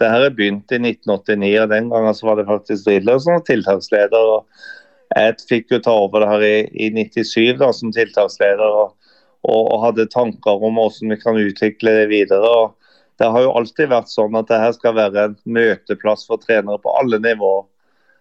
Det 0.00 0.08
her 0.12 0.26
er 0.26 0.34
begynt 0.36 0.72
i 0.76 0.78
1989, 0.78 1.52
og 1.62 1.70
den 1.72 1.90
gangen 1.92 2.18
var 2.28 2.38
det 2.38 2.48
faktisk 2.48 2.86
Drillo 2.86 3.16
som 3.18 3.38
var 3.38 3.44
tiltaksleder. 3.48 4.32
og 4.36 5.16
Jeg 5.16 5.36
fikk 5.48 5.72
jo 5.72 5.82
ta 5.82 5.94
over 6.04 6.22
det 6.22 6.30
her 6.30 6.46
i, 6.46 6.56
i 6.86 6.90
97 6.92 7.56
da, 7.62 7.70
som 7.72 7.94
tiltaksleder 7.94 8.80
og, 8.82 8.96
og, 9.42 9.62
og, 9.62 9.78
hadde 9.86 10.10
tanker 10.12 10.66
om 10.68 10.76
hvordan 10.76 11.14
vi 11.14 11.20
kan 11.22 11.40
utvikle 11.40 11.96
det 12.02 12.10
videre. 12.12 12.44
og 12.44 12.76
Det 13.18 13.30
har 13.32 13.46
jo 13.46 13.54
alltid 13.56 13.90
vært 13.90 14.12
sånn 14.12 14.36
at 14.36 14.52
dette 14.52 14.74
skal 14.76 14.98
være 15.00 15.30
en 15.30 15.38
møteplass 15.48 16.26
for 16.28 16.42
trenere 16.42 16.82
på 16.82 16.92
alle 17.00 17.22
nivåer. 17.22 17.64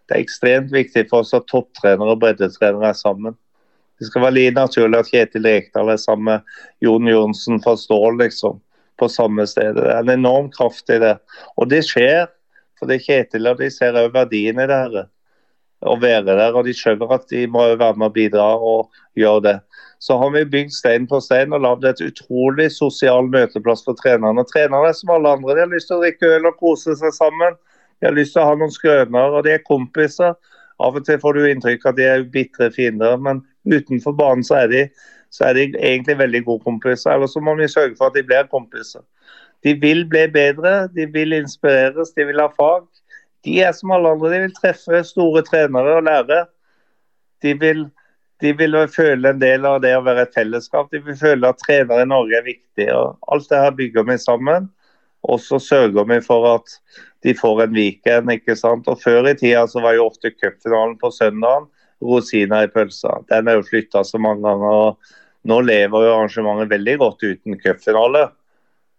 Det 0.08 0.16
er 0.16 0.24
ekstremt 0.24 0.72
viktig 0.72 1.10
for 1.10 1.26
oss 1.26 1.34
at 1.34 1.50
topptrenere 1.50 2.14
og 2.14 2.22
breddetrenere 2.22 2.94
er 2.94 2.98
sammen. 2.98 3.36
Det 4.00 4.10
skal 4.10 4.26
være 4.26 4.38
litt 4.38 4.58
naturlig 4.58 5.00
at 5.00 5.12
Kjetil 5.12 5.48
Rekdal 5.48 5.92
er 5.94 6.00
sammen 6.02 6.30
med 6.30 6.86
Jon 6.86 7.08
Johnsen 7.08 7.62
fra 7.64 7.78
Stål, 7.80 8.20
liksom. 8.24 8.62
På 9.00 9.10
samme 9.12 9.44
sted. 9.48 9.76
Det 9.76 9.90
er 9.92 10.04
en 10.04 10.14
enorm 10.14 10.48
kraft 10.54 10.90
i 10.92 11.00
det. 11.04 11.18
Og 11.60 11.68
det 11.72 11.84
skjer. 11.88 12.30
For 12.80 12.92
det 12.92 13.02
Kjetil 13.04 13.48
og 13.48 13.60
de 13.60 13.70
ser 13.72 13.96
òg 14.00 14.14
verdien 14.16 14.60
i 14.60 14.68
det. 14.68 14.80
her 14.84 15.10
å 15.86 15.96
være 16.00 16.26
der. 16.28 16.56
Og 16.56 16.66
de 16.68 16.74
skjønner 16.76 17.14
at 17.16 17.28
de 17.32 17.46
må 17.52 17.66
være 17.76 17.98
med 18.00 18.10
og 18.10 18.16
bidra 18.16 18.48
og 18.56 19.02
gjøre 19.20 19.44
det. 19.46 19.56
Så 20.04 20.18
har 20.22 20.34
vi 20.36 20.44
bygd 20.56 20.74
stein 20.76 21.08
på 21.10 21.22
stein 21.24 21.54
og 21.56 21.64
lagd 21.66 21.88
et 21.88 22.04
utrolig 22.04 22.70
sosial 22.74 23.30
møteplass 23.32 23.86
for 23.86 23.98
trenerne. 24.00 24.46
Trenerne 24.52 24.92
er 24.92 24.98
som 24.98 25.14
alle 25.16 25.36
andre. 25.38 25.56
De 25.56 25.64
har 25.66 25.72
lyst 25.72 25.90
til 25.92 26.00
å 26.00 26.04
drikke 26.04 26.34
øl 26.38 26.50
og 26.52 26.60
kose 26.62 26.98
seg 27.00 27.16
sammen. 27.16 27.58
De 28.00 28.10
har 28.10 28.16
lyst 28.16 28.36
til 28.36 28.44
å 28.44 28.50
ha 28.50 28.60
noen 28.60 28.74
skrøner, 28.74 29.38
og 29.38 29.46
de 29.48 29.56
er 29.56 29.66
kompiser. 29.66 30.36
Av 30.84 30.98
og 30.98 31.06
til 31.08 31.20
får 31.22 31.38
du 31.38 31.46
inntrykk 31.48 31.86
av 31.86 31.94
at 31.94 32.00
de 32.00 32.08
er 32.10 32.26
bitre 32.32 32.68
fiender, 32.76 33.16
men 33.24 33.40
utenfor 33.66 34.16
banen 34.18 34.44
så 34.46 34.62
er 34.64 34.72
de, 34.72 34.84
så 35.34 35.50
er 35.50 35.58
de 35.58 35.66
egentlig 35.74 36.18
veldig 36.20 36.44
gode 36.46 36.64
kompiser. 36.64 37.12
Eller 37.16 37.28
så 37.32 37.42
må 37.44 37.56
vi 37.60 37.68
sørge 37.72 37.96
for 37.98 38.10
at 38.10 38.18
de 38.18 38.24
blir 38.24 38.48
kompiser. 38.52 39.04
De 39.66 39.74
vil 39.82 40.06
bli 40.10 40.28
bedre, 40.32 40.88
de 40.94 41.08
vil 41.12 41.34
inspireres, 41.34 42.14
de 42.16 42.28
vil 42.28 42.42
ha 42.42 42.48
fag. 42.54 42.86
De 43.46 43.60
er 43.62 43.74
som 43.78 43.94
alle 43.96 44.14
andre. 44.14 44.32
De 44.34 44.42
vil 44.46 44.56
treffe 44.58 45.04
store 45.10 45.44
trenere 45.46 45.98
og 46.00 46.06
lære. 46.06 46.46
De 47.44 47.54
vil, 47.60 47.86
de 48.42 48.54
vil 48.58 48.78
føle 48.94 49.30
en 49.30 49.42
del 49.42 49.66
av 49.66 49.82
det 49.84 49.96
å 49.98 50.04
være 50.06 50.28
et 50.28 50.38
fellesskap. 50.38 50.92
De 50.94 51.02
vil 51.04 51.18
føle 51.20 51.50
at 51.50 51.62
trenere 51.66 52.06
i 52.06 52.10
Norge 52.10 52.38
er 52.38 52.48
viktig. 52.48 52.90
og 52.94 53.18
Alt 53.34 53.50
det 53.50 53.64
her 53.64 53.78
bygger 53.82 54.08
vi 54.10 54.18
sammen. 54.22 54.70
Og 55.26 55.42
så 55.42 55.58
sørger 55.60 56.06
vi 56.14 56.20
for 56.22 56.46
at 56.54 56.78
de 57.26 57.34
får 57.34 57.64
en 57.64 57.78
weekend. 57.78 58.32
ikke 58.32 58.56
sant? 58.56 58.88
Og 58.88 59.02
Før 59.02 59.32
i 59.32 59.38
tida 59.38 59.66
så 59.68 59.82
var 59.82 59.98
jo 59.98 60.10
ofte 60.12 60.34
cupfinalen 60.34 60.98
på 61.02 61.12
søndagen 61.14 61.66
rosina 62.04 62.64
i 62.64 62.72
pølsa. 62.72 63.20
Den 63.30 63.48
er 63.48 63.60
jo 63.60 63.68
flytta 63.68 64.04
så 64.04 64.20
mange 64.22 64.44
ganger. 64.46 64.80
og 64.88 65.50
Nå 65.50 65.60
lever 65.62 66.08
jo 66.08 66.16
arrangementet 66.16 66.72
veldig 66.74 66.98
godt 67.02 67.24
uten 67.24 67.60
cupfinale. 67.62 68.26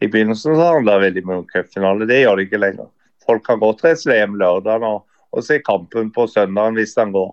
I 0.01 0.09
begynnelsen 0.13 0.55
så 0.55 0.69
handla 0.75 0.99
det 0.99 1.09
veldig 1.09 1.25
mye 1.27 1.41
om 1.41 1.49
cupfinale, 1.51 2.07
det 2.09 2.21
gjør 2.21 2.37
det 2.37 2.47
ikke 2.47 2.63
lenger. 2.63 2.89
Folk 3.27 3.47
kan 3.47 3.61
godt 3.63 3.83
reise 3.87 4.15
hjem 4.15 4.37
lørdag 4.39 4.85
og, 4.87 5.07
og 5.33 5.45
se 5.45 5.59
kampen 5.65 6.13
på 6.15 6.27
søndagen 6.31 6.77
hvis 6.79 6.95
den 6.99 7.15
går. 7.17 7.33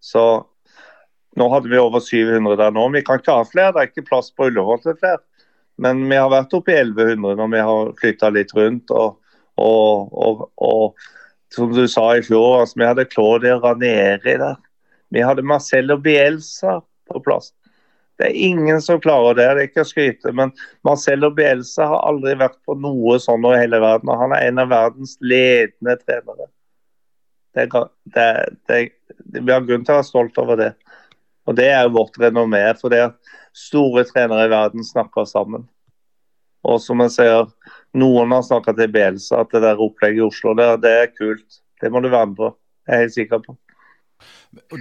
Så 0.00 0.24
nå 1.34 1.48
hadde 1.50 1.70
vi 1.70 1.80
over 1.80 2.00
700 2.00 2.56
der 2.60 2.74
nå. 2.74 2.86
Vi 2.94 3.02
kan 3.04 3.18
ikke 3.18 3.34
ha 3.40 3.46
flere, 3.48 3.72
det 3.74 3.82
er 3.82 3.90
ikke 3.90 4.06
plass 4.06 4.30
på 4.30 4.48
Ullevål 4.48 4.80
til 4.84 4.98
flere. 5.00 5.20
Men 5.82 6.04
vi 6.06 6.18
har 6.18 6.30
vært 6.30 6.54
oppe 6.54 6.70
i 6.70 6.78
1100 6.78 7.34
når 7.40 7.50
vi 7.50 7.62
har 7.68 7.92
flytta 7.98 8.30
litt 8.30 8.54
rundt. 8.54 8.92
Og, 8.94 9.18
og, 9.58 10.44
og, 10.62 11.06
som 11.54 11.72
du 11.72 11.84
sa 11.88 12.08
i 12.16 12.22
fjor, 12.24 12.60
altså, 12.60 12.78
vi 12.80 12.88
hadde 12.88 13.08
Claudia 13.10 13.58
Ranieri 13.62 14.36
der. 14.40 14.56
Vi 15.14 15.22
hadde 15.22 15.46
Marcello 15.46 15.96
Bielsa 16.02 16.80
på 17.10 17.20
plass. 17.22 17.52
Det 18.18 18.28
er 18.28 18.42
ingen 18.46 18.82
som 18.82 19.00
klarer 19.02 19.34
det. 19.34 19.46
Det 19.46 19.62
er 19.62 19.68
ikke 19.68 19.82
å 19.82 19.88
skryte, 19.88 20.32
men 20.38 20.52
Marcelo 20.86 21.32
Bielsa 21.34 21.88
har 21.90 22.04
aldri 22.10 22.36
vært 22.38 22.60
på 22.66 22.76
noe 22.78 23.18
sånn 23.22 23.46
i 23.50 23.56
hele 23.58 23.80
verden. 23.82 24.10
og 24.10 24.20
Han 24.22 24.34
er 24.36 24.48
en 24.48 24.62
av 24.62 24.70
verdens 24.70 25.16
ledende 25.22 25.96
trenere. 26.02 26.48
Det, 27.54 27.66
det, 28.14 28.28
det, 28.70 28.78
vi 29.34 29.50
har 29.50 29.66
grunn 29.66 29.86
til 29.86 29.94
å 29.94 29.98
være 29.98 30.08
stolt 30.10 30.38
over 30.42 30.58
det. 30.62 30.72
Og 31.46 31.58
Det 31.58 31.68
er 31.74 31.90
vårt 31.94 32.18
renommé. 32.22 32.62
For 32.78 32.94
det 32.94 33.02
at 33.08 33.34
store 33.54 34.06
trenere 34.06 34.46
i 34.46 34.52
verden 34.54 34.86
snakker 34.86 35.26
sammen. 35.30 35.66
Og 36.64 36.80
som 36.82 37.02
jeg 37.04 37.12
ser, 37.16 37.50
noen 37.94 38.32
har 38.34 38.46
snakka 38.46 38.74
til 38.78 38.92
Bielsa 38.94 39.42
at 39.44 39.52
det 39.54 39.64
der 39.66 39.82
opplegget 39.82 40.22
i 40.22 40.26
Oslo, 40.28 40.54
det, 40.58 40.70
det 40.84 40.94
er 41.02 41.12
kult. 41.12 41.60
Det 41.82 41.92
må 41.92 42.00
du 42.00 42.08
være 42.08 42.30
med 42.32 42.40
på. 42.40 42.54
Jeg 42.88 42.94
er 42.96 43.06
helt 43.06 43.16
sikker 43.16 43.44
på. 43.44 43.56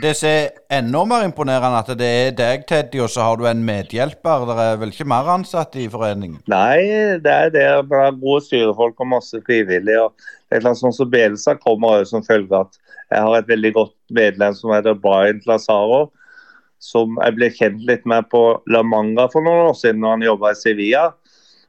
Det 0.01 0.11
som 0.15 0.29
er 0.29 0.77
enda 0.77 1.01
mer 1.09 1.23
imponerende, 1.25 1.79
at 1.81 1.89
det 1.97 2.07
er 2.07 2.35
deg, 2.37 2.65
Teddy, 2.69 2.99
og 3.01 3.09
så 3.09 3.25
har 3.25 3.39
du 3.39 3.47
en 3.49 3.63
medhjelper. 3.65 4.45
Det 4.47 4.57
er 4.61 4.79
vel 4.81 4.93
ikke 4.93 5.07
mer 5.09 5.29
ansatte 5.33 5.81
i 5.81 5.89
foreningen? 5.91 6.39
Nei, 6.51 7.17
det 7.23 7.33
er 7.33 7.53
det. 7.53 7.65
Det 7.89 8.01
er 8.05 8.19
gode 8.21 8.43
styrefolk 8.45 9.01
og 9.01 9.09
masse 9.15 9.41
frivillige. 9.47 10.05
og 10.05 10.13
det 10.53 10.59
er 10.59 10.65
klart 10.67 10.77
sånn 10.77 10.93
som 10.93 11.09
Bielsa 11.09 11.55
kommer 11.57 12.03
som 12.05 12.25
følge 12.25 12.59
at 12.59 12.77
jeg 13.09 13.25
har 13.25 13.39
et 13.39 13.49
veldig 13.49 13.71
godt 13.73 13.95
medlem 14.13 14.53
som 14.57 14.73
heter 14.73 14.97
Brian 15.01 15.41
Lazaro, 15.49 16.05
som 16.81 17.17
jeg 17.23 17.35
ble 17.37 17.49
kjent 17.53 17.83
litt 17.89 18.05
med 18.09 18.27
på 18.29 18.43
La 18.69 18.83
Manga 18.85 19.25
for 19.33 19.45
noen 19.45 19.71
år 19.71 19.77
siden 19.79 20.03
når 20.03 20.17
han 20.17 20.27
jobba 20.27 20.53
i 20.53 20.59
Sevilla. 20.59 21.07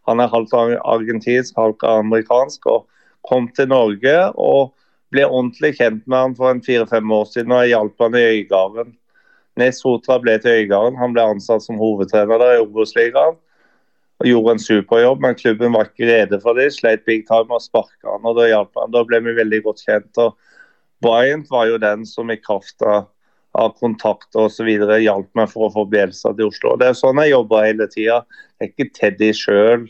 Han 0.07 0.21
er 0.21 0.33
halvt 0.33 0.55
argentinsk, 0.85 1.57
halvt 1.57 1.85
amerikansk, 1.88 2.67
og 2.67 2.87
kom 3.29 3.49
til 3.57 3.69
Norge. 3.69 4.17
og 4.35 4.75
ble 5.14 5.25
ordentlig 5.29 5.77
kjent 5.79 6.05
med 6.11 6.19
han 6.19 6.37
for 6.38 6.51
en 6.51 6.62
fire-fem 6.64 7.12
år 7.14 7.27
siden 7.31 7.55
og 7.55 7.62
jeg 7.62 7.75
hjalp 7.75 8.03
han 8.03 8.19
i 8.19 8.27
Øygarden. 8.33 8.95
Nes 9.61 9.81
Sotra 9.83 10.19
ble 10.23 10.35
til 10.43 10.64
Øygarden. 10.64 10.99
Han 10.99 11.14
ble 11.14 11.27
ansatt 11.35 11.62
som 11.62 11.79
hovedtrener 11.79 12.40
der 12.43 12.57
i 12.57 12.62
Obos-ligaen. 12.64 13.38
Og 14.23 14.29
gjorde 14.31 14.55
en 14.55 14.62
superjobb, 14.62 15.23
men 15.23 15.38
klubben 15.38 15.75
var 15.75 15.88
ikke 15.90 16.07
rede 16.11 16.38
for 16.43 16.59
det. 16.59 16.69
Sleit 16.75 17.05
big 17.07 17.27
time 17.29 17.55
og 17.55 17.62
sparka 17.62 18.12
han, 18.12 18.27
og 18.27 18.38
da 18.38 18.49
hjalp 18.51 18.79
han. 18.79 18.93
Da 18.95 19.03
ble 19.07 19.21
vi 19.27 19.38
veldig 19.38 19.62
godt 19.67 19.83
kjent. 19.87 20.23
og 20.23 20.37
Bryant 21.03 21.51
var 21.51 21.69
jo 21.71 21.81
den 21.83 22.07
som 22.07 22.31
i 22.31 22.38
kraft 22.38 22.83
av, 22.83 23.11
av 23.55 23.75
kontakter 23.79 24.47
osv. 24.49 24.71
hjalp 25.03 25.31
meg 25.38 25.51
for 25.51 25.69
å 25.69 25.75
få 25.75 25.87
Bjelsa 25.90 26.35
til 26.35 26.51
Oslo. 26.51 26.77
Det 26.79 26.90
er 26.90 26.99
sånn 26.99 27.23
jeg 27.23 27.35
jobber 27.35 27.67
hele 27.69 27.87
tida. 27.90 28.23
Det 28.59 28.67
er 28.67 28.73
ikke 28.73 28.90
Teddy 28.99 29.31
sjøl. 29.35 29.87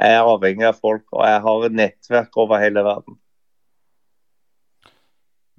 Jeg 0.00 0.16
er 0.16 0.24
avhengig 0.24 0.64
av 0.64 0.78
folk, 0.80 1.04
og 1.12 1.26
jeg 1.28 1.42
har 1.44 1.66
et 1.66 1.76
nettverk 1.76 2.38
over 2.40 2.62
hele 2.62 2.84
verden. 2.86 3.18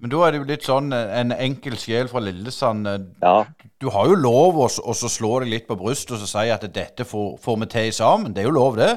Men 0.01 0.09
da 0.09 0.21
er 0.25 0.33
det 0.33 0.39
jo 0.39 0.47
litt 0.49 0.65
sånn 0.65 0.89
eh, 0.97 1.11
en 1.19 1.33
enkel 1.35 1.75
sjel 1.77 2.07
fra 2.09 2.23
Lillesand. 2.25 2.89
Eh, 2.89 3.03
ja. 3.21 3.35
Du 3.77 3.91
har 3.93 4.09
jo 4.09 4.17
lov 4.17 4.57
å 4.65 4.95
slå 4.97 5.35
deg 5.43 5.51
litt 5.51 5.67
på 5.69 5.77
brystet 5.77 6.17
og 6.17 6.29
si 6.29 6.47
at 6.49 6.65
dette 6.73 7.05
får, 7.05 7.35
får 7.43 7.59
vi 7.61 7.69
til 7.75 7.91
sammen. 7.93 8.33
Det 8.33 8.41
er 8.41 8.49
jo 8.49 8.57
lov, 8.57 8.79
det. 8.81 8.95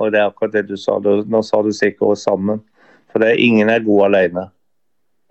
Og 0.00 0.12
det 0.12 0.22
er 0.22 0.30
akkurat 0.30 0.54
det 0.56 0.64
du 0.70 0.76
sa. 0.80 0.96
Nå 1.00 1.42
sa 1.44 1.60
du 1.64 1.72
sikkert 1.76 2.22
sammen. 2.22 2.64
For 3.12 3.20
det 3.20 3.34
er 3.34 3.44
ingen 3.44 3.68
er 3.72 3.84
god 3.84 4.08
alene. 4.08 4.46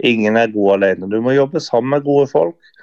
Ingen 0.06 0.38
er 0.38 0.54
god 0.54 0.75
alene. 0.78 1.10
Du 1.10 1.17
må 1.25 1.34
jobbe 1.34 1.62
sammen 1.63 1.95
med 1.95 2.06
gode 2.06 2.30
folk. 2.30 2.73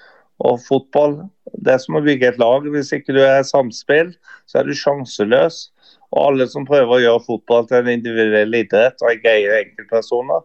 Og 0.43 0.59
fotball, 0.67 1.21
det 1.63 1.77
er 1.77 1.81
som 1.83 1.99
å 1.99 2.03
bygge 2.03 2.33
et 2.33 2.43
lag. 2.43 2.67
Hvis 2.75 2.91
ikke 2.95 3.15
du 3.15 3.21
er 3.23 3.47
samspill, 3.47 4.11
så 4.51 4.59
er 4.59 4.67
du 4.67 4.75
sjanseløs. 4.75 5.69
Og 6.13 6.27
alle 6.27 6.47
som 6.51 6.67
prøver 6.69 6.95
å 6.97 7.03
gjøre 7.03 7.25
fotball 7.27 7.69
til 7.69 7.81
en 7.81 7.93
individuell 7.95 8.57
idrett 8.59 9.01
og 9.01 9.11
er 9.11 9.23
greie 9.23 9.61
enkeltpersoner, 9.63 10.43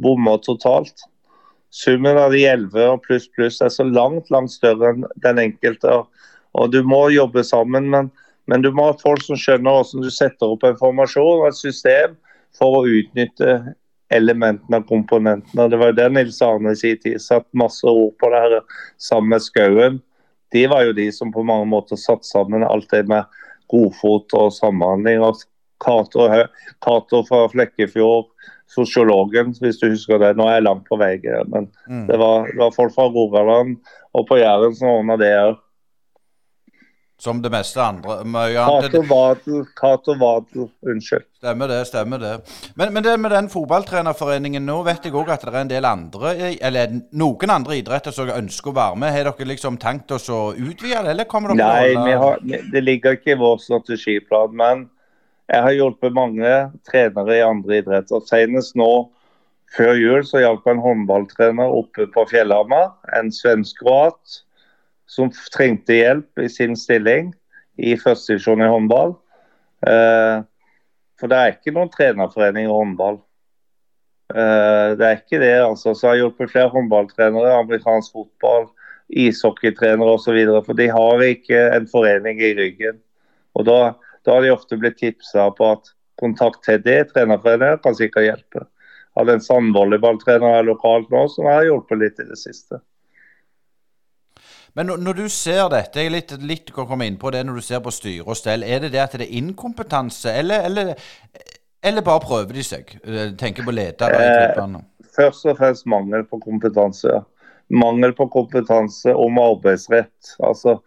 bommer 0.00 0.40
totalt. 0.44 1.04
Summen 1.70 2.18
av 2.18 2.32
de 2.34 2.46
elleve 2.50 2.86
og 2.94 3.04
pluss 3.04 3.28
pluss 3.36 3.60
er 3.62 3.70
så 3.70 3.84
langt 3.86 4.30
langt 4.32 4.52
større 4.54 4.94
enn 4.94 5.04
den 5.22 5.42
enkelte. 5.44 6.00
og 6.52 6.72
Du 6.72 6.80
må 6.82 7.10
jobbe 7.14 7.44
sammen, 7.46 7.90
men, 7.92 8.10
men 8.50 8.64
du 8.64 8.72
må 8.72 8.88
ha 8.88 8.96
folk 9.02 9.22
som 9.22 9.38
skjønner 9.38 9.76
hvordan 9.76 10.06
du 10.06 10.10
setter 10.10 10.50
opp 10.50 10.64
en 10.66 10.80
formasjon 10.80 11.44
og 11.44 11.50
et 11.50 11.60
system 11.60 12.16
for 12.56 12.80
å 12.80 12.86
utnytte 12.88 13.60
elementene 14.10 14.80
og 14.80 14.88
komponentene. 14.88 15.68
Det 15.70 15.78
var 15.78 15.92
jo 15.92 15.98
det 16.00 16.08
Nils 16.16 16.40
Arne 16.42 16.72
i 16.74 16.78
sin 16.78 16.98
tid 16.98 17.20
satte 17.22 17.54
masse 17.54 17.86
ord 17.86 18.16
på 18.18 18.32
det 18.32 18.40
her 18.42 18.56
sammen 18.98 19.36
med 19.36 19.44
Skauen. 19.44 20.00
De 20.50 20.64
var 20.66 20.88
jo 20.88 20.96
de 20.96 21.06
som 21.14 21.30
på 21.30 21.44
mange 21.46 21.68
måter 21.70 22.00
satte 22.00 22.26
sammen 22.26 22.66
alt 22.66 22.90
det 22.90 23.04
med 23.06 23.28
godfot 23.70 24.36
og 24.38 24.52
samhandling. 24.56 25.22
og 25.24 25.40
Cato 25.80 27.22
fra 27.24 27.46
Flekkefjord 27.48 28.28
sosiologen, 28.70 29.54
hvis 29.60 29.80
du 29.80 29.88
husker 29.90 30.20
det. 30.22 30.34
Nå 30.38 30.46
er 30.46 30.58
jeg 30.58 30.66
langt 30.68 30.86
på 30.88 30.98
vei, 31.00 31.16
men 31.50 31.70
mm. 31.88 32.06
det, 32.10 32.18
var, 32.20 32.46
det, 32.50 32.58
var, 32.60 32.76
folk 32.76 32.94
fra 32.94 33.08
Rogaland 33.10 33.78
og 34.14 34.26
på 34.28 34.38
Jæren 34.40 34.76
som 34.76 34.92
ordna 34.92 35.18
det 35.20 35.32
òg. 35.38 35.58
Som 37.20 37.42
det 37.44 37.50
meste 37.52 37.82
andre. 37.84 38.22
Cato 38.24 39.58
Cato 39.76 40.14
Vadel, 40.16 40.70
unnskyld. 40.88 41.26
Stemmer 41.36 41.68
det, 41.68 41.80
stemmer 41.88 42.22
det. 42.22 42.30
Men, 42.80 42.94
men 42.94 43.04
det 43.04 43.16
med 43.20 43.34
den 43.34 43.50
fotballtrenerforeningen, 43.52 44.64
nå 44.64 44.78
vet 44.86 45.04
jeg 45.04 45.16
òg 45.16 45.28
at 45.34 45.44
det 45.44 45.52
er 45.52 45.58
en 45.60 45.72
del 45.72 45.88
andre, 45.88 46.32
eller 46.64 46.94
noen 47.12 47.52
andre 47.52 47.76
idretter 47.80 48.14
som 48.16 48.32
ønsker 48.32 48.72
å 48.72 48.78
være 48.78 49.02
med. 49.02 49.12
Har 49.12 49.28
dere 49.28 49.50
liksom 49.52 49.76
tenkt 49.80 50.16
oss 50.16 50.30
å 50.32 50.54
utvide 50.56 51.04
det, 51.04 51.12
eller 51.12 51.28
kommer 51.28 51.52
dere 51.52 51.92
Nei, 52.00 52.16
har, 52.24 52.40
det 52.40 52.84
ligger 52.86 53.20
ikke 53.20 53.34
i 53.34 53.40
vår 53.40 53.60
strategiplan. 53.68 54.56
men 54.56 54.88
jeg 55.50 55.64
har 55.64 55.74
hjulpet 55.74 56.14
mange 56.14 56.50
trenere 56.86 57.38
i 57.40 57.42
andre 57.42 57.80
idretter. 57.80 58.22
Senest 58.28 58.76
nå 58.78 58.90
før 59.74 59.96
jul 59.98 60.22
så 60.26 60.42
hjalp 60.42 60.66
jeg 60.66 60.76
en 60.76 60.84
håndballtrener 60.84 61.74
oppe 61.74 62.06
på 62.14 62.24
Fjellhamar, 62.30 62.92
en 63.18 63.32
svensk-kroat, 63.34 64.40
som 65.10 65.30
trengte 65.50 65.96
hjelp 65.96 66.38
i 66.38 66.48
sin 66.52 66.76
stilling 66.78 67.32
i 67.80 67.96
førstedivisjon 67.98 68.62
i 68.62 68.70
håndball. 68.70 69.16
Eh, 69.86 70.42
for 71.20 71.32
det 71.32 71.38
er 71.40 71.54
ikke 71.56 71.74
noen 71.74 71.90
trenerforening 71.92 72.68
i 72.68 72.72
håndball. 72.72 73.18
Eh, 74.30 74.96
det 74.98 75.06
er 75.06 75.18
ikke 75.18 75.40
det. 75.42 75.56
altså. 75.64 75.94
Så 75.94 76.06
jeg 76.06 76.10
har 76.12 76.20
hjulpet 76.22 76.52
flere 76.52 76.72
håndballtrenere, 76.74 77.56
amerikansk 77.58 78.14
fotball, 78.14 78.68
ishockeytrenere 79.10 80.14
osv. 80.14 80.38
For 80.66 80.78
de 80.78 80.90
har 80.94 81.24
ikke 81.26 81.62
en 81.76 81.88
forening 81.90 82.42
i 82.42 82.54
ryggen. 82.58 83.00
Og 83.58 83.66
da, 83.66 83.80
da 84.26 84.36
har 84.36 84.46
de 84.46 84.54
ofte 84.54 84.78
blitt 84.78 85.00
tipsa 85.02 85.48
på 85.56 85.72
at 85.74 85.90
kontakt 86.20 86.62
til 86.66 86.78
det 86.84 87.08
trenerforeningen 87.10 87.82
kan 87.82 87.96
sikkert 87.98 88.28
hjelpe. 88.28 88.66
Hadde 89.18 89.34
en 89.34 89.42
sandvolleyballtrener 89.42 90.62
lokalt 90.68 91.10
nå 91.10 91.24
som 91.32 91.48
har 91.50 91.66
hjulpet 91.66 91.98
litt 91.98 92.22
i 92.22 92.28
det 92.28 92.38
siste. 92.38 92.78
Men 94.74 94.86
når, 94.86 95.16
du 95.18 95.28
ser 95.32 95.68
dette, 95.72 95.98
jeg 95.98 96.10
er 96.10 96.14
litt, 96.14 96.34
litt 96.46 96.70
komme 96.74 97.06
inn 97.08 97.18
på 97.18 97.32
det 97.34 97.42
når 97.46 97.58
du 97.58 97.64
ser 97.64 97.82
på 97.82 97.92
styre 97.94 98.26
og 98.26 98.38
stell. 98.38 98.62
Er 98.62 98.84
det 98.84 98.92
det 98.94 99.02
at 99.02 99.16
det 99.18 99.26
er 99.26 99.40
inkompetanse, 99.40 100.32
eller, 100.42 100.66
eller, 100.68 100.92
eller 101.82 102.06
bare 102.06 102.22
prøver 102.22 102.60
de 102.60 102.64
seg? 102.66 102.94
Tenker 103.40 103.66
på 103.66 103.74
ledere 103.74 104.20
i 104.20 104.30
klubbene. 104.30 104.84
Eh, 104.84 105.10
først 105.16 105.48
og 105.50 105.58
fremst 105.58 105.88
mangel 105.90 106.24
på 106.30 106.38
kompetanse. 106.44 107.22
Mangel 107.70 108.14
på 108.18 108.28
kompetanse 108.30 109.14
om 109.14 109.42
arbeidsrett. 109.42 110.34
Altså, 110.46 110.78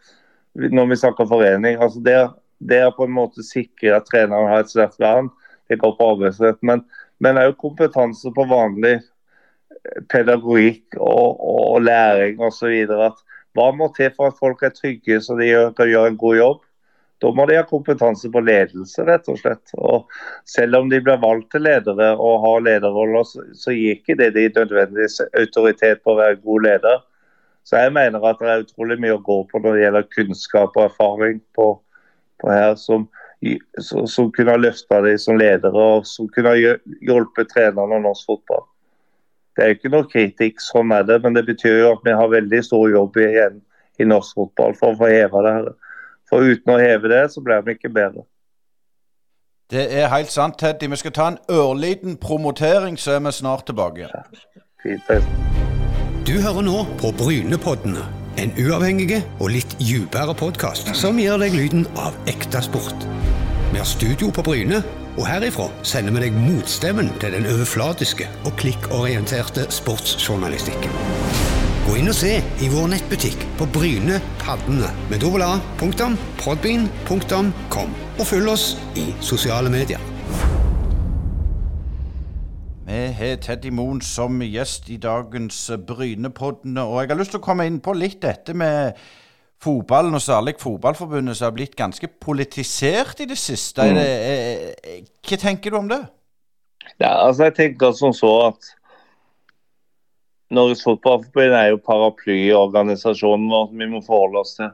når 0.53 0.91
vi 0.91 0.99
snakker 1.03 1.27
forening. 1.27 1.79
altså 1.81 1.99
det, 2.03 2.17
det 2.59 2.83
er 2.85 2.95
på 2.95 3.07
en 3.07 3.15
måte 3.15 3.43
sikre 3.43 3.97
at 3.97 4.07
treneren 4.11 4.51
har 4.51 4.63
et 4.63 4.71
sterkt 4.71 4.99
vern. 5.03 5.31
Det 5.67 5.79
går 5.79 5.95
på 5.99 6.11
arbeidsrett. 6.15 6.59
Men, 6.61 6.85
men 7.19 7.39
også 7.39 7.59
kompetanse 7.67 8.31
på 8.35 8.47
vanlig 8.47 8.99
pedagogikk 10.11 10.95
og, 10.99 11.39
og 11.43 11.81
læring 11.83 12.39
osv. 12.39 12.87
Hva 13.53 13.69
må 13.77 13.89
til 13.93 14.09
for 14.15 14.31
at 14.31 14.39
folk 14.39 14.63
er 14.65 14.73
trygge 14.73 15.19
så 15.21 15.37
de 15.37 15.49
kan 15.77 15.89
gjøre 15.89 16.13
en 16.13 16.21
god 16.21 16.37
jobb? 16.39 16.61
Da 17.23 17.29
må 17.31 17.45
de 17.47 17.55
ha 17.55 17.63
kompetanse 17.63 18.27
på 18.31 18.41
ledelse, 18.43 19.03
rett 19.07 19.29
og 19.31 19.37
slett. 19.39 19.71
Og 19.79 20.09
selv 20.49 20.81
om 20.81 20.89
de 20.91 20.99
blir 21.03 21.21
valgt 21.21 21.53
til 21.53 21.63
ledere 21.63 22.09
og 22.17 22.41
har 22.43 22.65
lederroller, 22.65 23.23
så, 23.29 23.71
gir 23.71 23.95
ikke 23.95 24.17
det 24.19 24.33
de 24.35 24.49
nødvendigvis 24.57 25.21
autoritet 25.39 26.03
på 26.03 26.11
å 26.11 26.19
være 26.19 26.41
god 26.43 26.67
leder. 26.67 26.99
Så 27.63 27.79
jeg 27.79 27.93
mener 27.95 28.25
at 28.27 28.41
det 28.41 28.49
er 28.51 28.65
utrolig 28.65 28.99
mye 28.99 29.15
å 29.15 29.23
gå 29.23 29.37
på 29.47 29.61
når 29.63 29.77
det 29.77 29.85
gjelder 29.85 30.09
kunnskap 30.17 30.75
og 30.75 30.89
erfaring 30.89 31.39
på, 31.55 31.69
på 32.43 32.51
her, 32.51 32.75
som, 32.81 33.07
som, 33.79 34.27
kunne 34.35 34.57
ha 34.57 34.59
løfta 34.59 34.99
dem 35.05 35.15
som 35.21 35.39
ledere 35.39 35.87
og 35.95 36.09
som 36.09 36.27
kunne 36.33 36.51
ha 36.51 36.59
hjulpet 36.59 37.53
trenerne 37.55 38.01
og 38.01 38.07
norsk 38.09 38.33
fotball. 38.33 38.67
Det 39.55 39.63
er 39.63 39.71
jo 39.71 39.77
ikke 39.77 39.93
noe 39.93 40.09
kritikk, 40.09 40.61
sånn 40.63 40.91
er 40.95 41.05
det. 41.07 41.19
Men 41.23 41.37
det 41.37 41.45
betyr 41.49 41.79
jo 41.83 41.93
at 41.93 42.05
vi 42.05 42.15
har 42.17 42.31
veldig 42.31 42.61
stor 42.65 42.89
jobb 42.89 43.17
igjen 43.21 43.61
i 44.01 44.07
norsk 44.09 44.37
fotball 44.39 44.77
for 44.77 44.93
å 44.93 44.99
få 45.01 45.09
heve 45.13 45.43
det 45.45 45.55
her. 45.59 45.73
For 46.29 46.45
uten 46.53 46.73
å 46.73 46.79
heve 46.81 47.11
det, 47.11 47.23
så 47.33 47.43
blir 47.45 47.61
vi 47.65 47.77
ikke 47.77 47.93
bedre. 47.93 48.25
Det 49.73 49.85
er 50.01 50.09
helt 50.11 50.31
sant, 50.33 50.57
Teddy. 50.59 50.89
Vi 50.89 50.99
skal 51.01 51.13
ta 51.15 51.27
en 51.31 51.39
ørliten 51.49 52.17
promotering, 52.21 52.97
så 52.99 53.15
er 53.15 53.23
vi 53.25 53.31
snart 53.33 53.65
tilbake. 53.69 54.09
Ja, 54.09 54.23
fint, 54.83 55.07
du 56.27 56.35
hører 56.41 56.63
nå 56.63 56.83
på 57.01 57.11
Brynepoddene. 57.19 58.03
En 58.41 58.53
uavhengig 58.57 59.19
og 59.39 59.51
litt 59.53 59.75
dypere 59.77 60.33
podkast 60.37 60.89
som 60.97 61.19
gir 61.21 61.37
deg 61.41 61.53
lyden 61.53 61.85
av 61.99 62.15
ekte 62.31 62.61
sport. 62.65 63.05
Vi 63.73 63.81
har 63.81 63.89
studio 63.89 64.31
på 64.33 64.45
Bryne 64.45 64.81
og 65.17 65.25
herifra 65.27 65.65
sender 65.85 66.13
vi 66.15 66.21
deg 66.25 66.33
motstemmen 66.37 67.09
til 67.21 67.31
den 67.35 67.45
overflatiske 67.49 68.25
og 68.47 68.53
klikkorienterte 68.59 69.63
sportsjournalistikken. 69.73 70.91
Gå 71.83 71.91
inn 71.99 72.09
og 72.09 72.17
se 72.17 72.33
i 72.63 72.67
vår 72.71 72.87
nettbutikk 72.93 73.39
på 73.59 73.65
Bryne 73.75 74.17
Paddene 74.41 74.89
med 75.11 75.17
www.podbean.com, 75.21 77.89
og 78.17 78.25
følg 78.29 78.47
oss 78.53 78.65
i 78.97 79.05
sosiale 79.21 79.69
medier. 79.73 80.01
Vi 82.87 83.01
har 83.17 83.35
Teddy 83.43 83.71
Moen 83.75 84.01
som 84.03 84.41
gjest 84.43 84.89
i 84.93 84.97
dagens 85.01 85.71
Brynepoddene, 85.87 86.81
og 86.83 87.01
jeg 87.01 87.09
har 87.11 87.19
lyst 87.19 87.31
til 87.35 87.41
å 87.43 87.45
komme 87.45 87.65
inn 87.69 87.79
på 87.83 87.91
litt 87.97 88.21
dette 88.23 88.53
med 88.57 88.93
fotballen, 89.63 90.15
og 90.17 90.21
særlig 90.23 90.57
fotballforbundet, 90.61 91.37
som 91.39 91.49
har 91.49 91.55
blitt 91.55 91.77
ganske 91.79 92.09
politisert 92.21 93.23
i 93.23 93.29
det 93.29 93.39
siste. 93.39 93.87
Mm. 93.87 93.97
Det, 93.97 95.01
hva 95.23 95.39
tenker 95.41 95.73
du 95.73 95.79
om 95.79 95.89
det? 95.91 96.03
Ja, 96.99 97.15
altså 97.23 97.47
jeg 97.47 97.55
tenker 97.57 97.95
som 97.97 98.13
så 98.15 98.31
at 98.51 98.73
Norges 100.53 100.83
Fotballforbund 100.85 101.55
er 101.57 101.71
jo 101.71 101.81
paraplyorganisasjonen 101.81 103.49
vår 103.49 103.71
vi 103.73 103.89
må 103.89 104.01
forholde 104.05 104.43
oss 104.43 104.57
til. 104.59 104.69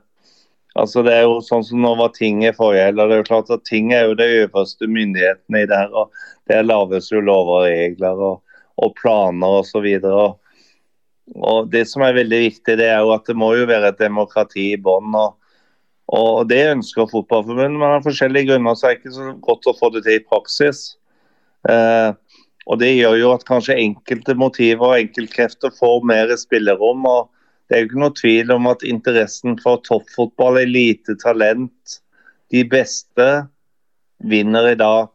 Altså 0.80 1.04
Det 1.04 1.14
er 1.16 1.26
jo 1.26 1.40
sånn 1.44 1.64
som 1.66 1.82
nå 1.84 1.94
var 2.00 2.12
tinget 2.16 2.58
forrige 2.58 2.90
helg. 2.90 3.02
Det 3.02 3.16
er 3.16 3.22
jo 3.22 3.30
klart 3.30 3.54
at 3.54 3.66
ting 3.68 3.94
er 3.96 4.10
jo 4.10 4.18
de 4.20 4.28
øverste 4.44 4.88
myndighetene 4.88 5.64
i 5.64 5.70
det 5.70 5.80
her. 5.80 5.96
og 5.96 6.12
Der 6.52 6.68
lages 6.68 7.10
jo 7.12 7.24
lover 7.24 7.64
og 7.64 7.66
regler 7.68 8.22
og, 8.30 8.60
og 8.78 8.94
planer 9.00 9.60
osv. 9.64 9.88
Og 10.04 10.38
Det 11.70 11.84
som 11.88 12.04
er 12.04 12.18
veldig 12.18 12.40
viktig, 12.46 12.78
det 12.80 12.88
er 12.90 13.04
jo 13.04 13.14
at 13.14 13.28
det 13.30 13.36
må 13.38 13.52
jo 13.58 13.68
være 13.70 13.92
et 13.92 14.02
demokrati 14.02 14.72
i 14.74 14.82
bånn. 14.82 15.14
Og, 15.16 15.36
og, 16.16 16.48
Det 16.50 16.62
ønsker 16.74 17.10
Fotballforbundet, 17.12 17.78
men 17.78 17.98
av 18.00 18.08
forskjellige 18.08 18.52
grunner 18.52 18.78
så 18.78 18.90
er 18.90 18.96
det 18.96 19.04
ikke 19.04 19.18
så 19.18 19.34
godt 19.46 19.70
å 19.70 19.76
få 19.78 19.92
det 19.94 20.04
til 20.08 20.18
i 20.18 20.26
praksis. 20.26 20.82
Eh, 21.70 22.10
og 22.70 22.80
Det 22.82 22.92
gjør 22.96 23.18
jo 23.20 23.34
at 23.34 23.46
kanskje 23.48 23.78
enkelte 23.82 24.36
motiver 24.38 24.92
og 24.92 24.98
enkeltkrefter 25.04 25.74
får 25.78 26.04
mer 26.06 26.34
spillerom. 26.38 27.06
og 27.06 27.30
Det 27.68 27.78
er 27.78 27.84
jo 27.84 27.90
ikke 27.90 28.04
noe 28.04 28.18
tvil 28.18 28.52
om 28.58 28.68
at 28.70 28.86
interessen 28.86 29.58
for 29.62 29.82
toppfotball, 29.86 30.58
elite, 30.66 31.16
talent, 31.22 32.02
de 32.50 32.64
beste, 32.66 33.30
vinner 34.20 34.72
i 34.74 34.76
dag 34.76 35.10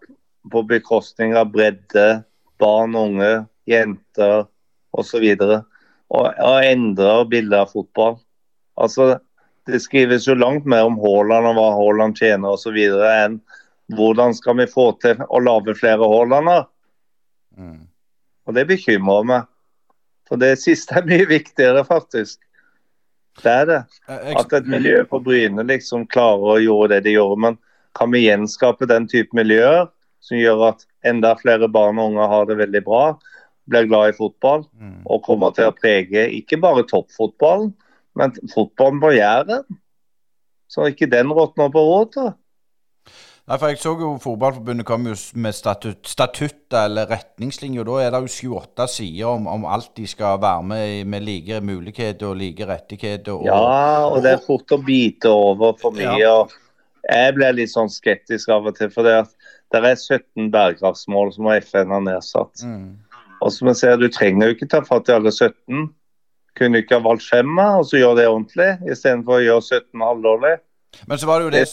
på 0.53 0.63
bekostning 0.69 1.35
av 1.37 1.51
bredde, 1.53 2.25
barn, 2.63 2.95
unge, 2.97 3.45
jenter 3.69 4.47
osv 4.95 5.25
og, 5.43 5.57
og 6.13 6.67
endrer 6.67 7.25
bildet 7.31 7.65
av 7.65 7.73
fotball. 7.73 8.19
Altså, 8.77 9.19
Det 9.67 9.81
skrives 9.81 10.27
jo 10.29 10.35
langt 10.37 10.67
mer 10.69 10.85
om 10.85 10.99
Haaland 11.01 11.47
og 11.49 11.55
hva 11.57 11.69
Haaland 11.73 12.19
tjener 12.19 12.53
osv. 12.53 12.77
enn 12.77 13.39
hvordan 13.97 14.35
skal 14.37 14.59
vi 14.59 14.67
få 14.69 14.93
til 15.01 15.23
å 15.25 15.41
lage 15.41 15.75
flere 15.79 16.05
Haalander. 16.05 16.67
Mm. 17.57 17.87
Og 18.45 18.55
det 18.55 18.67
bekymrer 18.69 19.25
meg. 19.25 19.47
For 20.29 20.41
det 20.41 20.59
siste 20.61 20.99
er 21.01 21.09
mye 21.09 21.25
viktigere, 21.29 21.85
faktisk. 21.85 22.41
Det 23.43 23.51
er 23.51 23.67
det. 23.67 23.81
At 24.09 24.53
et 24.53 24.69
miljø 24.71 25.03
på 25.09 25.21
Bryne 25.25 25.65
liksom 25.67 26.07
klarer 26.13 26.55
å 26.55 26.63
gjøre 26.63 26.95
det 26.95 27.05
de 27.09 27.17
gjør. 27.17 27.37
Men 27.41 27.59
kan 27.99 28.13
vi 28.13 28.27
gjenskape 28.27 28.89
den 28.91 29.09
type 29.11 29.37
miljøer 29.37 29.89
som 30.25 30.39
gjør 30.39 30.69
at 30.71 30.85
enda 31.05 31.35
flere 31.41 31.69
barn 31.69 31.99
og 32.01 32.13
unge 32.13 32.29
har 32.31 32.49
det 32.49 32.61
veldig 32.61 32.85
bra? 32.87 33.05
Blir 33.71 33.89
glad 33.89 34.13
i 34.13 34.17
fotball 34.17 34.67
mm. 34.73 35.03
og 35.07 35.25
kommer 35.27 35.55
til 35.57 35.71
å 35.71 35.77
prege 35.77 36.27
ikke 36.39 36.61
bare 36.63 36.87
toppfotballen, 36.91 37.73
men 38.19 38.35
fotballen 38.53 39.01
på 39.03 39.15
Jæren. 39.17 39.65
Så 40.71 40.89
ikke 40.91 41.11
den 41.11 41.31
råtner 41.33 41.71
på 41.73 41.83
rådet. 41.83 42.33
Nei, 43.45 43.59
for 43.61 43.69
Jeg 43.69 43.81
så 43.83 43.91
jo 44.01 44.15
Fotballforbundet 44.23 44.87
kom 44.89 45.05
jo 45.05 45.15
med 45.37 45.53
statut, 45.53 46.01
statutter 46.09 46.87
eller 46.89 47.11
retningslinjer. 47.11 47.85
Da 47.85 47.99
er 48.01 48.15
det 48.15 48.21
jo 48.25 48.33
sju-åtte 48.33 48.87
sider 48.89 49.29
om, 49.29 49.49
om, 49.53 49.67
alt 49.69 49.91
de 49.99 50.07
skal 50.09 50.41
være 50.41 50.65
med 50.71 51.11
med 51.13 51.27
like 51.27 51.61
muligheter 51.61 52.31
og 52.31 52.39
like 52.41 52.65
rettigheter. 52.69 53.37
Og, 53.37 53.45
ja, 53.45 54.07
og 54.09 54.23
det 54.25 54.33
er 54.39 54.47
fort 54.47 54.73
å 54.73 54.81
bite 54.81 55.29
over 55.29 55.77
for 55.81 55.93
mye. 55.93 56.17
Ja. 56.23 56.39
Jeg 57.05 57.35
blir 57.37 57.53
litt 57.53 57.75
sånn 57.75 57.93
skeptisk 57.93 58.49
av 58.49 58.65
og 58.71 58.79
til. 58.79 58.89
For 58.95 59.05
det, 59.05 59.19
det 59.75 59.83
er 59.83 59.93
17 59.93 60.49
bærekraftsmål 60.55 61.35
som 61.37 61.53
FN 61.59 61.93
har 61.93 62.05
nedsatt. 62.09 62.65
Mm. 62.65 62.95
Og 63.45 63.53
som 63.53 63.69
jeg 63.69 63.77
ser, 63.77 64.01
Du 64.01 64.09
trenger 64.09 64.49
jo 64.49 64.57
ikke 64.57 64.71
ta 64.73 64.81
fatt 64.87 65.11
i 65.11 65.17
alle 65.19 65.33
17. 65.33 65.89
Kunne 66.59 66.81
ikke 66.81 66.99
ha 66.99 67.05
valgt 67.05 67.27
fem 67.29 67.59
og 67.59 67.87
så 67.89 67.99
gjøre 67.99 68.21
det 68.23 68.29
ordentlig, 68.31 68.71
istedenfor 68.91 69.41
å 69.41 69.45
gjøre 69.45 69.63
17 69.63 70.05
halvdårlig. 70.09 70.55
Men 71.11 71.19
så 71.19 71.27
var 71.27 71.43
det 71.43 71.49
jo 71.49 71.55
det, 71.57 71.65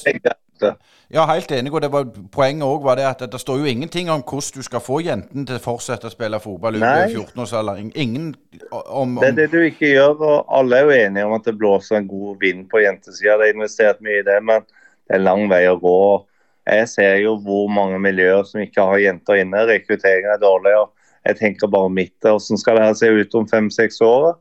det 0.61 0.71
Ja, 1.13 1.25
helt 1.29 1.51
enig. 1.51 1.73
og 1.73 1.81
det 1.81 1.91
var, 1.91 2.07
Poenget 2.31 2.63
òg 2.65 2.83
var 2.83 2.95
det 2.95 3.05
at 3.05 3.21
det 3.31 3.39
står 3.39 3.59
jo 3.61 3.69
ingenting 3.69 4.09
om 4.09 4.23
hvordan 4.23 4.55
du 4.55 4.63
skal 4.63 4.81
få 4.81 5.01
jentene 5.05 5.45
til 5.45 5.59
å 5.59 5.63
fortsette 5.63 6.07
å 6.09 6.13
spille 6.13 6.39
fotball 6.39 6.79
utover 6.79 7.13
14-årsalder. 7.13 7.91
Ingen 7.95 8.33
om, 8.71 8.81
om, 8.89 9.15
Det 9.21 9.29
er 9.29 9.37
det 9.41 9.49
du 9.51 9.59
ikke 9.61 9.91
gjør, 9.91 10.15
og 10.17 10.55
alle 10.59 10.79
er 10.79 10.87
jo 10.87 10.97
enige 10.97 11.25
om 11.25 11.35
at 11.37 11.45
det 11.45 11.57
blåser 11.57 11.99
en 11.99 12.07
god 12.07 12.39
vind 12.41 12.65
på 12.71 12.81
jentesida. 12.81 13.37
Det 13.37 13.49
er 13.49 13.53
investert 13.53 14.01
mye 14.01 14.23
i 14.23 14.25
det, 14.25 14.39
men 14.43 14.65
det 15.07 15.17
er 15.19 15.23
lang 15.27 15.45
vei 15.51 15.67
å 15.69 15.77
gå. 15.77 16.25
Jeg 16.71 16.89
ser 16.89 17.19
jo 17.21 17.35
hvor 17.43 17.69
mange 17.69 17.99
miljøer 18.01 18.43
som 18.47 18.63
ikke 18.63 18.87
har 18.89 19.03
jenter 19.03 19.43
inne. 19.43 19.67
Rekrutteringen 19.69 20.33
er 20.33 20.41
dårlig. 20.41 20.73
og 20.79 20.89
jeg 21.27 21.37
tenker 21.37 21.69
bare 21.71 21.91
mitt. 21.93 22.15
Hvordan 22.25 22.57
skal 22.57 22.77
det 22.77 22.87
her 22.87 22.97
se 22.97 23.11
ut 23.11 23.35
om 23.37 23.47
fem-seks 23.49 24.01
år? 24.05 24.33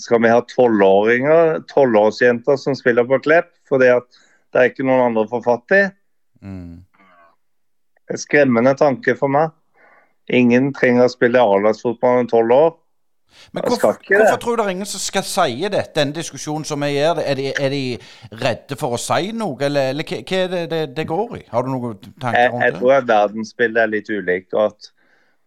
Skal 0.00 0.22
vi 0.22 0.30
ha 0.30 0.40
tolvåringer, 0.50 1.60
tolvårsjenter 1.70 2.58
som 2.58 2.74
spiller 2.78 3.06
på 3.06 3.20
Klepp 3.22 3.52
fordi 3.68 3.92
at 3.94 4.06
det 4.52 4.60
er 4.60 4.70
ikke 4.70 4.86
noen 4.86 5.08
andre 5.08 5.24
å 5.24 5.30
få 5.30 5.40
fatt 5.44 5.74
i? 5.74 5.82
Mm. 6.44 6.82
En 8.10 8.20
skremmende 8.20 8.74
tanke 8.78 9.14
for 9.18 9.32
meg. 9.32 9.54
Ingen 10.32 10.72
trenger 10.76 11.06
å 11.06 11.12
spille 11.12 11.42
A-lagsfotball 11.42 12.24
om 12.24 12.30
tolv 12.30 12.56
år. 12.56 12.72
Men 13.52 13.64
hvorfor, 13.66 13.96
hvorfor 14.06 14.36
tror 14.40 14.56
du 14.56 14.60
det 14.60 14.66
er 14.66 14.74
ingen 14.76 14.88
som 14.88 15.02
skal 15.02 15.24
si 15.26 15.68
det, 15.70 15.82
denne 15.96 16.14
diskusjonen 16.14 16.64
som 16.68 16.82
vi 16.84 16.92
gjør? 16.94 17.20
Er 17.24 17.38
de, 17.38 17.48
er 17.50 17.72
de 17.72 17.82
redde 18.42 18.78
for 18.78 18.94
å 18.94 19.00
si 19.00 19.32
noe, 19.34 19.58
eller, 19.66 19.90
eller 19.90 20.06
hva 20.06 20.38
er 20.38 20.52
det, 20.52 20.62
det 20.70 20.82
det, 20.96 21.06
går 21.10 21.38
i? 21.40 21.42
Har 21.50 21.66
du 21.66 21.72
noen 21.72 21.98
tanker 22.22 22.54
om 22.54 22.62
det? 22.62 22.68
Jeg 22.68 22.76
tror 22.78 22.94
at 22.98 23.08
verdensbildet 23.10 23.82
er 23.82 23.92
litt 23.96 24.10
ulikt. 24.12 24.54
og 24.54 24.70
at 24.70 24.93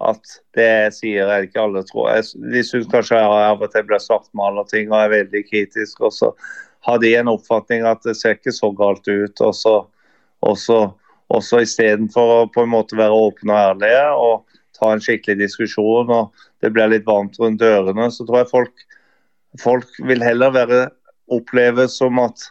at 0.04 0.34
det 0.58 0.94
sier 0.94 1.26
jeg 1.26 1.48
ikke 1.48 1.64
alle 1.64 1.82
tror. 1.88 2.12
Jeg, 2.14 2.28
de 2.54 2.64
syns 2.66 2.90
kanskje 2.92 3.18
jeg 3.18 3.48
av 3.50 3.64
og 3.64 3.72
til 3.74 3.86
blir 3.88 4.02
svartmaler 4.02 4.68
ting 4.70 4.92
og 4.92 5.00
er 5.00 5.14
veldig 5.16 5.44
kritisk. 5.50 6.04
Og 6.06 6.14
så 6.14 6.32
har 6.86 7.02
de 7.02 7.16
en 7.18 7.32
oppfatning 7.32 7.86
at 7.88 8.04
det 8.06 8.16
ser 8.20 8.38
ikke 8.38 8.54
så 8.54 8.70
galt 8.78 9.08
ut. 9.10 9.42
Og 9.42 9.56
så, 9.58 9.76
og 10.46 10.60
så, 10.62 10.82
så 11.42 11.64
istedenfor 11.66 12.34
å 12.36 12.44
på 12.54 12.66
en 12.66 12.74
måte 12.76 13.00
være 13.00 13.24
åpne 13.26 13.56
og 13.56 13.72
ærlige 13.72 14.06
og 14.22 14.60
ta 14.78 14.94
en 14.94 15.02
skikkelig 15.02 15.40
diskusjon 15.42 16.14
og 16.14 16.46
det 16.62 16.70
blir 16.74 16.90
litt 16.92 17.08
varmt 17.08 17.38
rundt 17.42 17.62
dørene, 17.62 18.10
så 18.14 18.26
tror 18.26 18.44
jeg 18.44 18.52
folk, 18.52 18.86
folk 19.62 20.00
vil 20.06 20.22
heller 20.26 20.54
være 20.54 20.82
oppleve 21.34 21.88
som 21.92 22.22
at, 22.22 22.48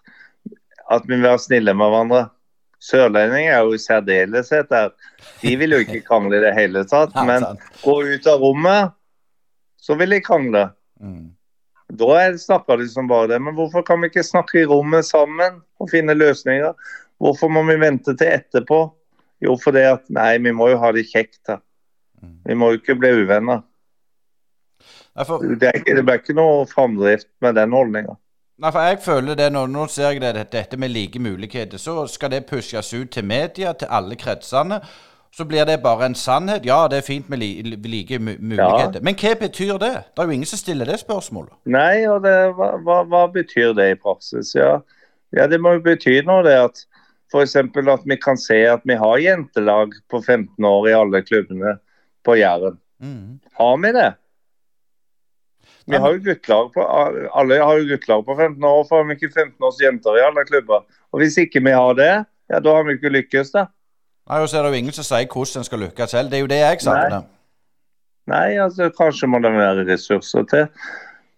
at 0.93 1.07
vi 1.07 1.15
vil 1.17 1.27
være 1.27 1.43
snille 1.47 1.75
med 1.75 1.91
hverandre. 1.93 2.23
Sørlendinger 2.83 3.55
er 3.55 3.65
jo 3.65 3.77
i 3.77 3.81
særdeleshet 3.81 4.69
der. 4.71 4.93
De 5.41 5.55
vil 5.59 5.75
jo 5.75 5.81
ikke 5.85 6.03
krangle 6.07 6.39
i 6.39 6.45
det 6.45 6.53
hele 6.57 6.85
tatt. 6.89 7.15
Men 7.27 7.47
gå 7.83 7.97
ut 8.05 8.29
av 8.31 8.43
rommet, 8.43 8.93
så 9.81 9.97
vil 9.99 10.13
de 10.15 10.21
krangle. 10.25 10.69
Mm. 11.01 11.33
Da 11.97 12.19
snakker 12.39 12.81
de 12.81 12.89
som 12.91 13.09
bare 13.09 13.31
det. 13.35 13.41
Men 13.43 13.55
hvorfor 13.57 13.85
kan 13.87 14.01
vi 14.03 14.11
ikke 14.11 14.27
snakke 14.27 14.61
i 14.61 14.69
rommet 14.69 15.07
sammen 15.07 15.61
og 15.81 15.91
finne 15.91 16.17
løsninger? 16.17 16.75
Hvorfor 17.23 17.49
må 17.53 17.63
vi 17.69 17.79
vente 17.81 18.17
til 18.17 18.35
etterpå? 18.35 18.83
Jo, 19.45 19.57
fordi 19.61 19.85
at 19.89 20.05
nei, 20.13 20.37
vi 20.43 20.53
må 20.57 20.71
jo 20.73 20.81
ha 20.81 20.93
det 20.97 21.07
kjekt 21.09 21.43
her. 21.49 21.63
Vi 22.47 22.55
må 22.57 22.73
jo 22.73 22.81
ikke 22.81 22.97
bli 22.99 23.13
uvenner. 23.23 23.63
Det, 25.17 25.71
er, 25.71 25.83
det 25.85 26.05
blir 26.05 26.21
ikke 26.21 26.37
noe 26.37 26.65
framdrift 26.69 27.29
med 27.45 27.57
den 27.57 27.73
holdninga. 27.73 28.17
Nei, 28.57 28.71
for 28.73 28.81
jeg 28.81 29.03
føler 29.05 29.37
det 29.37 29.51
når, 29.53 29.67
Nå 29.69 29.83
ser 29.93 30.15
jeg 30.15 30.23
det, 30.23 30.47
dette 30.53 30.79
med 30.81 30.89
like 30.89 31.21
muligheter. 31.21 31.79
Så 31.79 32.07
skal 32.09 32.33
det 32.33 32.47
pushes 32.49 32.95
ut 32.95 33.11
til 33.13 33.25
media, 33.25 33.73
til 33.73 33.89
alle 33.91 34.17
kretsene. 34.17 34.81
Så 35.37 35.45
blir 35.45 35.67
det 35.69 35.83
bare 35.83 36.07
en 36.07 36.15
sannhet. 36.15 36.65
Ja, 36.65 36.87
det 36.89 37.03
er 37.03 37.05
fint 37.05 37.29
med 37.29 37.43
li, 37.43 37.51
like 37.63 38.19
muligheter. 38.19 38.97
Ja. 38.97 39.05
Men 39.05 39.19
hva 39.21 39.35
betyr 39.41 39.77
det? 39.83 39.93
Det 40.09 40.23
er 40.23 40.31
jo 40.31 40.37
ingen 40.39 40.49
som 40.49 40.63
stiller 40.63 40.89
det 40.89 40.97
spørsmålet. 41.03 41.53
Nei, 41.69 42.07
og 42.09 42.23
det, 42.25 42.33
hva, 42.57 42.71
hva, 42.81 43.03
hva, 43.05 43.27
betyr 43.35 43.75
det 43.77 43.91
i 43.93 43.99
praksis? 44.01 44.55
Ja, 44.57 44.79
ja 45.37 45.47
det 45.53 45.61
må 45.61 45.75
jo 45.77 45.85
bety 45.85 46.23
noe, 46.25 46.41
det 46.47 46.57
at 46.57 46.87
f.eks. 47.29 47.57
at 47.61 48.09
vi 48.09 48.17
kan 48.17 48.41
se 48.41 48.63
at 48.71 48.89
vi 48.89 48.97
har 48.97 49.21
jentelag 49.21 49.93
på 50.09 50.23
15 50.23 50.65
år 50.65 50.89
i 50.89 50.97
alle 50.97 51.21
klubbene 51.27 51.77
på 52.25 52.39
Jæren. 52.41 52.81
Mm. 53.05 53.37
Har 53.61 53.77
vi 53.83 53.93
det? 53.93 54.11
Vi 55.87 55.99
har 56.03 56.17
jo 56.17 56.23
guttelag 56.25 56.73
på, 56.75 56.85
alle 57.39 57.59
har 57.63 57.79
jo 57.79 57.87
guttelag 57.93 58.25
på 58.27 58.35
15 58.35 58.65
år, 58.65 58.83
for 58.89 59.01
har 59.01 59.07
vi 59.07 59.15
ikke 59.19 59.31
15 59.31 59.69
års 59.69 59.79
jenter 59.83 60.19
i 60.19 60.25
alle 60.27 60.43
klubber. 60.49 60.83
Og 61.13 61.23
Hvis 61.23 61.39
ikke 61.39 61.63
vi 61.63 61.75
har 61.77 61.95
det, 61.95 62.13
ja, 62.51 62.61
da 62.61 62.75
har 62.75 62.87
vi 62.87 62.97
ikke 62.99 63.13
lykkes, 63.15 63.55
da. 63.55 63.69
Nei, 64.27 64.41
og 64.43 64.49
så 64.51 64.59
er 64.59 64.67
det 64.67 64.75
jo 64.75 64.83
ingen 64.83 64.97
som 64.97 65.07
sier 65.07 65.29
hvordan 65.31 65.63
en 65.63 65.69
skal 65.69 65.83
lykkes 65.85 66.11
selv. 66.11 66.31
Det 66.31 66.39
er 66.39 66.43
jo 66.43 66.51
det 66.51 66.59
jeg 66.59 66.81
savner. 66.83 67.21
Nei. 67.21 67.25
Nei, 68.27 68.57
altså 68.59 68.89
kanskje 68.91 69.29
må 69.31 69.39
det 69.39 69.53
være 69.55 69.87
ressurser 69.87 70.47
til. 70.51 70.67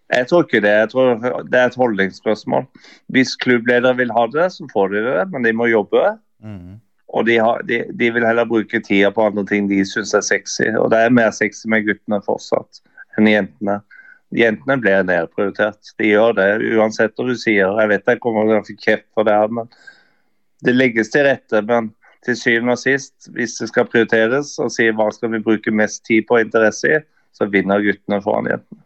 Jeg 0.09 0.27
tror 0.29 0.45
ikke 0.45 0.61
det. 0.65 0.73
Jeg 0.73 0.89
tror 0.89 1.43
Det 1.45 1.59
er 1.59 1.65
et 1.65 1.75
holdningsspørsmål. 1.77 2.65
Hvis 3.13 3.35
klubbledere 3.35 3.95
vil 3.97 4.11
ha 4.11 4.25
det, 4.33 4.51
så 4.51 4.65
får 4.73 4.87
de 4.87 5.03
det, 5.05 5.31
men 5.31 5.45
de 5.45 5.53
må 5.53 5.69
jobbe. 5.69 6.17
Mm. 6.41 6.79
Og 7.09 7.25
de, 7.25 7.37
har, 7.37 7.61
de, 7.69 7.83
de, 7.99 8.11
vil 8.13 8.25
heller 8.25 8.45
bruke 8.45 8.81
tida 8.81 9.09
på 9.09 9.25
andre 9.25 9.45
ting 9.45 9.69
de 9.69 9.85
syns 9.85 10.13
er 10.13 10.21
sexy. 10.25 10.65
Og 10.77 10.89
det 10.91 10.97
er 10.97 11.13
mer 11.13 11.31
sexy 11.31 11.67
med 11.67 11.85
guttene 11.85 12.21
fortsatt 12.25 12.81
enn 13.17 13.29
jentene. 13.29 13.79
Jentene 14.35 14.77
blir 14.77 15.05
nedprioritert. 15.07 15.93
De 15.97 16.11
gjør 16.11 16.35
det, 16.37 16.49
uansett 16.77 17.15
hva 17.17 17.25
du 17.29 17.37
sier. 17.37 17.71
Jeg 17.81 17.89
vet 17.89 18.11
jeg 18.11 18.21
kommer 18.21 18.45
til 18.45 18.59
å 18.59 18.65
få 18.67 18.75
kjeft 18.77 19.07
for 19.17 19.25
det 19.25 19.37
her, 19.37 19.55
men 19.59 19.71
det 20.65 20.75
legges 20.75 21.09
til 21.13 21.25
rette. 21.25 21.63
Men 21.65 21.89
til 22.25 22.37
syvende 22.37 22.75
og 22.75 22.81
sist, 22.81 23.31
hvis 23.33 23.57
det 23.61 23.69
skal 23.71 23.87
prioriteres 23.89 24.57
og 24.61 24.69
si 24.75 24.89
hva 24.91 25.09
skal 25.15 25.33
vi 25.33 25.41
bruke 25.43 25.73
mest 25.73 26.03
tid 26.05 26.27
på 26.29 26.37
og 26.37 26.45
interesse 26.45 26.93
i, 26.99 27.01
så 27.33 27.47
vinner 27.49 27.81
guttene 27.81 28.21
foran 28.21 28.51
jentene. 28.51 28.83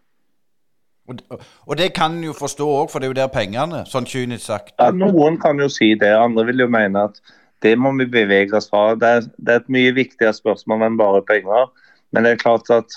Og 1.10 1.76
det 1.76 1.90
kan 1.98 2.14
en 2.16 2.24
jo 2.24 2.34
forstå 2.38 2.64
òg, 2.64 2.92
for 2.92 3.02
det 3.02 3.10
er 3.10 3.12
jo 3.12 3.18
der 3.18 3.32
pengene, 3.34 3.82
sånn 3.90 4.08
kynisk 4.08 4.46
sagt. 4.46 4.76
Ja, 4.78 4.94
Noen 4.96 5.36
kan 5.42 5.60
jo 5.60 5.68
si 5.72 5.92
det, 6.00 6.14
andre 6.16 6.46
vil 6.48 6.64
jo 6.64 6.70
mene 6.72 7.10
at 7.10 7.20
det 7.64 7.74
må 7.80 7.92
vi 7.98 8.08
bevege 8.12 8.56
oss 8.60 8.70
fra. 8.72 8.94
Det 9.00 9.10
er, 9.18 9.28
det 9.38 9.52
er 9.52 9.62
et 9.62 9.72
mye 9.72 9.92
viktigere 9.96 10.36
spørsmål 10.36 10.88
enn 10.88 11.00
bare 11.00 11.24
penger. 11.28 11.68
Men 12.16 12.28
det 12.28 12.34
er 12.34 12.44
klart 12.44 12.72
at 12.72 12.96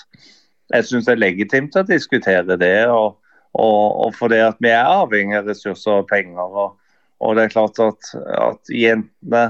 jeg 0.73 0.87
syns 0.87 1.07
det 1.07 1.15
er 1.15 1.23
legitimt 1.23 1.77
å 1.79 1.85
diskutere 1.87 2.57
det. 2.59 2.87
og, 2.91 3.17
og, 3.53 3.83
og 4.05 4.15
fordi 4.17 4.41
at 4.43 4.59
vi 4.63 4.73
er 4.73 4.83
avhengig 4.85 5.39
av 5.39 5.47
ressurser 5.49 6.01
og 6.01 6.09
penger. 6.11 6.43
Og, 6.43 6.75
og 7.23 7.37
det 7.37 7.47
er 7.47 7.55
klart 7.55 7.79
at, 7.83 8.11
at, 8.37 8.73
jentene 8.73 9.47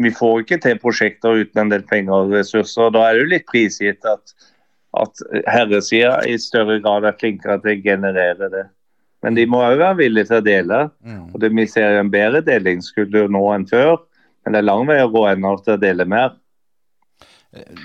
Vi 0.00 0.08
får 0.08 0.38
ikke 0.40 0.56
til 0.64 0.78
prosjekter 0.80 1.42
uten 1.42 1.66
en 1.66 1.70
del 1.72 1.82
penger 1.84 2.14
og 2.24 2.30
ressurser. 2.32 2.86
og 2.88 2.94
Da 2.94 3.04
er 3.06 3.14
det 3.14 3.24
jo 3.24 3.32
litt 3.34 3.48
prisgitt 3.50 4.06
at, 4.08 4.32
at 4.96 5.20
herresida 5.52 6.22
i 6.24 6.38
større 6.40 6.78
grad 6.80 7.04
er 7.04 7.18
flinkere 7.20 7.58
til 7.60 7.74
å 7.74 7.82
generere 7.84 8.48
det. 8.54 8.62
Men 9.22 9.36
de 9.36 9.44
må 9.46 9.60
òg 9.62 9.76
være 9.78 9.98
villige 10.00 10.30
til 10.30 10.40
å 10.40 10.46
dele. 10.46 10.78
Mm. 11.04 11.26
og 11.28 11.36
det, 11.44 11.52
Vi 11.52 11.66
ser 11.68 12.00
en 12.00 12.10
bedre 12.10 12.40
delingskultur 12.40 13.28
nå 13.28 13.44
enn 13.52 13.68
før, 13.68 14.00
men 14.42 14.56
det 14.56 14.62
er 14.62 14.70
lang 14.70 14.88
vei 14.88 14.98
å 15.02 15.12
gå 15.12 15.26
ennå 15.28 15.52
til 15.62 15.76
å 15.76 15.82
dele 15.84 16.08
mer. 16.08 16.32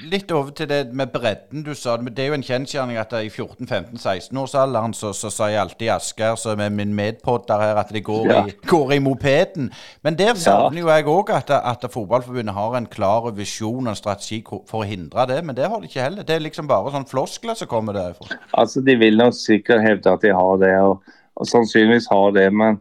Litt 0.07 0.29
over 0.31 0.53
til 0.55 0.69
det 0.69 0.93
med 0.95 1.09
bredden 1.11 1.63
du 1.65 1.73
sa. 1.75 1.97
Det 1.99 2.23
er 2.23 2.29
jo 2.29 2.35
en 2.37 2.45
kjensgjerning 2.45 2.95
at 3.01 3.11
i 3.19 3.27
14-15-16-årsalderen 3.27 4.93
så, 4.95 5.09
så 5.11 5.27
sa 5.33 5.49
jeg 5.51 5.59
alltid 5.59 5.89
Asgeir, 5.91 6.37
som 6.39 6.61
er 6.63 6.71
min 6.71 6.93
medpodder 6.95 7.59
her, 7.59 7.79
at 7.81 7.91
de 7.91 7.99
går, 8.01 8.29
ja. 8.31 8.45
i, 8.47 8.53
går 8.63 8.93
i 8.95 8.99
mopeden. 9.03 9.67
Men 10.07 10.15
der 10.15 10.39
savner 10.39 10.79
jo 10.79 10.87
jeg 10.87 11.09
òg 11.11 11.33
at, 11.35 11.51
at, 11.51 11.83
Fotballforbundet 11.91 12.55
har 12.55 12.77
en 12.79 12.87
klar 12.87 13.27
visjon 13.35 13.83
og 13.83 13.91
en 13.91 13.99
strategi 13.99 14.39
for 14.47 14.85
å 14.85 14.87
hindre 14.87 15.27
det. 15.33 15.41
Men 15.43 15.59
det 15.59 15.67
har 15.67 15.83
de 15.83 15.91
ikke 15.91 16.05
heller. 16.05 16.23
Det 16.23 16.37
er 16.37 16.47
liksom 16.47 16.71
bare 16.71 16.93
sånn 16.95 17.09
floskler 17.11 17.59
som 17.59 17.67
kommer 17.67 17.97
derfra. 17.97 18.39
Altså, 18.55 18.79
De 18.87 18.95
vil 18.95 19.19
nok 19.19 19.35
sikkert 19.35 19.83
hevde 19.83 20.15
at 20.15 20.23
de 20.23 20.31
har 20.31 20.63
det, 20.63 20.71
og, 20.79 21.03
og 21.35 21.51
sannsynligvis 21.51 22.07
har 22.13 22.31
det. 22.39 22.47
Men 22.55 22.79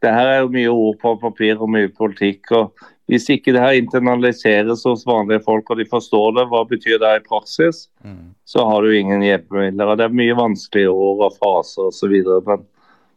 det 0.00 0.16
her 0.16 0.32
er 0.32 0.40
jo 0.46 0.54
mye 0.56 0.72
ord 0.72 0.96
på 1.04 1.12
papir 1.20 1.60
og 1.60 1.68
mye 1.76 1.92
politikk. 1.92 2.56
og 2.56 2.88
hvis 3.10 3.26
ikke 3.34 3.52
det 3.54 3.62
her 3.62 3.76
internaliseres 3.76 4.84
hos 4.86 5.02
vanlige 5.08 5.42
folk 5.44 5.70
og 5.70 5.80
de 5.80 5.86
forstår 5.90 6.36
det, 6.36 6.44
hva 6.52 6.62
betyr 6.68 7.00
det 7.02 7.14
i 7.18 7.24
praksis, 7.26 7.86
mm. 8.04 8.34
så 8.46 8.66
har 8.68 8.82
du 8.82 8.94
ingen 8.94 9.24
hjelpemidler. 9.26 9.96
Det 9.98 10.06
er 10.06 10.20
mye 10.20 10.36
vanskelige 10.38 10.92
ord 10.92 11.24
og 11.26 11.40
faser 11.40 11.90
osv. 11.90 12.14
Men, 12.46 12.68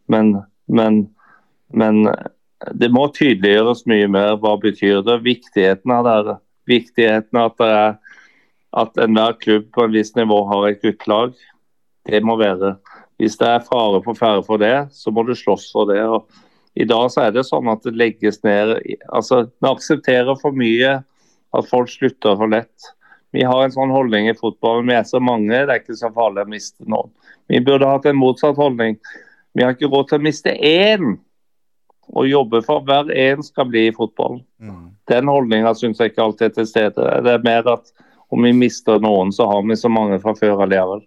men, 0.09 0.31
men, 0.67 0.97
men 1.69 2.01
det 2.73 2.89
må 2.91 3.05
tydeliggjøres 3.13 3.85
mye 3.91 4.09
mer. 4.11 4.33
Hva 4.41 4.55
betyr 4.61 5.03
det? 5.05 5.21
Viktigheten 5.27 5.93
av 5.93 6.09
det. 6.09 6.37
Viktigheten 6.69 7.39
av 7.39 7.53
at 7.53 7.61
det 7.61 7.71
er 7.75 7.95
at 8.75 8.97
enhver 8.99 9.37
klubb 9.39 9.69
på 9.71 9.85
en 9.85 9.93
viss 9.93 10.11
nivå 10.17 10.41
har 10.49 10.65
et 10.67 10.81
guttelag. 10.83 11.35
Det 12.09 12.19
må 12.25 12.35
være. 12.41 12.75
Hvis 13.21 13.37
det 13.39 13.47
er 13.47 13.63
fare 13.63 14.01
på 14.03 14.15
ferde 14.17 14.43
for 14.43 14.59
det, 14.59 14.89
så 14.91 15.13
må 15.15 15.23
du 15.23 15.31
slåss 15.37 15.69
for 15.71 15.87
det. 15.87 16.01
og 16.03 16.27
i 16.75 16.85
dag 16.87 17.07
så 17.11 17.25
er 17.25 17.35
det 17.35 17.45
sånn 17.47 17.69
at 17.71 17.85
det 17.85 17.95
legges 17.95 18.41
ned 18.43 18.75
altså 19.15 19.45
Vi 19.47 19.69
aksepterer 19.69 20.35
for 20.41 20.55
mye 20.55 20.97
at 21.55 21.69
folk 21.69 21.87
slutter 21.87 22.35
for 22.35 22.51
lett. 22.51 22.89
Vi 23.35 23.43
har 23.47 23.63
en 23.63 23.71
sånn 23.71 23.93
holdning 23.93 24.27
i 24.27 24.35
fotball. 24.35 24.83
Vi 24.87 24.95
er 24.95 25.05
så 25.07 25.21
mange, 25.23 25.53
det 25.53 25.71
er 25.71 25.79
ikke 25.79 25.95
så 25.95 26.11
farlig 26.15 26.43
å 26.43 26.51
miste 26.51 26.83
noen. 26.87 27.13
Vi 27.51 27.61
burde 27.63 27.87
hatt 27.87 28.07
en 28.09 28.19
motsatt 28.19 28.59
holdning. 28.59 28.97
Vi 29.55 29.63
har 29.63 29.75
ikke 29.75 29.87
råd 29.91 30.09
til 30.09 30.19
å 30.19 30.25
miste 30.25 30.55
én. 30.55 31.15
Og 32.11 32.27
jobbe 32.29 32.61
for 32.65 32.83
hver 32.85 33.07
én 33.15 33.43
skal 33.43 33.69
bli 33.71 33.87
i 33.87 33.95
fotballen. 33.95 34.43
Mm. 34.61 34.91
Den 35.09 35.31
holdninga 35.31 35.71
syns 35.79 36.01
jeg 36.01 36.11
ikke 36.11 36.25
alltid 36.27 36.49
er 36.49 36.55
til 36.59 36.69
stede. 36.69 37.07
Det 37.25 37.33
er 37.33 37.47
mer 37.47 37.71
at 37.71 37.91
om 38.35 38.43
vi 38.43 38.51
mister 38.55 38.99
noen, 39.01 39.31
så 39.33 39.47
har 39.49 39.63
vi 39.65 39.77
så 39.79 39.89
mange 39.91 40.19
fra 40.21 40.35
før 40.37 40.65
allikevel. 40.65 41.05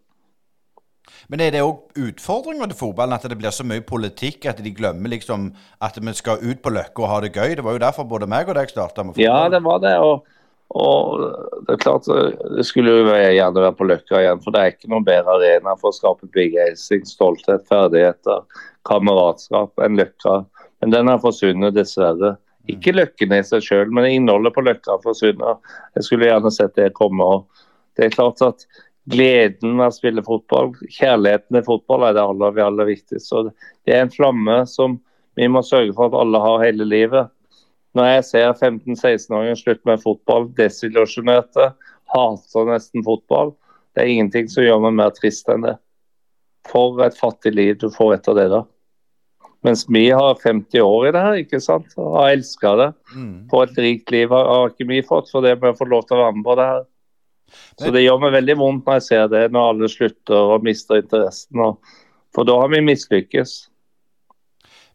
Men 1.29 1.43
er 1.45 1.53
det 1.53 1.61
òg 1.61 2.01
utfordringer 2.01 2.71
til 2.71 2.79
fotballen 2.79 3.19
at 3.19 3.27
det 3.29 3.37
blir 3.37 3.53
så 3.53 3.67
mye 3.69 3.85
politikk 3.85 4.47
at 4.49 4.63
de 4.65 4.73
glemmer 4.73 5.13
liksom 5.13 5.51
at 5.85 5.99
vi 6.01 6.15
skal 6.17 6.41
ut 6.41 6.63
på 6.65 6.73
Løkka 6.73 7.05
og 7.05 7.11
ha 7.13 7.21
det 7.25 7.35
gøy? 7.35 7.53
Det 7.59 7.65
var 7.67 7.77
jo 7.77 7.83
derfor 7.85 8.09
både 8.09 8.29
meg 8.31 8.49
og 8.49 8.57
deg 8.57 8.73
starta 8.73 9.05
med 9.05 9.13
fotball. 9.13 9.27
Ja, 9.27 9.51
det 9.53 9.61
var 9.67 9.83
det. 9.85 9.93
og, 10.01 10.25
og 10.73 11.27
det 11.67 11.77
er 11.77 11.83
klart 11.85 12.09
det 12.09 12.65
skulle 12.65 12.97
jo 12.97 13.13
gjerne 13.13 13.61
være 13.61 13.77
på 13.77 13.91
Løkka 13.91 14.23
igjen, 14.23 14.41
for 14.45 14.57
det 14.57 14.63
er 14.63 14.73
ikke 14.73 14.93
noen 14.95 15.05
bedre 15.05 15.37
arena 15.37 15.77
for 15.77 15.93
å 15.93 15.99
skape 15.99 16.31
begeistring, 16.33 17.05
stolthet, 17.09 17.69
ferdigheter, 17.69 18.65
kameratskap 18.89 19.85
enn 19.85 20.01
Løkka. 20.01 20.41
Men 20.81 20.97
den 20.97 21.13
har 21.13 21.21
forsvunnet, 21.21 21.77
dessverre. 21.77 22.39
Ikke 22.73 22.97
Løkken 22.97 23.37
i 23.37 23.45
seg 23.45 23.65
sjøl, 23.65 23.93
men 23.93 24.09
innholdet 24.09 24.57
på 24.57 24.65
Løkka 24.65 24.97
forsvunnet. 25.05 25.61
Jeg 25.97 26.09
skulle 26.09 26.33
gjerne 26.33 26.57
sett 26.57 26.77
det 26.81 26.95
komme. 26.97 27.25
og 27.25 27.67
det 27.99 28.07
er 28.07 28.15
klart 28.15 28.41
at 28.47 28.65
gleden 29.09 29.77
med 29.79 29.89
å 29.89 29.95
spille 29.95 30.25
fotball, 30.25 30.73
kjærligheten 30.93 31.59
til 31.59 31.67
fotball, 31.67 32.07
er 32.09 32.17
det 32.17 32.25
aller, 32.25 32.61
aller 32.65 32.89
viktigste. 32.91 33.25
Så 33.25 33.43
det 33.49 33.95
er 33.95 34.05
en 34.05 34.15
flamme 34.15 34.61
som 34.71 34.99
vi 35.39 35.49
må 35.51 35.63
sørge 35.65 35.95
for 35.97 36.11
at 36.11 36.19
alle 36.19 36.41
har 36.43 36.65
hele 36.65 36.87
livet. 36.89 37.31
Når 37.97 38.11
jeg 38.11 38.25
ser 38.29 38.49
15-16-åringer 38.53 39.59
slutte 39.59 39.89
med 39.89 40.03
fotball, 40.03 40.49
desillusjonerte, 40.59 41.71
hater 42.15 42.69
nesten 42.69 43.05
fotball, 43.07 43.55
det 43.95 44.05
er 44.05 44.13
ingenting 44.13 44.51
som 44.51 44.67
gjør 44.67 44.83
meg 44.85 44.99
mer 45.01 45.15
trist 45.17 45.49
enn 45.51 45.65
det. 45.67 45.77
For 46.69 47.01
et 47.05 47.17
fattig 47.17 47.55
liv 47.57 47.79
du 47.81 47.89
får 47.95 48.19
etter 48.19 48.37
det. 48.39 48.49
da. 48.53 48.65
Mens 49.67 49.87
vi 49.89 50.05
har 50.11 50.39
50 50.43 50.85
år 50.85 51.09
i 51.09 51.13
det 51.15 51.23
her, 51.25 51.41
ikke 51.43 51.61
sant? 51.63 51.91
og 51.97 52.19
har 52.21 52.37
elska 52.37 52.75
det. 52.79 52.93
Mm. 53.15 53.33
På 53.51 53.65
et 53.65 53.81
rikt 53.81 54.13
liv 54.15 54.31
har 54.35 54.71
ikke 54.71 54.87
vi 54.91 55.01
fått, 55.07 55.33
for 55.33 55.43
det 55.43 55.57
med 55.59 55.73
å 55.73 55.79
få 55.79 55.89
lov 55.89 56.07
til 56.07 56.19
å 56.19 56.27
være 56.27 56.37
med 56.37 56.47
på 56.47 56.59
det 56.61 56.69
her. 56.69 56.87
Så 57.79 57.91
det 57.95 58.03
gjør 58.05 58.21
meg 58.25 58.33
veldig 58.37 58.57
vondt 58.61 58.87
når 58.87 59.01
jeg 59.01 59.07
ser 59.09 59.27
det, 59.33 59.47
når 59.55 59.73
alle 59.73 59.89
slutter 59.93 60.55
og 60.55 60.65
mister 60.67 61.03
interessen. 61.03 61.61
Og, 61.65 61.79
for 62.35 62.49
da 62.49 62.57
har 62.61 62.71
vi 62.73 62.81
mislykkes. 62.85 63.57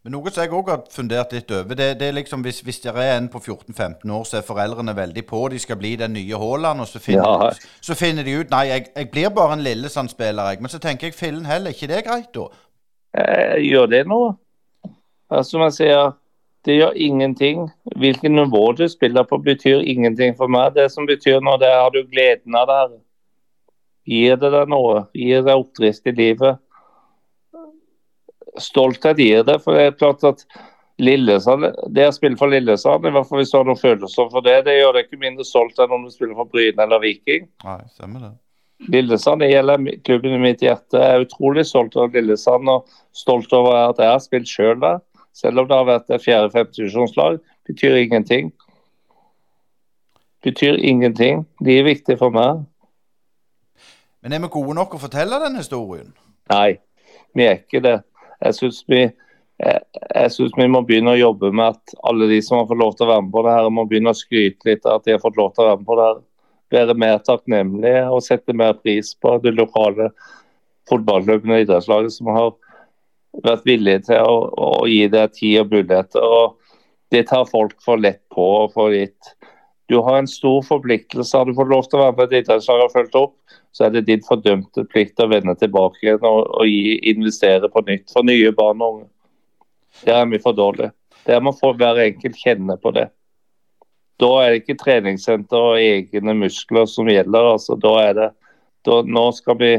Men 0.03 0.17
noe 0.17 0.31
som 0.35 0.43
jeg 0.43 0.51
òg 0.51 0.67
har 0.67 0.81
fundert 0.91 1.31
litt 1.31 1.51
over, 1.55 1.77
det, 1.79 1.85
det 1.99 2.09
er 2.09 2.15
liksom 2.17 2.41
hvis, 2.43 2.57
hvis 2.67 2.81
det 2.83 2.91
er 2.91 3.13
en 3.17 3.29
på 3.31 3.39
14-15 3.39 4.11
år, 4.11 4.23
så 4.27 4.37
er 4.37 4.43
foreldrene 4.43 4.95
veldig 4.97 5.23
på, 5.29 5.45
de 5.53 5.59
skal 5.63 5.77
bli 5.79 5.93
den 5.95 6.11
nye 6.17 6.39
Haaland, 6.41 6.83
og 6.83 6.89
så 6.91 6.99
finner, 6.99 7.45
Ja. 7.45 7.51
så 7.81 7.95
finner 7.95 8.27
de 8.27 8.33
ut 8.41 8.51
Nei, 8.51 8.65
jeg, 8.67 8.89
jeg 8.95 9.09
blir 9.13 9.29
bare 9.31 9.55
en 9.55 9.63
Lillesand-spiller, 9.63 10.49
jeg. 10.51 10.59
Men 10.59 10.73
så 10.73 10.81
tenker 10.83 11.07
jeg 11.07 11.15
fillen 11.15 11.45
heller, 11.47 11.71
ikke 11.71 11.87
det 11.87 12.01
er 12.01 12.07
greit, 12.09 12.33
da? 12.35 12.49
Jeg 13.15 13.69
gjør 13.69 13.85
det 13.93 14.03
noe? 14.11 14.33
Som 15.47 15.63
jeg 15.69 15.73
sier, 15.79 16.11
det 16.65 16.77
gjør 16.77 16.95
ingenting. 16.95 17.65
Hvilket 17.99 18.31
nivå 18.31 18.71
du 18.77 18.85
spiller 18.87 19.25
på, 19.27 19.39
betyr 19.43 19.83
ingenting 19.83 20.35
for 20.37 20.51
meg. 20.51 20.75
Det 20.77 20.89
som 20.91 21.07
betyr 21.09 21.41
noe, 21.43 21.59
det 21.59 21.69
er 21.69 21.81
har 21.81 21.91
du 21.91 22.03
gleden 22.07 22.55
av 22.55 22.69
det. 22.69 22.99
Gir 24.09 24.37
det 24.39 24.51
deg 24.53 24.69
noe? 24.71 25.05
Gir 25.15 25.41
det 25.41 25.49
deg 25.49 25.63
oppdrift 25.63 26.07
i 26.07 26.15
livet? 26.15 26.61
Stolthet 28.59 29.19
gir 29.19 29.43
det. 29.47 29.57
For 29.63 29.75
det 29.75 29.89
er 29.89 29.97
klart 29.97 30.23
at 30.27 30.45
Lillesand, 31.03 31.65
det 31.89 32.05
å 32.07 32.13
spille 32.15 32.37
for 32.37 32.51
Lillesand, 32.53 33.07
i 33.07 33.11
hvert 33.11 33.27
fall 33.27 33.41
hvis 33.41 33.51
du 33.51 33.57
har 33.57 33.67
noen 33.67 33.79
følelser 33.79 34.29
for 34.29 34.45
det, 34.45 34.59
det 34.67 34.77
gjør 34.77 34.93
deg 34.95 35.07
ikke 35.07 35.23
mindre 35.23 35.45
stolt 35.47 35.79
enn 35.81 35.95
om 35.95 36.05
du 36.05 36.13
spiller 36.13 36.37
for 36.37 36.51
Bryne 36.51 36.85
eller 36.85 37.01
Viking. 37.01 37.47
Nei, 37.65 37.79
stemmer 37.95 38.27
det. 38.27 38.33
Lillesand 38.93 39.41
det 39.41 39.49
gjelder 39.49 39.87
klubben 40.03 40.35
i 40.35 40.41
mitt 40.43 40.61
hjerte. 40.61 40.99
Jeg 40.99 41.17
er 41.17 41.25
utrolig 41.25 41.63
stolt 41.65 41.95
av 41.99 42.13
Lillesand 42.13 42.69
og 42.69 42.93
stolt 43.15 43.51
over 43.55 43.79
at 43.79 44.01
jeg 44.01 44.11
har 44.11 44.21
spilt 44.23 44.51
sjøl 44.51 44.77
der. 44.83 45.01
Selv 45.33 45.63
om 45.63 45.67
det 45.69 45.77
har 45.77 45.87
vært 45.87 46.11
et 46.13 46.23
fjerde-femte 46.23 46.77
divisjonslag. 46.77 47.39
Betyr 47.67 47.97
ingenting. 48.03 48.51
Betyr 50.43 50.77
ingenting. 50.77 51.45
De 51.63 51.79
er 51.79 51.87
viktige 51.87 52.19
for 52.19 52.33
meg. 52.35 52.61
Men 54.23 54.35
er 54.35 54.43
vi 54.43 54.51
gode 54.53 54.75
nok 54.77 54.93
å 54.95 55.01
fortelle 55.01 55.39
den 55.41 55.57
historien? 55.59 56.13
Nei, 56.51 56.77
vi 57.35 57.47
er 57.47 57.57
ikke 57.63 57.81
det. 57.83 57.97
Jeg 58.43 58.57
syns 58.59 58.83
vi, 58.87 59.01
vi 59.59 60.67
må 60.71 60.83
begynne 60.87 61.15
å 61.15 61.19
jobbe 61.19 61.51
med 61.55 61.73
at 61.73 61.95
alle 62.07 62.29
de 62.31 62.37
som 62.43 62.59
har 62.59 62.69
fått 62.69 62.79
lov 62.79 62.93
til 62.95 63.07
å 63.07 63.11
være 63.13 63.25
med 63.25 63.33
på 63.33 63.43
det 63.43 63.55
her, 63.55 63.71
må 63.71 63.87
begynne 63.89 64.13
å 64.13 64.19
skryte 64.19 64.69
litt 64.69 64.87
av 64.87 64.99
at 64.99 65.07
de 65.07 65.15
har 65.15 65.23
fått 65.23 65.39
lov 65.39 65.51
til 65.53 65.63
å 65.63 65.69
være 65.71 65.81
med 65.81 65.89
på 65.89 65.97
det 65.99 66.07
her. 66.09 66.21
Være 66.73 66.97
mer 66.97 67.19
takknemlige 67.21 68.05
og 68.09 68.23
sette 68.25 68.55
mer 68.57 68.77
pris 68.79 69.11
på 69.21 69.35
det 69.43 69.53
lokale 69.57 70.09
fotballklubbene 70.89 71.59
og 71.59 71.65
idrettslaget 71.65 72.15
som 72.15 72.31
har 72.33 72.53
vært 73.43 73.65
villige 73.65 74.05
til 74.09 74.19
å, 74.21 74.35
å 74.53 74.87
gi 74.89 75.07
deg 75.11 75.33
tid 75.37 75.61
og 75.63 75.73
muligheter. 75.73 76.21
og 76.21 76.59
Det 77.13 77.25
tar 77.29 77.47
folk 77.49 77.79
for 77.85 78.01
lett 78.01 78.21
på 78.33 78.45
og 78.63 78.75
for 78.75 78.93
litt. 78.93 79.33
Du 79.91 79.99
har 80.01 80.17
en 80.17 80.29
stor 80.29 80.61
forpliktelse. 80.65 81.37
Har 81.37 81.45
du 81.45 81.55
fått 81.57 81.71
lov 81.71 81.87
til 81.89 81.99
å 81.99 82.05
være 82.05 82.17
med 82.17 82.29
et 82.31 82.43
idrettslag 82.43 82.85
og 82.85 82.93
fulgt 82.93 83.17
opp, 83.19 83.35
så 83.73 83.87
er 83.87 83.95
det 83.95 84.05
din 84.07 84.23
fordømte 84.23 84.85
plikt 84.89 85.19
å 85.21 85.27
vende 85.31 85.55
tilbake 85.59 85.99
igjen 86.05 86.23
og, 86.23 86.45
og 86.53 86.69
gi, 86.69 86.99
investere 87.11 87.69
på 87.73 87.83
nytt 87.87 88.13
for 88.13 88.25
nye 88.27 88.53
barn 88.55 88.81
og 88.81 88.99
unge. 88.99 89.09
Det 90.03 90.13
er 90.13 90.29
mye 90.29 90.41
for 90.41 90.57
dårlige. 90.57 90.93
Der 91.27 91.43
må 91.43 91.53
få 91.55 91.73
hver 91.77 91.99
enkelt 92.03 92.39
kjenne 92.39 92.77
på 92.81 92.91
det. 92.95 93.07
Da 94.21 94.29
er 94.43 94.53
det 94.53 94.61
ikke 94.61 94.79
treningssenter 94.79 95.67
og 95.71 95.81
egne 95.81 96.35
muskler 96.37 96.87
som 96.89 97.09
gjelder. 97.09 97.53
altså 97.53 97.77
Da 97.79 97.93
er 98.03 98.17
det 98.17 98.29
da, 98.87 98.99
nå, 99.07 99.25
skal 99.35 99.57
vi, 99.59 99.71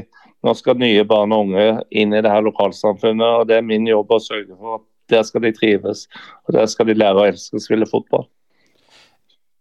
nå 0.45 0.55
skal 0.59 0.79
nye 0.81 1.05
barn 1.09 1.33
og 1.33 1.49
unge 1.49 1.67
inn 1.91 2.13
i 2.13 2.21
det 2.23 2.31
her 2.31 2.45
lokalsamfunnet, 2.45 3.41
og 3.41 3.49
det 3.49 3.59
er 3.59 3.67
min 3.67 3.87
jobb 3.89 4.13
å 4.13 4.21
sørge 4.23 4.57
for 4.59 4.79
at 4.79 4.87
der 5.13 5.25
skal 5.25 5.45
de 5.45 5.53
trives. 5.57 6.07
Og 6.47 6.57
der 6.57 6.67
skal 6.71 6.89
de 6.89 6.97
lære 6.97 7.21
å 7.21 7.29
elske 7.29 7.59
å 7.59 7.65
spille 7.65 7.89
fotball. 7.89 8.27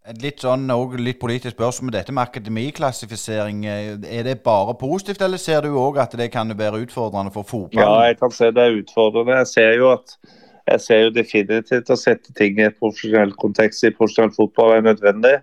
Et 0.03 0.19
litt 0.19 0.43
sånn, 0.43 0.65
og 0.75 0.97
litt 0.99 1.19
politisk 1.21 1.55
spørsmål 1.55 1.88
med 1.88 1.95
dette 1.95 2.11
med 2.11 2.25
akademiklassifisering. 2.27 3.65
eh, 3.65 4.19
Er 4.19 4.23
det 4.23 4.43
bare 4.43 4.75
positivt, 4.75 5.21
eller 5.21 5.38
ser 5.38 5.61
du 5.61 5.77
òg 5.79 5.97
at 5.97 6.11
det 6.11 6.31
kan 6.31 6.49
være 6.57 6.84
utfordrende 6.84 7.31
for 7.31 7.69
Ja, 7.71 8.03
jeg 8.07 8.19
kan 8.19 8.31
se 8.31 8.51
det 8.51 8.63
er 8.63 8.81
utfordrende. 8.84 9.38
Jeg 9.38 9.47
ser 9.47 9.71
jo 9.77 9.91
at 9.91 10.17
jeg 10.67 10.81
ser 10.81 10.99
jo 11.03 11.09
definitivt 11.09 11.89
å 11.89 11.95
sette 11.99 12.34
ting 12.34 12.59
i 12.59 12.67
et 12.67 12.79
profesjonell 12.79 13.31
kontekst 13.31 13.84
i 13.84 13.91
profesjonell 13.91 14.31
fotball 14.36 14.77
er 14.77 14.81
nødvendig. 14.81 15.41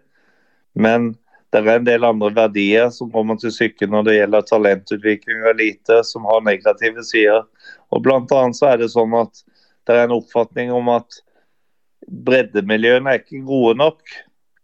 Men 0.75 1.17
det 1.51 1.61
er 1.61 1.81
en 1.81 1.87
del 1.87 2.07
andre 2.07 2.31
verdier 2.35 2.93
som 2.95 3.11
kommer 3.11 3.39
til 3.41 3.51
syke 3.55 3.89
når 3.91 4.07
det 4.07 4.17
gjelder 4.17 4.47
talentutvikling 4.47 5.43
og 5.43 5.51
elite, 5.55 5.99
som 6.07 6.29
har 6.31 6.45
negative 6.47 7.03
sider. 7.07 7.43
Og 7.91 8.05
Blant 8.05 8.31
annet 8.35 8.59
så 8.59 8.71
er 8.71 8.79
det 8.83 8.93
sånn 8.93 9.17
at 9.19 9.43
det 9.89 9.97
er 9.97 10.07
en 10.07 10.15
oppfatning 10.21 10.71
om 10.75 10.93
at 10.95 11.19
breddemiljøene 12.07 13.11
er 13.11 13.23
ikke 13.23 13.43
gode 13.49 13.75
nok. 13.81 14.15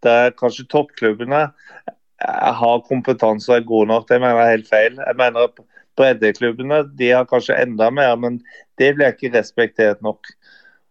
Det 0.04 0.14
er 0.26 0.36
kanskje 0.38 0.68
toppklubbene 0.70 1.42
eh, 1.48 2.52
har 2.60 2.84
kompetanse 2.86 3.50
og 3.50 3.58
er 3.58 3.68
gode 3.68 3.90
nok. 3.90 4.06
Det 4.08 4.20
mener 4.22 4.38
jeg 4.38 4.46
er 4.46 4.56
helt 4.56 4.70
feil. 4.70 5.00
Jeg 5.02 5.18
mener 5.18 5.50
at 5.50 5.62
breddeklubbene 5.98 6.82
de 6.98 7.12
har 7.16 7.26
kanskje 7.26 7.58
enda 7.64 7.90
mer, 7.90 8.14
men 8.20 8.38
det 8.78 8.94
blir 8.94 9.10
ikke 9.10 9.34
respektert 9.34 10.02
nok. 10.06 10.28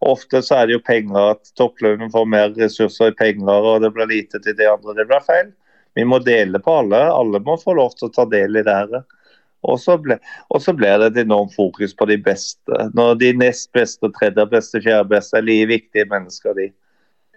Ofte 0.04 0.42
så 0.44 0.60
er 0.60 0.68
det 0.68 0.76
jo 0.76 0.86
penger 0.86 1.32
at 1.32 1.54
toppklubbene 1.56 2.12
får 2.12 2.26
mer 2.28 2.50
ressurser 2.58 3.14
i 3.14 3.16
penger, 3.16 3.70
og 3.70 3.80
det 3.80 3.94
blir 3.96 4.12
lite 4.12 4.42
til 4.44 4.58
de 4.58 4.68
andre. 4.68 4.98
Det 4.98 5.08
blir 5.08 5.24
feil. 5.24 5.54
Vi 5.96 6.04
må 6.04 6.20
dele 6.20 6.60
på 6.62 6.80
alle. 6.82 7.00
Alle 7.10 7.40
må 7.44 7.56
få 7.60 7.76
lov 7.78 7.94
til 7.96 8.10
å 8.10 8.14
ta 8.14 8.26
del 8.28 8.60
i 8.60 8.64
det 8.66 8.74
her. 8.76 9.04
Og 9.66 9.80
så, 9.80 9.96
blir 9.98 11.00
det 11.00 11.08
et 11.08 11.22
enormt 11.24 11.54
fokus 11.56 11.94
på 11.96 12.06
de 12.10 12.18
beste. 12.22 12.80
Når 12.94 13.16
de 13.22 13.32
nest 13.40 13.70
beste, 13.74 14.10
tredje 14.18 14.44
beste, 14.52 14.82
fjerde 14.84 15.08
beste 15.10 15.40
er 15.40 15.46
like 15.46 15.70
viktige 15.72 16.06
mennesker, 16.12 16.54
de. 16.58 16.68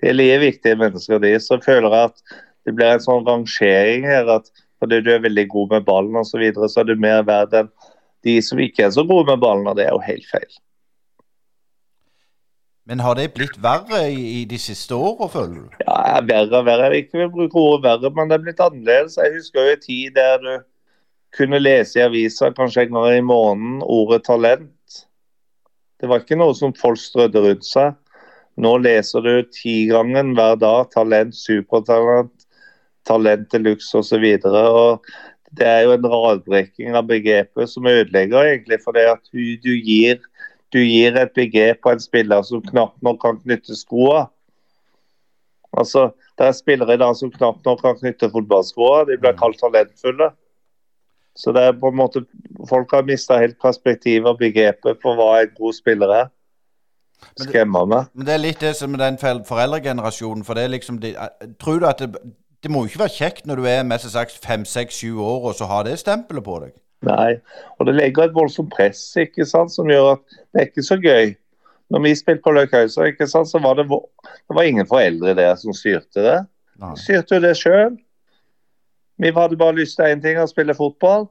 De 0.01 0.12
er 0.12 0.18
like 0.18 0.41
viktige 0.43 0.80
mennesker, 0.80 1.22
de. 1.24 1.34
Så 1.41 1.57
føler 1.64 1.89
jeg 1.95 2.12
at 2.12 2.39
det 2.68 2.76
blir 2.76 2.93
en 2.93 3.05
sånn 3.05 3.26
rangering 3.28 4.05
her 4.07 4.30
at 4.36 4.51
fordi 4.80 5.01
du 5.03 5.10
er 5.12 5.24
veldig 5.24 5.47
god 5.51 5.74
med 5.74 5.88
ballen 5.88 6.20
osv., 6.20 6.36
så, 6.36 6.43
videre, 6.43 6.70
så 6.72 6.84
er 6.84 6.91
du 6.91 7.01
mer 7.01 7.24
verd 7.28 7.55
enn 7.55 7.72
de 8.28 8.36
som 8.43 8.60
ikke 8.60 8.86
er 8.86 8.93
så 8.95 9.03
gode 9.07 9.28
med 9.32 9.41
ballen, 9.43 9.68
og 9.68 9.80
det 9.80 9.88
er 9.88 9.95
jo 9.95 10.03
helt 10.03 10.28
feil. 10.28 10.51
Men 12.90 13.04
har 13.06 13.20
det 13.20 13.28
blitt 13.36 13.58
verre 13.62 14.02
i, 14.10 14.46
de 14.50 14.58
siste 14.58 14.98
åra, 14.98 15.28
føler 15.30 15.60
du? 15.60 15.78
Ja, 15.84 15.98
er 16.18 16.26
verre 16.26 16.58
og 16.58 16.66
verre. 16.66 16.88
Jeg 16.88 16.94
vil 16.96 17.04
ikke 17.06 17.28
bruke 17.36 17.62
ordet 17.62 17.84
verre, 17.86 18.10
men 18.18 18.32
det 18.32 18.40
er 18.40 18.46
blitt 18.48 18.64
annerledes. 18.66 19.20
Jeg 19.22 19.36
husker 19.36 19.62
jo 19.62 19.76
en 19.76 19.84
tid 19.84 20.16
der 20.16 20.42
du 20.42 20.54
kunne 21.38 21.60
lese 21.62 22.00
i 22.00 22.06
avisa 22.08 22.50
kanskje 22.58 22.88
en 22.88 22.98
gang 22.98 23.20
i 23.20 23.26
måneden 23.26 23.84
ordet 23.86 24.24
talent. 24.26 25.04
Det 26.02 26.10
var 26.10 26.24
ikke 26.24 26.40
noe 26.40 26.56
som 26.58 26.74
folk 26.74 26.98
strødde 26.98 27.44
rundt 27.44 27.68
seg. 27.68 27.94
Nå 28.60 28.72
leser 28.82 29.22
du 29.22 29.34
tigangen 29.54 30.34
hver 30.34 30.58
dag. 30.58 30.90
Talent, 30.96 31.38
supertalent, 31.38 32.34
talent 33.08 33.46
til 33.54 33.68
luxe 33.70 34.02
osv. 34.02 34.26
Det 35.60 35.68
er 35.68 35.86
jo 35.86 35.94
en 35.94 36.10
radbrekking 36.10 36.98
av 36.98 37.06
begrepet 37.10 37.70
som 37.70 37.86
ødelegger, 37.86 38.50
egentlig. 38.50 38.82
For 38.82 38.98
det 38.98 39.06
at 39.14 39.30
du, 39.30 39.72
gir, 39.78 40.18
du 40.74 40.80
gir 40.80 41.17
et 41.17 41.32
begrep 41.36 41.82
på 41.84 41.93
en 41.93 42.01
spiller 42.01 42.41
som 42.45 42.61
knapt 42.61 43.01
nok 43.05 43.22
kan 43.22 43.39
knytte 43.41 43.76
skoa. 43.78 44.28
Altså, 45.78 46.09
Det 46.38 46.47
er 46.47 46.51
spillere 46.51 46.93
i 46.93 46.97
dag 46.97 47.15
som 47.15 47.32
knapt 47.32 47.65
nok 47.65 47.82
kan 47.82 47.97
knytte 47.99 48.30
fotballskoa. 48.32 49.03
De 49.09 49.17
blir 49.17 49.36
kalt 49.36 49.59
talentfulle. 49.59 50.30
Så 51.36 51.51
det 51.51 51.61
er 51.63 51.72
på 51.72 51.88
en 51.88 51.95
måte, 51.95 52.26
Folk 52.70 52.91
har 52.91 53.03
mista 53.03 53.38
helt 53.38 53.57
perspektivet 53.61 54.28
og 54.28 54.38
begrepet 54.38 54.99
på 55.03 55.15
hva 55.15 55.41
en 55.41 55.51
god 55.57 55.74
spiller 55.74 56.13
er. 56.15 56.28
Men 57.39 57.89
meg. 57.89 58.05
Men 58.13 58.26
det 58.26 58.34
er 58.34 58.38
litt 58.38 58.61
det 58.61 58.76
som 58.76 58.89
med 58.89 58.99
den 58.99 59.17
foreldregenerasjonen. 59.20 60.45
For 60.45 60.53
det 60.53 60.63
er 60.63 60.67
liksom 60.67 60.99
de, 61.03 61.15
Tror 61.59 61.80
du 61.80 61.88
at 61.88 61.99
det, 61.99 62.15
det 62.63 62.72
må 62.72 62.84
jo 62.84 62.91
ikke 62.91 63.03
være 63.03 63.15
kjekt 63.17 63.47
når 63.47 63.55
du 63.55 63.67
er 63.67 63.84
mest 63.84 64.11
sagt 64.11 64.39
fem, 64.45 64.65
seks, 64.65 65.01
sju 65.01 65.20
år, 65.20 65.49
og 65.49 65.55
så 65.55 65.65
har 65.65 65.84
det 65.84 65.99
stempelet 65.99 66.43
på 66.43 66.59
deg? 66.63 66.72
Nei. 67.08 67.38
Og 67.80 67.88
det 67.88 67.95
legger 67.95 68.28
et 68.28 68.36
voldsomt 68.36 68.72
press 68.74 69.02
ikke 69.20 69.47
sant, 69.47 69.72
som 69.72 69.89
gjør 69.91 70.18
at 70.18 70.24
det 70.34 70.62
er 70.62 70.68
ikke 70.70 70.86
så 70.86 70.97
gøy. 71.00 71.36
Når 71.89 72.04
vi 72.06 72.14
spilte 72.18 72.45
på 72.45 72.54
Løkkhausa, 72.54 73.08
ikke 73.10 73.28
sant, 73.30 73.50
så 73.50 73.62
var 73.64 73.80
det, 73.80 73.88
det 73.89 74.56
var 74.56 74.68
ingen 74.68 74.88
foreldre 74.88 75.34
der 75.38 75.56
som 75.58 75.74
styrte 75.74 76.22
det. 76.26 76.38
Nei. 76.80 76.93
Styrte 77.02 77.39
jo 77.39 77.43
det 77.47 77.56
sjøl. 77.58 77.95
Vi 79.20 79.32
hadde 79.36 79.58
bare 79.60 79.76
lyst 79.80 79.97
til 80.00 80.12
én 80.14 80.22
ting, 80.24 80.38
å 80.39 80.47
spille 80.47 80.76
fotball. 80.78 81.28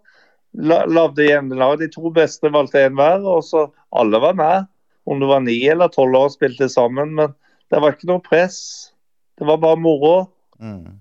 La, 0.58 0.82
Lagde 0.88 1.28
hjemmelag. 1.28 1.78
De 1.80 1.88
to 1.92 2.10
beste 2.14 2.50
valgte 2.52 2.82
én 2.88 2.96
hver, 2.98 3.22
og 3.22 3.44
så 3.46 3.68
alle 3.96 4.20
var 4.24 4.36
med. 4.38 4.68
Om 5.08 5.22
du 5.22 5.28
var 5.30 5.40
ni 5.44 5.56
eller 5.70 5.92
tolv 5.92 6.16
år 6.18 6.28
og 6.28 6.34
spilte 6.34 6.68
sammen. 6.72 7.14
Men 7.16 7.36
det 7.72 7.80
var 7.80 7.94
ikke 7.94 8.10
noe 8.10 8.24
press. 8.24 8.58
Det 9.38 9.46
var 9.48 9.60
bare 9.62 9.80
moro. 9.80 10.16
Mm. 10.60 10.98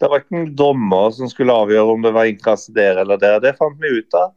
Det 0.00 0.08
var 0.12 0.20
ikke 0.20 0.40
en 0.42 0.56
dommer 0.56 1.12
som 1.16 1.30
skulle 1.32 1.54
avgjøre 1.56 1.92
om 1.94 2.02
det 2.04 2.12
var 2.12 2.28
innkast 2.28 2.72
der 2.76 3.00
eller 3.00 3.20
der. 3.20 3.38
Det 3.40 3.56
fant 3.56 3.78
vi 3.80 3.94
ut 3.98 4.16
av. 4.18 4.34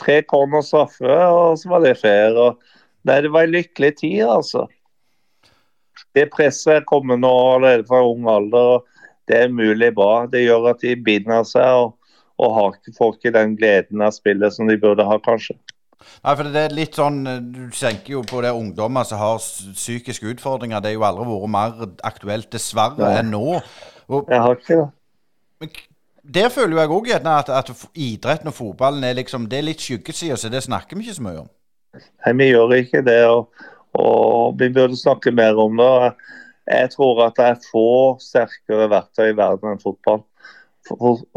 Tre 0.00 0.22
corner 0.24 0.64
straffe, 0.64 1.08
og 1.08 1.58
så 1.60 1.68
var 1.68 1.84
det 1.84 1.98
fair. 2.00 2.38
Og 2.40 2.62
nei, 3.08 3.18
det 3.24 3.32
var 3.34 3.44
en 3.44 3.52
lykkelig 3.58 3.92
tid, 4.00 4.22
altså. 4.24 4.66
Det 6.16 6.30
presset 6.32 6.78
er 6.78 6.88
kommet 6.88 7.20
nå 7.20 7.32
allerede 7.56 7.84
fra 7.88 8.00
ung 8.08 8.24
alder. 8.28 8.78
og 8.78 9.28
Det 9.28 9.44
er 9.44 9.52
mulig 9.52 9.92
bra. 9.94 10.24
Det 10.32 10.46
gjør 10.46 10.72
at 10.72 10.80
de 10.80 10.96
binder 10.96 11.44
seg 11.48 11.84
og, 11.84 11.92
og 12.40 12.56
har 12.56 12.80
får 12.96 13.14
ikke 13.18 13.36
den 13.36 13.54
gleden 13.60 14.00
av 14.02 14.16
spillet 14.16 14.56
som 14.56 14.68
de 14.68 14.80
burde 14.80 15.04
ha, 15.06 15.20
kanskje. 15.20 15.58
Nei, 16.02 16.34
for 16.34 16.48
det 16.50 16.62
er 16.64 16.72
litt 16.74 16.96
sånn 16.98 17.20
Du 17.54 17.60
tenker 17.70 18.16
jo 18.16 18.24
på 18.26 18.40
det 18.42 18.50
ungdommer 18.56 19.06
som 19.06 19.20
har 19.20 19.38
psykiske 19.38 20.32
utfordringer. 20.34 20.82
Det 20.82 20.90
er 20.90 20.96
jo 20.96 21.06
aldri 21.06 21.28
vært 21.28 21.52
mer 21.52 21.84
aktuelt, 22.08 22.48
dessverre, 22.50 23.12
enn 23.20 23.30
nå. 23.30 23.60
Og, 24.08 24.26
Jeg 24.28 24.40
har 24.42 24.56
ikke 24.56 24.76
det. 24.76 24.90
men 25.60 25.70
der 26.22 26.48
føler 26.54 26.78
jeg 26.78 26.90
òg 26.94 27.08
gjerne 27.10 27.34
at, 27.42 27.48
at 27.50 27.70
idretten 27.98 28.50
og 28.50 28.54
fotballen 28.54 29.04
er 29.04 29.16
liksom, 29.18 29.48
det 29.50 29.58
er 29.58 29.66
litt 29.66 29.82
skyggeside, 29.82 30.36
så 30.38 30.48
det 30.52 30.62
snakker 30.62 30.96
vi 30.96 31.06
ikke 31.06 31.18
så 31.18 31.24
mye 31.26 31.40
om. 31.42 31.48
Nei, 31.98 32.32
vi 32.38 32.46
gjør 32.52 32.74
ikke 32.78 33.02
det. 33.04 33.20
Og, 33.26 33.64
og 33.98 34.54
vi 34.60 34.70
burde 34.72 34.96
snakke 34.96 35.32
mer 35.34 35.58
om 35.60 35.76
det. 35.80 36.12
Jeg 36.70 36.92
tror 36.94 37.24
at 37.26 37.38
det 37.40 37.48
er 37.50 37.64
få 37.66 37.88
sterkere 38.22 38.86
verktøy 38.92 39.32
i 39.32 39.36
verden 39.36 39.74
enn 39.74 39.82
fotball. 39.82 40.22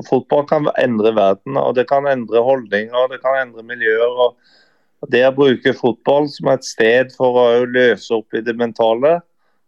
Fotball 0.06 0.46
kan 0.50 0.70
endre 0.82 1.12
verden, 1.18 1.58
og 1.58 1.76
det 1.78 1.88
kan 1.90 2.08
endre 2.10 2.42
holdninger 2.46 2.96
og 2.98 3.12
det 3.14 3.22
kan 3.24 3.42
endre 3.42 3.66
miljøer. 3.66 4.22
og 4.30 5.10
Det 5.12 5.26
å 5.28 5.34
bruke 5.36 5.74
fotball 5.78 6.30
som 6.30 6.50
et 6.54 6.66
sted 6.66 7.14
for 7.18 7.42
å 7.42 7.48
løse 7.66 8.14
opp 8.16 8.38
i 8.38 8.42
det 8.46 8.56
mentale, 8.58 9.20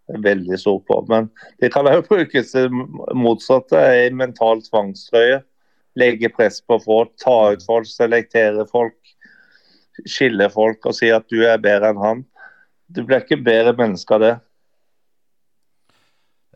veldig 0.07 0.59
stor 0.59 0.79
på. 0.87 1.01
Men 1.09 1.29
det 1.61 1.71
kan 1.73 1.87
også 1.87 2.07
brukes 2.15 2.51
til 2.51 2.71
motsatte, 3.15 3.83
i 4.05 4.09
mental 4.13 4.63
tvangstrøye. 4.65 5.41
Legge 5.97 6.29
press 6.29 6.61
på 6.61 6.79
folk, 6.83 7.13
ta 7.23 7.37
ut 7.53 7.63
folk, 7.65 7.87
selektere 7.89 8.67
folk, 8.71 8.97
skille 10.05 10.49
folk 10.53 10.85
og 10.85 10.93
si 10.93 11.09
at 11.09 11.25
du 11.33 11.41
er 11.41 11.57
bedre 11.61 11.89
enn 11.89 12.03
han. 12.03 12.25
Du 12.87 13.01
blir 13.03 13.23
ikke 13.23 13.41
bedre 13.43 13.73
menneske 13.77 14.13
av 14.15 14.23
det. 14.23 14.35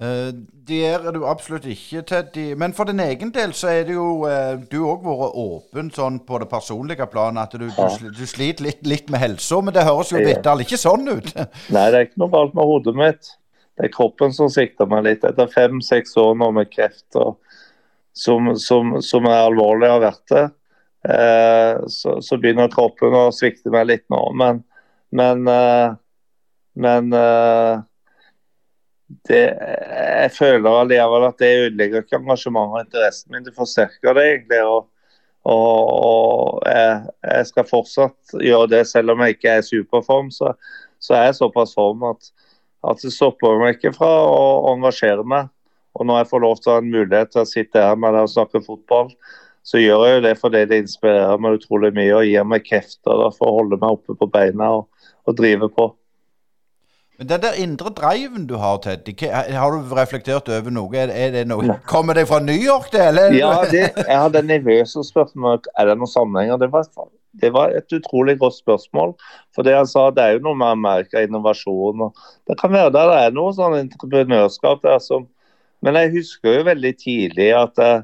Uh, 0.01 0.31
det 0.65 0.79
er 0.87 1.03
du 1.13 1.27
absolutt 1.29 1.67
ikke, 1.69 2.01
Teddy. 2.09 2.55
Men 2.57 2.73
for 2.73 2.89
din 2.89 2.99
egen 3.03 3.29
del 3.33 3.51
så 3.53 3.69
er 3.69 3.83
det 3.85 3.93
jo 3.93 4.23
uh, 4.25 4.55
Du 4.71 4.79
har 4.87 4.95
òg 4.95 5.03
vært 5.05 5.35
åpen 5.37 5.91
sånn 5.93 6.17
på 6.25 6.39
det 6.41 6.47
personlige 6.49 7.05
planet 7.11 7.43
at 7.43 7.59
du, 7.61 7.67
ja. 7.67 7.89
du, 8.01 8.07
du 8.09 8.23
sliter 8.25 8.65
litt, 8.65 8.81
litt, 8.87 9.11
med 9.13 9.21
helsa, 9.21 9.59
men 9.61 9.75
det 9.75 9.85
høres 9.85 10.09
jo 10.13 10.23
vitterlig 10.23 10.65
ikke 10.65 10.81
sånn 10.81 11.05
ut? 11.05 11.29
Nei, 11.35 11.85
det 11.93 11.99
er 11.99 12.07
ikke 12.07 12.23
noe 12.23 12.33
galt 12.33 12.57
med 12.57 12.71
hodet 12.71 12.95
mitt. 12.97 13.31
Det 13.77 13.87
er 13.87 13.93
kroppen 13.93 14.33
som 14.35 14.49
svikter 14.51 14.89
meg 14.89 15.05
litt. 15.07 15.23
Etter 15.27 15.51
fem-seks 15.51 16.17
år 16.19 16.33
nå 16.39 16.51
med 16.55 16.71
kreft 16.73 17.19
og, 17.19 17.37
som, 18.13 18.51
som, 18.59 18.97
som, 19.05 19.27
er 19.29 19.45
alvorlig 19.45 19.89
har 19.89 20.03
vært 20.03 20.33
det, 20.33 20.43
eh, 21.07 21.77
så, 21.87 22.17
så, 22.21 22.37
begynner 22.37 22.71
kroppen 22.73 23.15
å 23.15 23.29
svikte 23.35 23.71
meg 23.73 23.87
litt 23.87 24.05
nå. 24.11 24.19
Men, 24.37 24.63
men, 25.15 25.47
men 26.75 27.15
det, 29.27 29.41
jeg 30.21 30.31
føler 30.35 30.69
allikevel 30.81 31.27
at 31.27 31.41
det 31.41 31.51
ødelegger 31.65 32.05
ikke 32.05 32.19
engasjementet 32.21 32.75
og 32.75 32.85
interessen 32.85 33.33
min. 33.33 33.45
Det 33.45 33.55
forsterker 33.57 34.17
det 34.17 34.27
egentlig. 34.29 34.61
og, 34.65 34.87
og 35.51 36.61
jeg, 36.69 37.01
jeg, 37.25 37.49
skal 37.49 37.69
fortsatt 37.69 38.35
gjøre 38.37 38.69
det 38.75 38.85
selv 38.89 39.15
om 39.15 39.23
jeg 39.25 39.37
ikke 39.37 39.55
er 39.55 39.63
i 39.63 39.67
superform. 39.67 40.31
Så, 40.33 40.53
så 41.01 41.17
er 41.17 41.29
jeg 41.29 41.39
såpass 41.41 41.75
form 41.77 42.05
at, 42.11 42.31
at 42.87 43.03
det 43.03 43.13
stopper 43.13 43.59
meg 43.61 43.77
ikke 43.77 43.93
fra 43.95 44.09
å, 44.25 44.73
engasjere 44.73 45.25
meg. 45.27 45.51
Og 45.97 46.07
når 46.07 46.21
jeg 46.21 46.29
får 46.31 46.43
lov 46.45 46.59
til 46.59 46.71
å 46.71 46.75
ha 46.75 46.81
en 46.81 46.91
mulighet 46.91 47.33
til 47.33 47.43
å 47.43 47.49
sitte 47.49 47.83
her 47.83 47.97
med 47.99 48.15
deg 48.15 48.25
og 48.25 48.33
snakke 48.33 48.63
fotball, 48.65 49.11
så 49.67 49.77
gjør 49.77 50.05
jeg 50.07 50.15
jo 50.15 50.21
det 50.25 50.35
fordi 50.41 50.61
det 50.69 50.79
inspirerer 50.81 51.41
meg 51.41 51.59
utrolig 51.59 51.91
mye 51.93 52.13
og 52.17 52.25
gir 52.25 52.45
meg 52.47 52.63
krefter 52.65 53.25
for 53.35 53.49
å 53.49 53.57
holde 53.59 53.77
meg 53.81 53.97
oppe 53.99 54.15
på 54.17 54.29
beina 54.31 54.71
og, 54.79 55.09
og 55.29 55.37
drive 55.37 55.69
på. 55.75 55.91
Men 57.21 57.29
den 57.29 57.41
der 57.43 57.57
indre 57.61 57.91
driven 57.93 58.47
du 58.49 58.55
har, 58.57 58.79
Teddy, 58.81 59.13
har 59.29 59.75
du 59.75 59.91
reflektert 59.93 60.47
over 60.49 60.73
noe? 60.73 60.89
Er, 60.97 61.11
er 61.13 61.35
det 61.35 61.43
noe? 61.51 61.75
Kommer 61.85 62.17
det 62.17 62.23
fra 62.31 62.39
New 62.41 62.57
York, 62.57 62.87
det? 62.95 63.03
Eller? 63.11 63.35
Ja, 63.37 63.59
det, 63.69 63.91
jeg 63.99 64.17
hadde 64.17 64.41
nervøs 64.41 64.95
og 64.97 65.05
spurte 65.05 65.59
er 65.77 65.91
det 65.91 65.99
noen 65.99 66.09
sammenhenger. 66.09 66.57
Det 66.63 66.71
var, 66.73 66.87
det 67.31 67.51
var 67.55 67.71
et 67.75 67.93
utrolig 67.95 68.37
godt 68.39 68.57
spørsmål. 68.59 69.13
For 69.55 69.63
det 69.63 69.75
han 69.77 69.87
sa, 69.87 70.09
det 70.11 70.23
er 70.23 70.37
jo 70.37 70.45
noe 70.47 70.59
med 70.59 70.75
Amerika, 70.75 71.23
innovasjon. 71.23 72.07
og 72.07 72.23
Det 72.47 72.57
kan 72.59 72.73
være 72.73 72.91
der 72.95 73.11
det 73.11 73.19
er 73.25 73.35
noe 73.35 73.53
sånn 73.55 73.77
entreprenørskap 73.79 74.83
der 74.83 74.99
som 75.03 75.29
Men 75.81 75.95
jeg 75.97 76.11
husker 76.13 76.59
jo 76.59 76.65
veldig 76.67 76.91
tidlig 76.93 77.47
at 77.57 77.79
jeg, 77.81 78.03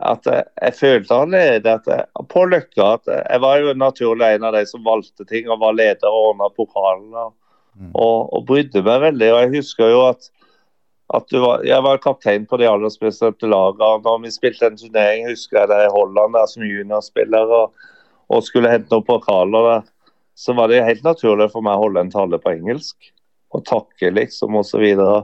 at 0.00 0.24
jeg, 0.24 0.44
jeg 0.62 0.76
følte 0.78 1.14
allerede 1.14 1.74
at 1.76 1.90
jeg, 1.90 2.06
på 2.32 2.44
Løkka 2.48 2.86
at 2.94 3.10
jeg 3.12 3.42
var 3.44 3.58
jo 3.60 3.74
naturlig 3.76 4.30
en 4.30 4.46
av 4.48 4.56
de 4.56 4.62
som 4.70 4.86
valgte 4.86 5.26
ting 5.28 5.50
og 5.52 5.60
var 5.60 5.76
leder 5.76 6.08
og 6.08 6.30
ordna 6.30 6.48
pokalene. 6.56 7.26
Mm. 7.76 7.90
Og, 7.92 8.32
og, 8.32 8.46
brydde 8.48 8.80
meg 8.86 9.02
veldig. 9.02 9.28
og 9.34 9.42
Jeg 9.42 9.52
husker 9.58 9.92
jo 9.92 10.00
at, 10.06 10.30
at 11.12 11.36
var, 11.36 11.66
jeg 11.68 11.84
var 11.84 12.00
kaptein 12.00 12.48
på 12.48 12.56
de 12.56 12.70
aller 12.70 12.94
spesielle 12.96 13.52
lagene. 13.52 14.00
Når 14.08 14.22
vi 14.24 14.32
spilte 14.32 14.70
en 14.70 14.80
turnering, 14.80 15.28
husker 15.28 15.60
jeg 15.60 15.72
det 15.74 15.82
i 15.84 15.92
Holland 15.92 16.38
der 16.38 16.48
som 16.48 16.64
juniorspiller 16.64 17.52
og, 17.60 17.76
og 18.32 18.44
skulle 18.46 18.70
hente 18.72 18.92
noen 18.92 19.06
pokaler 19.06 19.68
der, 19.70 19.90
så 20.34 20.54
var 20.56 20.70
det 20.70 20.84
helt 20.86 21.04
naturlig 21.06 21.50
for 21.52 21.64
meg 21.64 21.78
å 21.78 21.86
holde 21.86 22.04
en 22.04 22.12
tale 22.12 22.40
på 22.42 22.54
engelsk. 22.56 23.10
Og 23.54 23.62
takke, 23.68 24.10
liksom, 24.10 24.56
osv. 24.58 24.72
Så, 24.72 24.80
videre. 24.82 25.18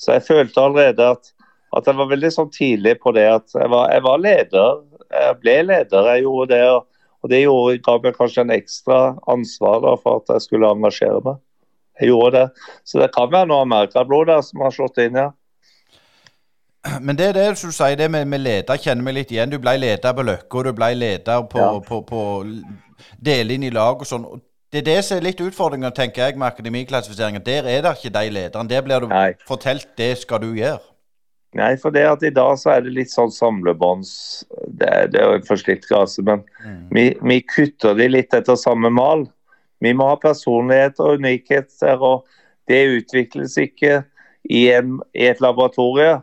så 0.00 0.16
jeg 0.16 0.26
følte 0.30 0.62
allerede 0.62 1.08
at, 1.16 1.32
at 1.76 1.88
jeg 1.88 1.98
var 1.98 2.12
veldig 2.12 2.30
sånn 2.32 2.52
tidlig 2.54 2.96
på 3.02 3.12
det 3.16 3.26
at 3.28 3.56
jeg 3.56 3.68
var, 3.72 3.90
jeg 3.92 4.04
var 4.06 4.22
leder. 4.22 4.78
Jeg 5.12 5.40
ble 5.42 5.56
leder, 5.66 6.12
jeg 6.14 6.24
gjorde 6.24 6.54
det. 6.54 6.62
Og, 6.72 6.86
og 7.20 7.32
det 7.32 7.42
gjorde, 7.42 7.82
ga 7.84 7.98
meg 8.04 8.16
kanskje 8.16 8.46
en 8.46 8.54
ekstra 8.56 9.00
ansvar 9.32 9.82
da, 9.84 9.96
for 10.00 10.22
at 10.22 10.32
jeg 10.36 10.46
skulle 10.46 10.72
engasjere 10.72 11.20
meg. 11.26 11.42
Jeg 12.00 12.12
gjorde 12.12 12.32
det. 12.38 12.46
Så 12.88 13.00
det 13.00 13.12
kan 13.12 13.28
være 13.32 13.50
noe 13.50 13.66
amerikablod 13.66 14.30
der 14.30 14.42
som 14.44 14.64
har 14.64 14.72
slått 14.72 15.00
inn, 15.04 15.20
ja. 15.20 15.30
Men 17.00 17.18
det 17.18 17.30
er 17.30 17.36
det 17.36 17.46
som 17.60 17.70
du 17.70 17.76
sier, 17.76 17.96
det 17.98 18.10
med, 18.10 18.26
med 18.30 18.42
leder 18.44 18.80
kjenner 18.80 19.06
meg 19.06 19.16
litt 19.20 19.32
igjen. 19.34 19.52
Du 19.52 19.58
ble 19.62 19.76
leder 19.78 20.16
på 20.16 20.24
Løkka, 20.26 20.66
du 20.66 20.72
ble 20.76 20.90
leder 20.94 21.46
på, 21.50 21.62
ja. 21.62 21.70
på, 21.86 22.02
på, 22.02 22.02
på 22.10 23.16
dele 23.22 23.56
inn 23.56 23.66
i 23.66 23.72
lag 23.74 24.02
og 24.02 24.08
sånn. 24.08 24.26
Det 24.72 24.82
er 24.82 24.86
det 24.88 24.98
som 25.06 25.16
er 25.16 25.28
litt 25.28 25.40
utfordringa, 25.40 25.92
tenker 25.94 26.26
jeg, 26.26 26.36
med 26.38 26.48
akademiklassifiseringa. 26.50 27.40
Der 27.46 27.68
er 27.70 27.84
det 27.84 27.94
ikke 27.96 28.12
de 28.12 28.32
lederne. 28.34 28.68
Der 28.68 28.82
blir 28.84 29.04
du 29.04 29.08
Nei. 29.12 29.30
fortalt 29.48 29.88
det 29.98 30.16
skal 30.20 30.42
du 30.42 30.50
gjøre. 30.56 30.82
Nei, 31.56 31.76
for 31.80 31.94
det 31.94 32.02
at 32.04 32.24
i 32.26 32.32
dag 32.34 32.58
så 32.60 32.74
er 32.74 32.82
det 32.84 32.92
litt 32.92 33.12
sånn 33.12 33.30
samlebånds 33.32 34.10
Det, 34.66 34.90
det 35.12 35.20
er 35.20 35.30
jo 35.30 35.38
en 35.38 35.46
forslitt 35.46 35.86
gase, 35.88 36.20
men 36.26 36.42
mm. 36.60 36.82
vi, 36.92 37.04
vi, 37.22 37.38
kutter 37.48 37.96
de 37.96 38.10
litt 38.10 38.34
etter 38.36 38.58
samme 38.60 38.90
mal. 38.92 39.24
Vi 39.80 39.92
må 39.96 40.10
ha 40.10 40.18
personlighet 40.20 41.00
og 41.00 41.22
unikheter, 41.22 42.02
og 42.02 42.26
det 42.68 42.82
utvikles 42.98 43.56
ikke 43.62 44.02
i, 44.50 44.66
en, 44.74 44.98
i 45.16 45.30
et 45.30 45.40
laboratorie. 45.40 46.18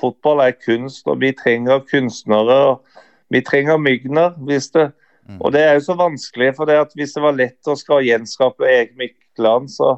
Fotball 0.00 0.42
er 0.44 0.56
kunst, 0.58 1.06
og 1.06 1.20
vi 1.20 1.32
trenger 1.36 1.84
kunstnere. 1.90 2.58
og 2.70 3.04
Vi 3.30 3.40
trenger 3.40 3.76
Mygner. 3.78 4.34
hvis 4.38 4.70
det 4.70 4.92
mm. 5.28 5.40
og 5.40 5.52
det 5.52 5.62
er 5.62 5.72
jo 5.74 5.80
så 5.80 5.94
vanskelig, 5.94 6.56
for 6.56 6.64
det 6.64 6.80
at 6.80 6.92
hvis 6.94 7.12
det 7.12 7.22
var 7.22 7.38
lett 7.38 7.70
å 7.70 7.76
skal 7.76 8.04
gjenskape 8.04 8.64
Erik 8.64 8.96
Mykland, 8.96 9.70
så, 9.70 9.96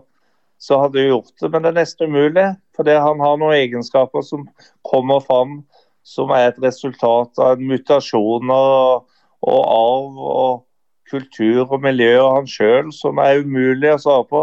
så 0.59 0.80
hadde 0.80 0.99
du 0.99 1.09
gjort 1.09 1.32
det. 1.40 1.51
Men 1.51 1.62
det 1.62 1.72
er 1.72 1.80
nesten 1.80 2.12
umulig. 2.12 2.47
For 2.76 2.84
han 2.84 3.20
har 3.20 3.36
noen 3.36 3.57
egenskaper 3.57 4.22
som 4.22 4.47
kommer 4.82 5.20
fram 5.20 5.64
som 6.07 6.30
er 6.30 6.53
et 6.53 6.62
resultat 6.62 7.38
av 7.42 7.59
mutasjoner 7.59 8.55
og, 8.55 9.09
og 9.42 9.61
arv. 9.64 10.18
og 10.18 10.66
kultur 11.11 11.66
og 11.70 11.82
miljø 11.82 12.16
og 12.20 12.32
han 12.34 12.49
sjøl 12.51 12.92
som 12.94 13.20
er 13.22 13.42
umulig 13.44 13.92
å 13.94 14.01
svare 14.03 14.26
på. 14.30 14.42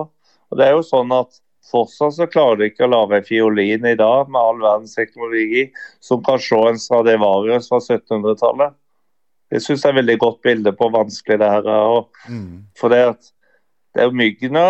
Og 0.51 0.59
det 0.59 0.67
er 0.67 0.77
jo 0.77 0.85
sånn 0.85 1.11
at 1.15 1.39
Fortsatt 1.71 2.17
så 2.17 2.27
klarer 2.27 2.59
de 2.59 2.69
ikke 2.69 2.85
å 2.87 2.91
lage 2.91 3.17
en 3.17 3.27
fiolin 3.27 3.85
i 3.87 3.95
dag 3.99 4.29
med 4.31 4.39
all 4.39 4.61
verdens 4.61 4.95
teknologi 4.97 5.67
som 6.03 6.23
kan 6.25 6.41
se 6.41 6.59
en 6.69 6.79
Stradivarius 6.79 7.69
fra 7.71 7.79
1700-tallet. 7.79 8.75
Det 9.53 9.61
syns 9.61 9.83
jeg 9.85 9.91
er 9.91 9.95
et 9.95 10.01
veldig 10.01 10.17
godt 10.21 10.41
bilde 10.43 10.73
på 10.75 10.87
hvor 10.87 11.03
vanskelig 11.03 11.37
det 11.39 11.49
her 11.49 11.69
er. 11.69 11.99
Mm. 12.27 12.63
For 12.79 12.93
det, 12.93 13.03
det 13.95 14.03
er 14.03 14.15
myggene 14.17 14.65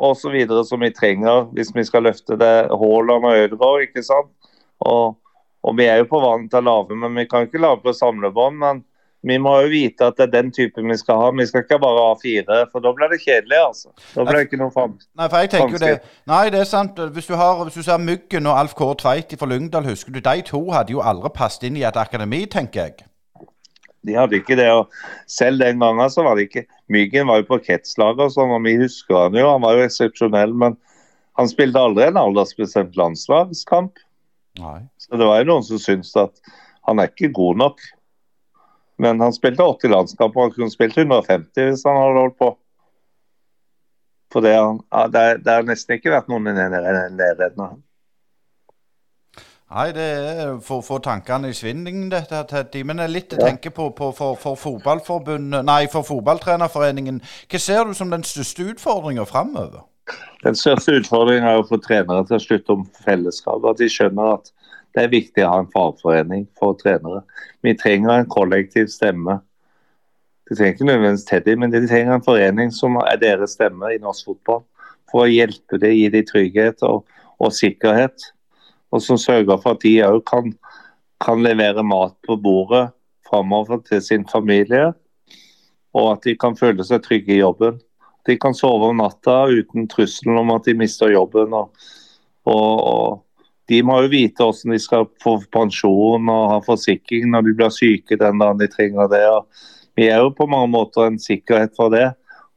osv. 0.00 0.36
som 0.66 0.84
vi 0.84 0.92
trenger 0.96 1.48
hvis 1.54 1.72
vi 1.76 1.84
skal 1.88 2.08
løfte 2.08 2.38
det 2.40 2.54
Haaland 2.68 3.28
og 3.30 3.42
Ødegaard. 3.44 3.86
ikke 3.86 4.04
sant? 4.04 4.32
Og, 4.80 5.16
og, 5.62 5.72
vi 5.78 5.86
er 5.86 6.00
jo 6.00 6.08
på 6.10 6.20
vann 6.22 6.48
til 6.48 6.62
å 6.62 6.68
lage, 6.68 6.96
men 6.96 7.16
vi 7.16 7.26
kan 7.30 7.46
ikke 7.46 7.62
lage 7.62 7.84
på 7.84 7.96
samlebånd. 7.96 8.58
men 8.60 8.84
vi 9.22 9.36
må 9.36 9.52
jo 9.60 9.68
vite 9.68 10.06
at 10.08 10.16
det 10.16 10.28
er 10.28 10.32
den 10.32 10.48
typen 10.52 10.88
vi 10.88 10.96
skal 10.96 11.18
ha. 11.20 11.28
Vi 11.36 11.44
skal 11.46 11.64
ikke 11.66 11.78
bare 11.82 12.04
ha 12.06 12.14
fire, 12.22 12.60
for 12.72 12.80
da 12.84 12.92
blir 12.96 13.10
det 13.12 13.20
kjedelig. 13.20 13.58
altså. 13.66 13.92
Da 14.14 14.24
blir 14.24 14.38
det 14.38 14.46
ikke 14.48 14.60
noe 14.62 14.72
fram. 14.72 14.96
Nei, 15.18 15.28
for 15.28 15.44
jeg 15.44 15.50
tenker 15.52 15.76
jo 15.76 15.82
det. 15.82 15.92
Nei, 16.30 16.42
det 16.54 16.62
er 16.62 16.70
sant. 16.70 17.02
Hvis 17.12 17.28
du, 17.28 17.34
har, 17.36 17.60
hvis 17.66 17.76
du 17.76 17.84
ser 17.84 18.00
Myggen 18.00 18.48
og 18.48 18.56
Alf 18.62 18.74
Kåre 18.78 18.96
Tveit 19.02 19.36
fra 19.38 19.48
Lyngdal, 19.50 19.84
husker 19.90 20.16
du, 20.16 20.22
de 20.24 20.46
to 20.48 20.62
hadde 20.72 20.96
jo 20.96 21.04
aldri 21.04 21.32
passet 21.36 21.68
inn 21.68 21.76
i 21.76 21.84
et 21.84 22.00
akademi, 22.00 22.46
tenker 22.48 22.86
jeg. 22.86 23.04
De 24.08 24.16
hadde 24.16 24.40
ikke 24.40 24.56
det. 24.56 24.70
og 24.72 24.88
Selv 25.28 25.60
den 25.60 25.84
gangen 25.84 26.10
så 26.10 26.24
var 26.24 26.38
det 26.38 26.48
ikke 26.48 26.64
Myggen 26.90 27.28
var 27.28 27.42
jo 27.42 27.50
på 27.52 27.60
kretslaget 27.68 28.24
og 28.24 28.32
sånn, 28.34 28.56
og 28.56 28.64
vi 28.64 28.78
husker 28.80 29.26
han 29.26 29.36
jo. 29.36 29.46
Han 29.52 29.62
var 29.62 29.76
jo 29.76 29.84
eksepsjonell, 29.84 30.56
men 30.56 30.80
han 31.38 31.48
spilte 31.48 31.78
aldri 31.78 32.08
en 32.08 32.18
aldersbestemt 32.18 32.96
landslagskamp. 32.98 34.00
Nei. 34.58 34.80
Så 34.98 35.20
det 35.20 35.28
var 35.28 35.38
jo 35.42 35.52
noen 35.52 35.66
som 35.68 35.78
syntes 35.78 36.16
at 36.18 36.40
han 36.88 36.98
er 36.98 37.12
ikke 37.12 37.30
god 37.36 37.60
nok. 37.60 37.84
Men 39.00 39.20
han 39.22 39.32
spilte 39.32 39.64
80 39.64 39.94
landskamper, 39.94 40.46
han 40.46 40.56
kunne 40.56 40.72
spilt 40.72 40.98
150 40.98 41.68
hvis 41.70 41.86
han 41.88 41.96
hadde 41.96 42.24
holdt 42.24 42.40
på. 42.40 42.50
For 44.30 44.44
det, 44.44 44.52
har 44.54 45.64
nesten 45.66 45.96
ikke 45.96 46.12
vært 46.12 46.28
noen 46.30 46.50
ham. 47.64 47.80
Nei, 49.70 49.86
det 49.94 50.02
er 50.02 50.56
for 50.66 50.80
å 50.80 50.82
få 50.82 50.96
tankene 51.02 51.52
i 51.52 51.54
sving, 51.54 51.84
dette. 52.10 52.42
Teddy. 52.50 52.82
Men 52.86 52.98
jeg 53.04 53.12
litt 53.14 53.34
å 53.36 53.38
tenke 53.38 53.70
på, 53.70 53.92
på 53.94 54.10
for, 54.16 54.34
for, 54.38 54.58
fotballforbundet, 54.58 55.62
nei, 55.66 55.84
for 55.92 56.06
fotballtrenerforeningen. 56.06 57.20
Hva 57.50 57.60
ser 57.62 57.86
du 57.86 57.94
som 57.94 58.10
den 58.10 58.26
største 58.26 58.66
utfordringa 58.72 59.26
framover? 59.30 59.84
Den 60.42 60.58
største 60.58 60.96
utfordringen 60.98 61.46
er 61.46 61.60
å 61.60 61.68
få 61.68 61.78
trenere 61.82 62.26
til 62.26 62.40
å 62.40 62.42
slutte 62.42 62.74
om 62.74 62.82
fellesskapet. 63.04 63.68
At 63.70 63.78
de 63.78 63.90
skjønner 63.94 64.34
at 64.40 64.50
Det 64.94 65.04
er 65.04 65.12
viktig 65.12 65.44
å 65.44 65.52
ha 65.52 65.60
en 65.62 65.70
fagforening 65.70 66.46
for 66.58 66.74
trenere. 66.78 67.22
Vi 67.62 67.76
trenger 67.78 68.16
en 68.16 68.30
kollektiv 68.30 68.90
stemme. 68.90 69.38
De 70.48 70.56
trenger 70.56 70.74
ikke 70.74 70.88
nødvendigvis 70.88 71.26
Teddy, 71.28 71.54
men 71.62 71.70
de 71.70 71.84
trenger 71.86 72.16
en 72.16 72.26
forening 72.26 72.72
som 72.74 72.98
er 73.04 73.20
deres 73.22 73.54
stemme 73.54 73.92
i 73.94 74.00
norsk 74.02 74.32
fotball. 74.32 74.64
For 75.10 75.26
å 75.26 75.30
hjelpe 75.30 75.78
dem, 75.78 75.94
gi 75.94 76.08
dem 76.10 76.26
trygghet 76.26 76.82
og, 76.86 77.06
og 77.38 77.54
sikkerhet. 77.54 78.30
Og 78.90 79.02
som 79.04 79.18
sørger 79.20 79.60
for 79.62 79.76
at 79.76 79.84
de 79.84 79.94
òg 80.06 80.24
kan, 80.26 80.50
kan 81.22 81.44
levere 81.46 81.86
mat 81.86 82.16
på 82.26 82.38
bordet 82.42 82.88
framover 83.30 83.84
til 83.86 84.02
sin 84.02 84.26
familie. 84.26 84.90
Og 85.94 86.16
at 86.16 86.26
de 86.26 86.34
kan 86.38 86.58
føle 86.58 86.82
seg 86.86 87.04
trygge 87.06 87.36
i 87.36 87.42
jobben. 87.44 87.78
De 88.26 88.36
kan 88.38 88.54
sove 88.54 88.90
om 88.90 88.98
natta 89.00 89.44
uten 89.50 89.86
trusselen 89.90 90.38
om 90.42 90.50
at 90.54 90.66
de 90.66 90.74
mister 90.78 91.14
jobben. 91.14 91.54
og, 91.54 91.70
og, 92.50 92.74
og 92.90 93.29
de 93.70 93.80
må 93.86 94.00
jo 94.02 94.10
vite 94.10 94.42
hvordan 94.42 94.74
de 94.74 94.80
skal 94.82 95.06
få 95.22 95.36
pensjon 95.54 96.30
og 96.32 96.46
ha 96.50 96.62
forsikring 96.64 97.28
når 97.30 97.46
de 97.46 97.56
blir 97.60 97.74
syke 97.74 98.18
den 98.18 98.40
dagen 98.42 98.58
de 98.58 98.66
trenger 98.70 99.10
det. 99.12 99.22
Vi 99.98 100.08
er 100.10 100.24
jo 100.24 100.32
på 100.34 100.48
mange 100.50 100.72
måter 100.72 101.06
en 101.06 101.20
sikkerhet 101.22 101.76
for 101.78 101.92
det. 101.94 102.08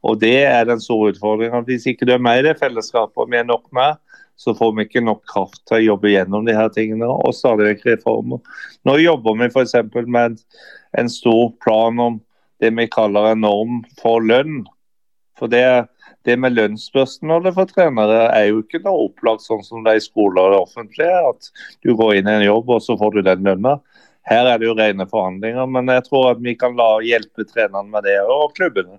Og 0.04 0.18
det 0.20 0.42
er 0.44 0.66
den 0.68 0.82
store 0.82 1.14
utfordringen. 1.14 1.64
Hvis 1.64 1.86
ikke 1.88 2.04
du 2.08 2.12
er 2.12 2.22
med 2.22 2.42
i 2.42 2.48
det 2.48 2.58
fellesskapet, 2.60 3.16
og 3.16 3.30
vi 3.32 3.38
er 3.40 3.46
nok 3.48 3.64
med, 3.72 3.96
så 4.36 4.52
får 4.58 4.74
vi 4.74 4.84
ikke 4.84 5.04
nok 5.04 5.22
kraft 5.30 5.62
til 5.68 5.78
å 5.78 5.84
jobbe 5.94 6.10
gjennom 6.10 6.44
de 6.44 6.56
her 6.56 6.68
tingene 6.74 7.08
og 7.08 7.34
stadig 7.36 7.70
vekk 7.70 7.86
reformer. 7.92 8.42
Nå 8.84 8.98
jobber 9.00 9.38
vi 9.38 9.48
f.eks. 9.48 9.76
med 10.10 10.40
en 10.98 11.10
stor 11.10 11.52
plan 11.62 12.00
om 12.02 12.18
det 12.62 12.72
vi 12.74 12.88
kaller 12.90 13.30
en 13.30 13.44
norm 13.46 13.82
for 14.00 14.24
lønn. 14.24 14.64
For 15.38 15.50
det 15.50 15.62
er 15.66 15.84
det 16.24 16.36
med 16.40 16.54
lønnsspørsmålet 16.56 17.56
for 17.56 17.68
trenere 17.68 18.28
er 18.32 18.46
jo 18.48 18.62
ikke 18.62 18.80
noe 18.84 19.08
opplagt 19.08 19.44
sånn 19.44 19.64
som 19.66 19.82
det 19.84 19.92
er 19.92 20.00
i 20.00 20.04
skoler 20.04 20.46
og 20.46 20.54
det 20.54 20.60
offentlige. 20.62 21.18
At 21.30 21.50
du 21.84 21.92
går 21.98 22.20
inn 22.20 22.30
i 22.30 22.36
en 22.38 22.46
jobb 22.46 22.70
og 22.76 22.84
så 22.84 22.96
får 23.00 23.18
du 23.18 23.24
den 23.26 23.44
lønna. 23.44 23.76
Her 24.24 24.48
er 24.48 24.60
det 24.60 24.70
jo 24.70 24.76
rene 24.78 25.04
forhandlinger, 25.08 25.66
men 25.68 25.90
jeg 25.92 26.06
tror 26.06 26.30
at 26.30 26.40
vi 26.40 26.54
kan 26.56 26.78
la 26.78 26.96
hjelpe 27.04 27.44
trenerne 27.44 27.90
med 27.92 28.06
det, 28.08 28.16
og 28.24 28.54
klubbene. 28.56 28.96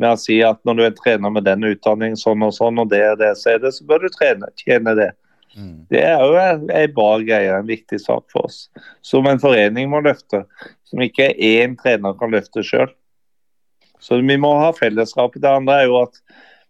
Med 0.00 0.16
å 0.16 0.18
si 0.18 0.40
at 0.42 0.58
når 0.66 0.78
du 0.78 0.84
er 0.88 0.96
trener 0.96 1.30
med 1.30 1.46
den 1.46 1.68
utdanningen 1.68 2.18
sånn 2.18 2.42
og 2.42 2.56
sånn, 2.56 2.80
og 2.82 2.90
det 2.90 3.04
og 3.12 3.20
det, 3.20 3.34
så 3.38 3.52
er 3.54 3.60
det, 3.62 3.70
så 3.76 3.86
bør 3.86 4.02
du 4.02 4.10
trene, 4.16 4.50
tjene 4.58 4.96
det. 4.98 5.12
Mm. 5.54 5.86
Det 5.90 6.02
er 6.02 6.24
jo 6.24 6.38
en 6.40 6.94
bra 6.96 7.10
greie, 7.22 7.52
en 7.54 7.68
viktig 7.68 8.00
sak 8.02 8.24
for 8.32 8.48
oss. 8.48 8.64
Som 9.06 9.28
en 9.30 9.42
forening 9.42 9.90
må 9.92 10.02
løfte. 10.02 10.42
Som 10.88 11.02
ikke 11.04 11.30
én 11.34 11.76
trener 11.78 12.16
kan 12.18 12.34
løfte 12.34 12.64
sjøl. 12.66 12.90
Så 14.00 14.20
vi 14.20 14.36
må 14.40 14.52
ha 14.58 14.70
fellesskapet. 14.76 15.42
Det 15.42 15.50
andre 15.50 15.82
er 15.82 15.90
jo 15.90 16.00
at 16.02 16.20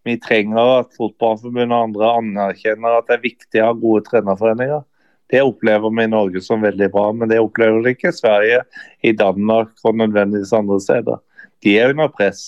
vi 0.09 0.17
trenger 0.21 0.81
at 0.81 0.95
Fotballforbundet 0.97 1.75
og 1.75 1.91
andre 1.91 2.13
anerkjenner 2.21 2.99
at 2.99 3.09
det 3.11 3.19
er 3.19 3.27
viktig 3.27 3.63
å 3.63 3.71
ha 3.71 3.77
gode 3.77 4.07
trenerforeninger. 4.09 4.83
Det 5.31 5.43
opplever 5.47 5.93
vi 5.95 6.07
i 6.07 6.11
Norge 6.11 6.43
som 6.43 6.65
veldig 6.65 6.89
bra, 6.91 7.11
men 7.15 7.31
det 7.31 7.39
opplever 7.39 7.85
de 7.85 7.95
ikke 7.95 8.11
i 8.11 8.17
Sverige, 8.17 8.63
i 9.07 9.13
Danmark 9.15 9.71
og 9.85 9.99
nødvendigvis 10.01 10.55
andre 10.57 10.81
steder. 10.83 11.21
De 11.63 11.77
er 11.79 11.93
under 11.95 12.11
press. 12.11 12.47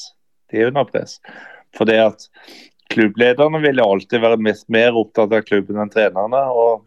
De 0.50 0.62
er 0.62 0.72
under 0.72 0.88
press. 0.88 1.20
For 1.76 1.86
det 1.88 2.00
at 2.02 2.26
klubblederne 2.92 3.60
vil 3.62 3.80
alltid 3.80 4.24
være 4.24 4.40
mest 4.42 4.66
mer 4.72 4.96
opptatt 4.98 5.32
av 5.32 5.44
klubben 5.46 5.78
enn 5.80 5.92
trenerne. 5.92 6.42
og 6.50 6.82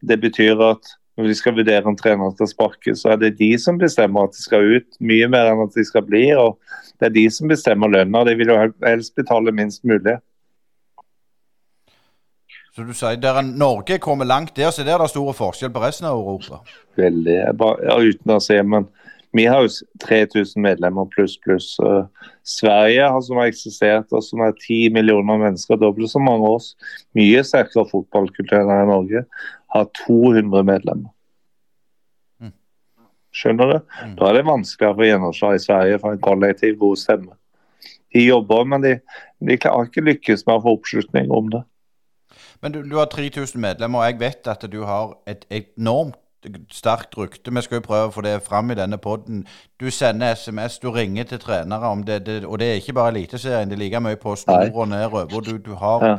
Det 0.00 0.18
betyr 0.22 0.62
at 0.70 0.96
når 1.16 1.30
de 1.30 1.34
skal 1.38 1.54
vurdere 1.56 1.88
om 1.88 1.96
treneren 1.96 2.34
skal 2.36 2.48
sparke, 2.50 2.92
så 2.96 3.14
er 3.14 3.20
det 3.20 3.38
de 3.38 3.48
som 3.60 3.78
bestemmer 3.80 4.26
at 4.26 4.36
de 4.36 4.42
skal 4.42 4.72
ut, 4.76 4.88
mye 5.00 5.28
mer 5.32 5.48
enn 5.48 5.62
at 5.64 5.76
de 5.76 5.84
skal 5.88 6.04
bli. 6.04 6.26
og 6.36 6.58
Det 7.00 7.08
er 7.08 7.14
de 7.14 7.26
som 7.32 7.48
bestemmer 7.48 7.92
lønna. 7.92 8.24
De 8.28 8.34
vil 8.36 8.52
jo 8.52 8.58
helst 8.84 9.14
betale 9.16 9.54
minst 9.56 9.84
mulig. 9.88 10.18
Så 12.76 12.84
du 12.84 12.92
sier 12.92 13.16
der 13.16 13.40
Norge 13.40 13.96
kommer 14.04 14.28
langt 14.28 14.52
der, 14.56 14.68
så 14.68 14.84
der 14.84 14.98
er 14.98 15.06
det 15.06 15.14
store 15.14 15.32
forskjell 15.32 15.72
på 15.72 15.80
resten 15.80 16.10
av 16.10 16.18
Europa? 16.18 16.60
Veldig. 17.00 17.38
Bare, 17.56 17.86
ja, 17.88 17.96
uten 17.96 18.34
å 18.34 18.42
se, 18.44 18.58
men 18.60 18.84
vi 19.36 19.44
har 19.46 19.64
jo 19.64 19.70
3000 20.04 20.62
medlemmer 20.62 21.08
pluss, 21.12 21.36
pluss. 21.40 21.74
Uh, 21.82 22.06
Sverige 22.46 23.08
har 23.10 23.20
som 23.24 23.40
har 23.40 23.50
eksistert, 23.50 24.12
og 24.12 24.24
som 24.24 24.42
er 24.44 24.54
10 24.54 24.90
millioner 24.94 25.40
mennesker, 25.40 25.78
dobbelt 25.80 26.10
så 26.12 26.22
mange 26.22 26.48
oss. 26.48 26.72
Mye 27.16 27.42
sterkere 27.44 27.86
fotballkultur 27.90 28.58
enn 28.60 28.90
Norge 28.90 29.24
har 29.74 29.88
200 30.06 30.64
medlemmer. 30.68 31.10
Mm. 32.42 32.54
Skjønner 33.34 33.72
du? 33.72 33.78
Mm. 34.02 34.16
Da 34.20 34.28
er 34.28 34.38
det 34.38 34.46
vanskeligere 34.48 34.98
få 35.00 35.08
gjennomslag 35.10 35.56
i 35.56 35.64
Sverige 35.64 36.02
for 36.02 36.16
en 36.16 36.26
kollektiv 36.28 36.76
god 36.82 37.00
stemme. 37.02 37.32
De 38.14 38.22
jobber, 38.24 38.64
men 38.64 38.84
de, 38.84 38.98
de 39.44 39.58
har 39.64 39.88
ikke 39.88 40.06
lykkes 40.06 40.46
med 40.46 40.58
å 40.58 40.62
få 40.64 40.76
oppslutning 40.78 41.32
om 41.34 41.50
det. 41.52 41.64
Men 42.62 42.72
du, 42.72 42.78
du 42.88 42.96
har 42.96 43.10
3000 43.12 43.60
medlemmer, 43.60 44.00
og 44.00 44.06
jeg 44.08 44.20
vet 44.20 44.48
at 44.48 44.64
du 44.72 44.80
har 44.88 45.18
et 45.28 45.44
enormt 45.52 46.16
sterkt 46.72 47.16
rykte. 47.18 47.54
Vi 47.54 47.62
skal 47.62 47.80
jo 47.80 47.86
prøve 47.86 48.10
å 48.10 48.12
få 48.14 48.22
det 48.22 48.36
fram 48.46 48.70
i 48.70 48.76
denne 48.78 48.98
poden. 48.98 49.46
Du 49.80 49.90
sender 49.90 50.34
SMS, 50.34 50.78
du 50.78 50.90
ringer 50.90 51.24
til 51.24 51.40
trenere 51.42 51.90
om 51.90 52.04
det, 52.06 52.26
det 52.26 52.44
og 52.44 52.58
det 52.58 52.70
er 52.70 52.82
ikke 52.82 52.92
bare 52.92 53.14
Eliteserien, 53.14 53.70
det 53.70 53.78
er 53.78 53.84
like 53.84 54.00
mye 54.00 54.20
på 54.20 54.36
Nord 54.46 54.74
og 54.74 54.88
nedover. 54.88 55.40
Du, 55.40 55.56
du 55.58 55.74
har 55.74 56.06
ja 56.06 56.18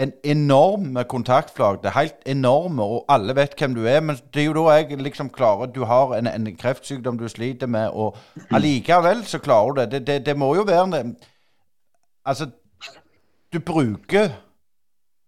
en 0.00 0.12
enorm 0.24 0.96
kontaktflate. 1.08 1.90
Helt 1.90 2.14
enorme, 2.26 2.82
og 2.82 3.04
alle 3.08 3.36
vet 3.36 3.54
hvem 3.58 3.74
du 3.74 3.84
er. 3.84 4.00
Men 4.00 4.16
det 4.34 4.42
er 4.42 4.46
jo 4.46 4.54
da 4.56 4.76
jeg 4.78 5.02
liksom 5.02 5.30
klarer 5.30 5.66
Du 5.66 5.84
har 5.84 6.14
en, 6.16 6.26
en 6.26 6.56
kreftsykdom 6.56 7.18
du 7.18 7.28
sliter 7.28 7.66
med, 7.66 7.90
og 7.92 8.16
allikevel 8.50 9.24
så 9.24 9.38
klarer 9.38 9.72
du 9.72 9.80
det. 9.80 9.90
Det, 9.92 10.06
det, 10.06 10.26
det 10.26 10.36
må 10.36 10.54
jo 10.54 10.62
være 10.62 11.14
Altså, 12.24 12.46
du 13.52 13.58
bruker 13.60 14.28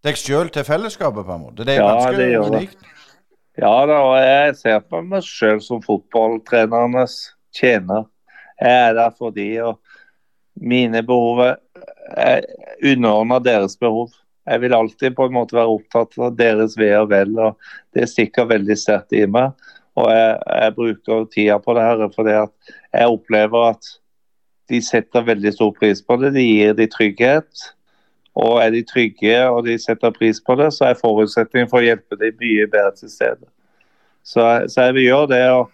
deg 0.05 0.17
sjøl 0.17 0.51
til 0.51 0.65
fellesskapet, 0.65 1.25
på 1.25 1.35
en 1.35 1.41
måte. 1.41 1.65
Det 1.65 1.77
er 1.77 1.83
ja, 1.83 1.93
ganske 1.93 2.41
unikt. 2.41 2.79
Ja 3.61 3.73
da, 3.85 3.99
og 4.01 4.15
jeg 4.17 4.55
ser 4.57 4.79
på 4.89 5.03
meg 5.05 5.25
sjøl 5.27 5.59
som 5.61 5.83
fotballtrenernes 5.85 7.17
tjener. 7.53 8.07
Jeg 8.57 8.79
er 8.89 8.95
der 8.97 9.13
for 9.19 9.35
de, 9.35 9.49
og 9.61 9.81
mine 10.57 11.03
behov 11.05 11.43
er 11.45 12.47
underordna 12.81 13.43
deres 13.45 13.77
behov. 13.77 14.15
Jeg 14.49 14.63
vil 14.65 14.75
alltid 14.75 15.15
på 15.19 15.27
en 15.29 15.37
måte 15.37 15.57
være 15.59 15.75
opptatt 15.75 16.17
av 16.19 16.33
deres 16.39 16.79
ve 16.81 16.89
og 16.97 17.11
vel. 17.13 17.37
og 17.39 17.61
Det 17.95 18.09
stikker 18.09 18.49
veldig 18.51 18.77
sterkt 18.79 19.13
i 19.15 19.27
meg. 19.29 19.53
Og 20.01 20.09
jeg, 20.09 20.39
jeg 20.49 20.75
bruker 20.79 21.29
tida 21.35 21.59
på 21.61 21.77
det 21.77 21.85
her 21.85 22.07
fordi 22.15 22.33
jeg 22.33 23.13
opplever 23.13 23.69
at 23.75 23.91
de 24.73 24.81
setter 24.81 25.29
veldig 25.29 25.53
stor 25.53 25.75
pris 25.77 26.01
på 26.01 26.17
det. 26.23 26.33
De 26.39 26.47
gir 26.47 26.73
de 26.79 26.89
trygghet. 26.89 27.69
Og 28.39 28.63
er 28.63 28.71
de 28.73 28.81
trygge 28.89 29.35
og 29.51 29.67
de 29.67 29.77
setter 29.81 30.15
pris 30.15 30.41
på 30.41 30.57
det, 30.57 30.71
så 30.73 30.89
er 30.89 31.01
forutsetningen 31.01 31.69
for 31.69 31.83
å 31.83 31.85
hjelpe 31.85 32.17
dem 32.21 32.39
mye 32.41 32.69
bedre 32.71 32.95
til 32.97 33.13
stede. 33.13 33.45
Så, 34.25 34.41
så 34.73 34.89
jeg 34.89 34.97
vil 34.97 35.09
gjøre 35.11 35.31
det. 35.35 35.43
Og, 35.53 35.71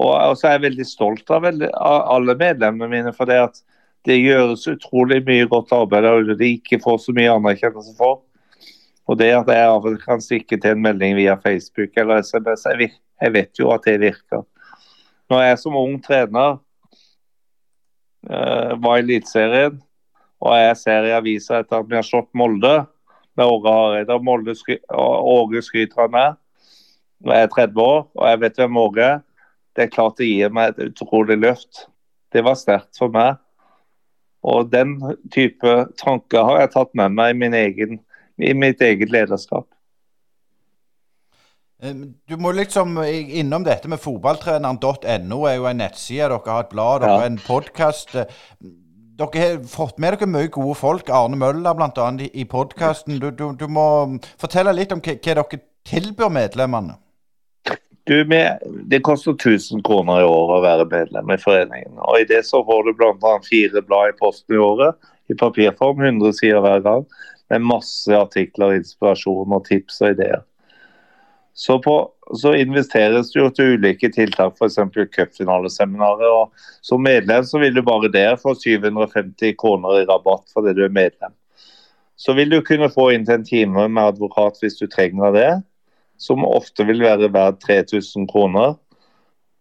og, 0.00 0.32
så 0.38 0.48
er 0.48 0.56
jeg 0.56 0.66
veldig 0.68 0.86
stolt 0.88 1.30
av, 1.30 1.44
veldig, 1.44 1.68
av 1.76 2.08
alle 2.16 2.36
medlemmene 2.38 2.88
mine. 2.90 3.12
for 3.16 3.28
det 3.28 3.40
at 3.42 3.60
det 4.08 4.18
gjøres 4.18 4.66
utrolig 4.66 5.20
mye 5.26 5.46
godt 5.50 5.74
arbeid 5.76 6.08
og 6.10 6.32
de 6.38 6.54
ikke 6.56 6.80
får 6.82 6.98
så 7.04 7.14
mye 7.14 7.34
anerkjennelse 7.36 7.94
for. 7.98 8.22
Og 9.10 9.18
det 9.18 9.32
at 9.34 9.50
jeg 9.50 9.68
av 9.68 9.82
og 9.82 9.90
til 9.90 10.02
kan 10.02 10.22
stikke 10.22 10.58
til 10.58 10.74
en 10.74 10.82
melding 10.82 11.16
via 11.18 11.36
Facebook 11.42 11.96
eller 11.98 12.22
SMS, 12.22 12.66
jeg 13.22 13.34
vet 13.34 13.58
jo 13.58 13.70
at 13.74 13.84
det 13.86 14.00
virker. 14.00 14.44
Når 15.30 15.42
jeg 15.46 15.58
som 15.58 15.78
ung 15.78 15.96
trener 16.02 16.58
uh, 18.30 18.72
var 18.82 18.98
i 18.98 19.04
Eliteserien, 19.04 19.80
og 20.42 20.58
jeg 20.58 20.76
ser 20.80 21.06
i 21.06 21.14
avisa 21.14 21.62
etter 21.62 21.80
at 21.80 21.88
vi 21.90 21.98
har 21.98 22.06
slått 22.06 22.32
Molde 22.34 22.82
med 23.38 23.48
Åge 23.48 23.72
Hareide, 23.72 24.18
Molde 24.22 24.54
skry 24.58 24.80
Åge 24.92 25.62
skryter 25.64 26.06
av 26.06 26.12
meg 26.12 26.38
jeg 27.30 27.46
er 27.46 27.52
30 27.54 27.82
år, 27.82 28.00
og 28.18 28.28
jeg 28.28 28.40
vet 28.42 28.58
hvem 28.58 28.78
Åge 28.82 29.04
er, 29.04 29.20
det 29.76 29.84
er 29.84 29.92
klart 29.92 30.18
det 30.18 30.28
gir 30.28 30.52
meg 30.52 30.72
et 30.72 30.90
utrolig 30.90 31.38
løft. 31.40 31.86
Det 32.32 32.42
var 32.44 32.58
sterkt 32.60 32.98
for 32.98 33.12
meg. 33.12 33.38
Og 34.42 34.72
den 34.72 34.96
type 35.32 35.76
tanker 36.00 36.48
har 36.48 36.64
jeg 36.64 36.72
tatt 36.74 36.90
med 36.98 37.14
meg 37.14 37.38
i, 37.38 37.50
egen, 37.62 38.00
i 38.42 38.52
mitt 38.58 38.82
eget 38.82 39.12
lederskap. 39.14 39.68
Du 42.28 42.36
må 42.38 42.52
liksom 42.54 42.98
innom 43.02 43.64
dette 43.66 43.88
med 43.90 44.02
fotballtreneren.no 44.02 45.40
er 45.50 45.56
jo 45.56 45.66
en 45.70 45.80
nettside. 45.82 46.28
Dere 46.30 46.42
har 46.46 46.66
et 46.66 46.74
blad, 46.74 47.02
dere 47.02 47.16
har 47.22 47.30
en 47.30 47.40
podkast. 47.42 48.14
Dere 49.22 49.42
har 49.44 49.62
fått 49.68 49.98
med 50.02 50.16
dere 50.16 50.26
mye 50.26 50.50
gode 50.50 50.74
folk. 50.74 51.10
Arne 51.12 51.38
Møller 51.38 51.76
bl.a. 51.78 52.08
i, 52.18 52.30
i 52.42 52.44
podkasten. 52.48 53.20
Du, 53.22 53.30
du, 53.30 53.52
du, 53.58 53.68
må 53.70 53.86
fortelle 54.40 54.74
litt 54.74 54.94
om 54.94 55.02
hva, 55.04 55.14
dere 55.22 55.60
tilbyr 55.88 56.32
medlemmene. 56.32 56.98
Du, 58.10 58.24
Det 58.26 58.98
koster 59.06 59.36
1000 59.36 59.84
kroner 59.86 60.22
i 60.22 60.26
året 60.26 60.56
å 60.56 60.64
være 60.64 60.88
medlem 60.90 61.30
i 61.30 61.38
foreningen. 61.38 62.00
og 62.02 62.18
I 62.20 62.26
det 62.26 62.42
så 62.48 62.64
får 62.66 62.88
du 62.88 62.94
bl.a. 62.98 63.34
fire 63.46 63.82
blad 63.86 64.10
i 64.10 64.16
posten 64.18 64.56
i 64.56 64.58
året, 64.58 64.98
i 65.30 65.38
papirform, 65.38 66.02
100 66.02 66.32
sider 66.40 66.64
hver 66.64 66.82
gang. 66.82 67.06
Med 67.52 67.68
masse 67.68 68.16
artikler, 68.16 68.74
inspirasjon 68.80 69.54
og 69.54 69.68
tips 69.68 70.00
og 70.02 70.16
ideer. 70.16 70.42
Så, 71.54 71.78
på, 71.84 71.94
så 72.38 72.54
investeres 72.56 73.32
det 73.32 73.40
jo 73.40 73.50
til 73.52 73.74
ulike 73.76 74.08
tiltak, 74.12 74.56
f.eks. 74.56 74.78
cupfinaleseminaret. 75.16 76.28
og 76.28 76.52
Som 76.80 77.02
medlem 77.04 77.44
så 77.44 77.60
vil 77.60 77.74
du 77.74 77.82
bare 77.84 78.08
der 78.12 78.38
få 78.40 78.54
750 78.56 79.56
kroner 79.60 80.00
i 80.00 80.06
rabatt 80.08 80.48
fordi 80.54 80.72
du 80.78 80.84
er 80.86 80.94
medlem. 80.94 81.34
Så 82.16 82.32
vil 82.38 82.50
du 82.50 82.60
kunne 82.62 82.88
få 82.92 83.10
inn 83.12 83.26
til 83.26 83.40
en 83.40 83.44
time 83.44 83.88
med 83.88 84.14
advokat 84.14 84.60
hvis 84.62 84.78
du 84.80 84.86
trenger 84.86 85.32
det. 85.36 85.52
som 86.22 86.44
ofte 86.46 86.84
vil 86.86 87.00
være 87.02 87.32
verdt 87.34 87.64
3000 87.66 88.28
kroner. 88.30 88.76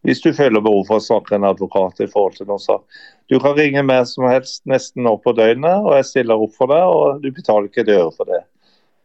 Hvis 0.06 0.22
du 0.22 0.30
føler 0.34 0.62
behov 0.62 0.84
for 0.86 1.00
å 1.00 1.06
snakke 1.06 1.36
en 1.36 1.48
advokat 1.50 2.04
i 2.06 2.08
forhold 2.10 2.36
til 2.38 2.46
noe 2.50 2.62
sak. 2.62 2.84
Du 3.30 3.40
kan 3.42 3.56
ringe 3.58 3.82
meg 3.86 4.06
som 4.10 4.28
helst 4.30 4.62
nesten 4.70 5.02
nå 5.08 5.16
på 5.24 5.34
døgnet, 5.34 5.82
og 5.82 5.96
jeg 5.98 6.06
stiller 6.10 6.42
opp 6.42 6.54
for 6.58 6.70
deg, 6.70 6.86
og 6.86 7.22
du 7.24 7.32
betaler 7.34 7.70
ikke 7.70 7.82
et 7.82 7.94
øre 7.96 8.12
for 8.14 8.30
det. 8.30 8.44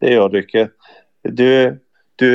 Det 0.05 0.13
gjør 0.13 0.29
du 0.33 0.39
ikke. 0.43 0.67
Du, 1.33 1.49
du, 2.17 2.29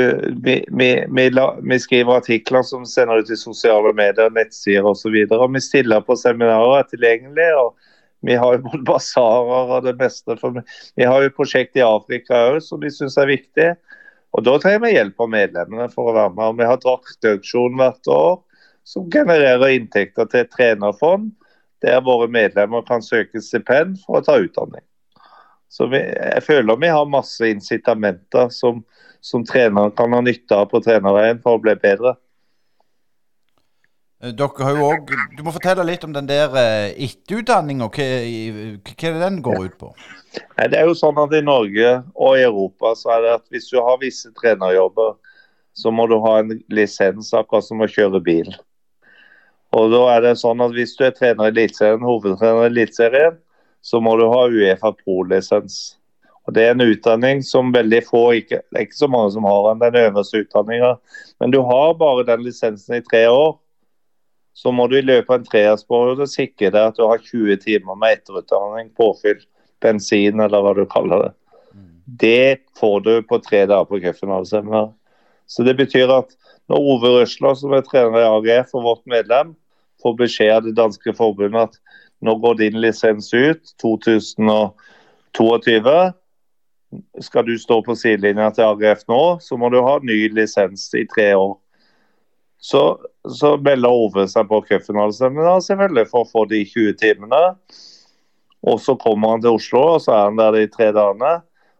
vi, 0.43 0.65
vi, 0.69 1.05
vi, 1.09 1.31
vi, 1.63 1.79
skriver 1.79 2.19
artikler 2.21 2.61
som 2.61 2.85
sender 2.85 3.21
ut 3.21 3.29
til 3.29 3.39
sosiale 3.39 3.93
medier, 3.97 4.29
nettsider 4.33 4.85
osv. 4.85 5.15
Vi 5.15 5.61
stiller 5.63 6.03
på 6.05 6.17
seminarer, 6.19 6.83
er 6.83 6.89
tilgjengelig. 6.91 7.47
og 7.57 7.73
Vi 8.21 8.37
har 8.37 8.57
jo 8.57 8.63
både 8.69 8.83
basarer 8.85 9.73
og 9.77 9.87
det 9.87 9.95
meste. 9.97 10.37
vi 10.95 11.07
har 11.07 11.23
jo 11.25 11.33
prosjekt 11.37 11.79
i 11.79 11.85
Afrika 11.85 12.43
òg 12.51 12.61
som 12.65 12.81
vi 12.83 12.93
syns 12.93 13.17
er 13.17 13.31
viktig. 13.31 13.71
Og 14.31 14.45
Da 14.45 14.55
trenger 14.61 14.85
vi 14.85 14.93
hjelp 14.93 15.19
av 15.19 15.33
medlemmene 15.33 15.89
for 15.91 16.11
å 16.11 16.15
være 16.15 16.35
med. 16.37 16.45
Og 16.45 16.61
vi 16.61 16.69
har 16.69 16.79
draktauksjon 16.85 17.81
hvert 17.81 18.13
år 18.13 18.39
som 18.87 19.09
genererer 19.11 19.75
inntekter 19.75 20.29
til 20.29 20.45
et 20.45 20.53
trenerfond, 20.53 21.31
der 21.81 22.01
våre 22.05 22.29
medlemmer 22.29 22.85
kan 22.85 23.01
søke 23.01 23.41
stipend 23.41 23.97
for 24.05 24.19
å 24.19 24.25
ta 24.25 24.37
utdanning. 24.41 24.83
Så 25.71 25.87
jeg 25.95 26.43
føler 26.43 26.79
vi 26.81 26.91
har 26.91 27.07
masse 27.07 27.47
incitamenter 27.47 28.49
som, 28.53 28.83
som 29.21 29.45
treneren 29.45 29.93
kan 29.95 30.13
ha 30.13 30.21
nytte 30.25 30.57
av 30.57 30.69
på 30.71 30.81
trenerveien 30.83 31.41
for 31.43 31.57
å 31.57 31.61
bli 31.61 31.75
bedre. 31.79 32.15
Eh, 34.21 34.33
dere 34.37 34.65
har 34.65 34.77
jo 34.77 34.87
også, 34.89 35.19
Du 35.37 35.43
må 35.45 35.53
fortelle 35.53 35.85
litt 35.87 36.03
om 36.05 36.13
den 36.13 36.29
der 36.29 36.53
eh, 36.57 36.93
etterutdanninga. 37.07 37.89
Hva, 37.89 38.09
hva 38.91 39.11
er 39.11 39.19
den 39.23 39.41
går 39.45 39.65
ut 39.65 39.77
på? 39.81 39.93
Det 40.31 40.77
er 40.77 40.87
jo 40.87 40.97
sånn 40.97 41.19
at 41.19 41.33
I 41.35 41.43
Norge 41.43 41.93
og 42.15 42.37
i 42.37 42.45
Europa 42.45 42.93
så 42.95 43.15
er 43.17 43.25
det 43.25 43.37
at 43.39 43.45
hvis 43.53 43.69
du 43.71 43.79
har 43.81 44.01
visse 44.01 44.31
trenerjobber, 44.37 45.15
så 45.73 45.91
må 45.91 46.05
du 46.07 46.17
ha 46.23 46.37
en 46.39 46.57
lisens 46.71 47.31
akkurat 47.33 47.65
som 47.65 47.81
å 47.83 47.89
kjøre 47.89 48.21
bil. 48.23 48.51
Og 49.75 49.91
da 49.93 50.01
er 50.17 50.25
det 50.25 50.33
sånn 50.39 50.61
at 50.63 50.73
Hvis 50.75 50.97
du 50.99 51.05
er 51.07 51.15
trener 51.15 51.47
i 51.47 51.53
Eliteserien, 51.53 52.03
hovedtrener 52.03 52.65
i 52.65 52.71
Eliteserien, 52.71 53.37
så 53.81 54.01
må 54.03 54.17
du 54.19 54.27
ha 54.29 54.45
Uefa 54.51 54.91
pro-lisens. 54.99 55.97
Og 56.47 56.53
Det 56.53 56.63
er 56.65 56.71
en 56.73 56.81
utdanning 56.81 57.43
som 57.45 57.73
veldig 57.73 58.01
få, 58.07 58.23
ikke, 58.41 58.63
det 58.71 58.77
er 58.77 58.87
ikke 58.87 59.03
så 59.03 59.09
mange 59.11 59.31
som 59.35 59.45
har 59.45 59.67
den, 59.67 59.81
den 59.83 60.07
øverste 60.07 60.41
utdanninga. 60.41 60.95
Men 61.39 61.53
du 61.53 61.59
har 61.61 61.93
bare 61.99 62.25
den 62.25 62.43
lisensen 62.43 62.97
i 62.97 63.05
tre 63.05 63.27
år. 63.29 63.59
Så 64.53 64.71
må 64.71 64.87
du 64.87 64.97
i 64.97 65.05
løpet 65.05 65.29
av 65.29 65.39
en 65.39 65.45
treårsperiode 65.47 66.27
sikre 66.27 66.71
deg 66.73 66.89
at 66.89 66.97
du 66.97 67.05
har 67.07 67.21
20 67.23 67.61
timer 67.61 67.99
med 67.99 68.17
etterutdanning, 68.17 68.89
påfyll, 68.97 69.39
bensin 69.81 70.41
eller 70.43 70.65
hva 70.65 70.73
du 70.75 70.83
kaller 70.89 71.27
det. 71.27 71.31
Det 72.21 72.57
får 72.79 72.97
du 73.05 73.13
på 73.23 73.39
tre 73.45 73.63
dager 73.69 73.87
på 73.87 74.01
cupfinaleseminar. 74.03 74.89
Så 75.47 75.63
det 75.63 75.77
betyr 75.79 76.11
at 76.11 76.33
når 76.71 76.87
Ove 76.93 77.11
Røsler, 77.19 77.55
som 77.55 77.73
er 77.75 77.83
trener 77.85 78.19
i 78.19 78.27
AGF 78.27 78.75
og 78.75 78.85
vårt 78.87 79.05
medlem, 79.09 79.53
får 80.01 80.17
beskjed 80.19 80.55
av 80.55 80.65
det 80.65 80.77
danske 80.77 81.13
forbundet 81.15 81.69
at 81.69 81.75
nå 82.25 82.35
går 82.41 82.53
din 82.59 82.81
lisens 82.81 83.33
ut 83.33 83.63
2022. 83.81 86.13
Skal 87.23 87.45
du 87.47 87.55
stå 87.59 87.79
på 87.85 87.95
sidelinja 87.95 88.49
til 88.55 88.67
AGF 88.67 89.05
nå, 89.11 89.21
så 89.43 89.57
må 89.59 89.69
du 89.71 89.79
ha 89.83 89.97
ny 90.03 90.25
lisens 90.35 90.89
i 90.97 91.05
tre 91.07 91.31
år. 91.37 91.55
Så, 92.61 92.81
så 93.25 93.55
melder 93.57 93.89
Ove 93.89 94.27
seg 94.29 94.49
på 94.49 94.59
cupfinaleseminar 94.67 95.63
selvfølgelig 95.65 96.09
for 96.11 96.25
å 96.25 96.29
få 96.29 96.45
de 96.51 96.61
20 96.67 96.97
timene. 96.99 97.39
Og 98.61 98.81
så 98.83 98.93
kommer 99.01 99.33
han 99.33 99.41
til 99.41 99.57
Oslo, 99.57 99.81
og 99.95 100.03
så 100.03 100.13
er 100.13 100.27
han 100.27 100.37
der 100.37 100.57
de 100.59 100.67
tre 100.69 100.91
dagene. 100.93 101.39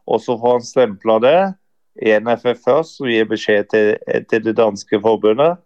Og 0.10 0.24
så 0.24 0.38
får 0.40 0.56
han 0.58 0.66
stempla 0.66 1.18
det 1.22 1.40
i 2.02 2.16
NFF 2.18 2.64
først, 2.66 2.98
som 2.98 3.12
gir 3.12 3.28
beskjed 3.30 3.70
til, 3.70 3.92
til 4.32 4.48
det 4.48 4.56
danske 4.58 5.02
forbundet. 5.04 5.60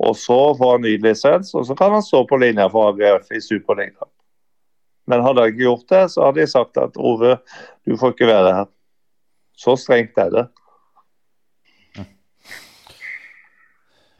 Og 0.00 0.16
så 0.16 0.38
får 0.58 0.76
han 0.76 0.84
ny 0.84 0.96
lisens, 1.00 1.54
og 1.54 1.66
så 1.68 1.76
kan 1.76 1.94
han 1.96 2.04
stå 2.04 2.24
på 2.28 2.38
linja 2.40 2.68
for 2.72 2.92
AGF 2.92 3.32
i 3.36 3.40
Superligaen. 3.44 4.10
Men 5.08 5.24
hadde 5.24 5.42
han 5.42 5.52
ikke 5.52 5.64
gjort 5.64 5.88
det, 5.90 6.04
så 6.12 6.26
hadde 6.26 6.40
de 6.40 6.50
sagt 6.50 6.78
at 6.80 7.00
Ove, 7.00 7.38
du 7.88 7.96
får 7.96 8.14
ikke 8.14 8.28
være 8.30 8.54
her. 8.60 8.68
Så 9.60 9.76
strengt 9.76 10.16
er 10.18 10.32
det. 10.32 10.46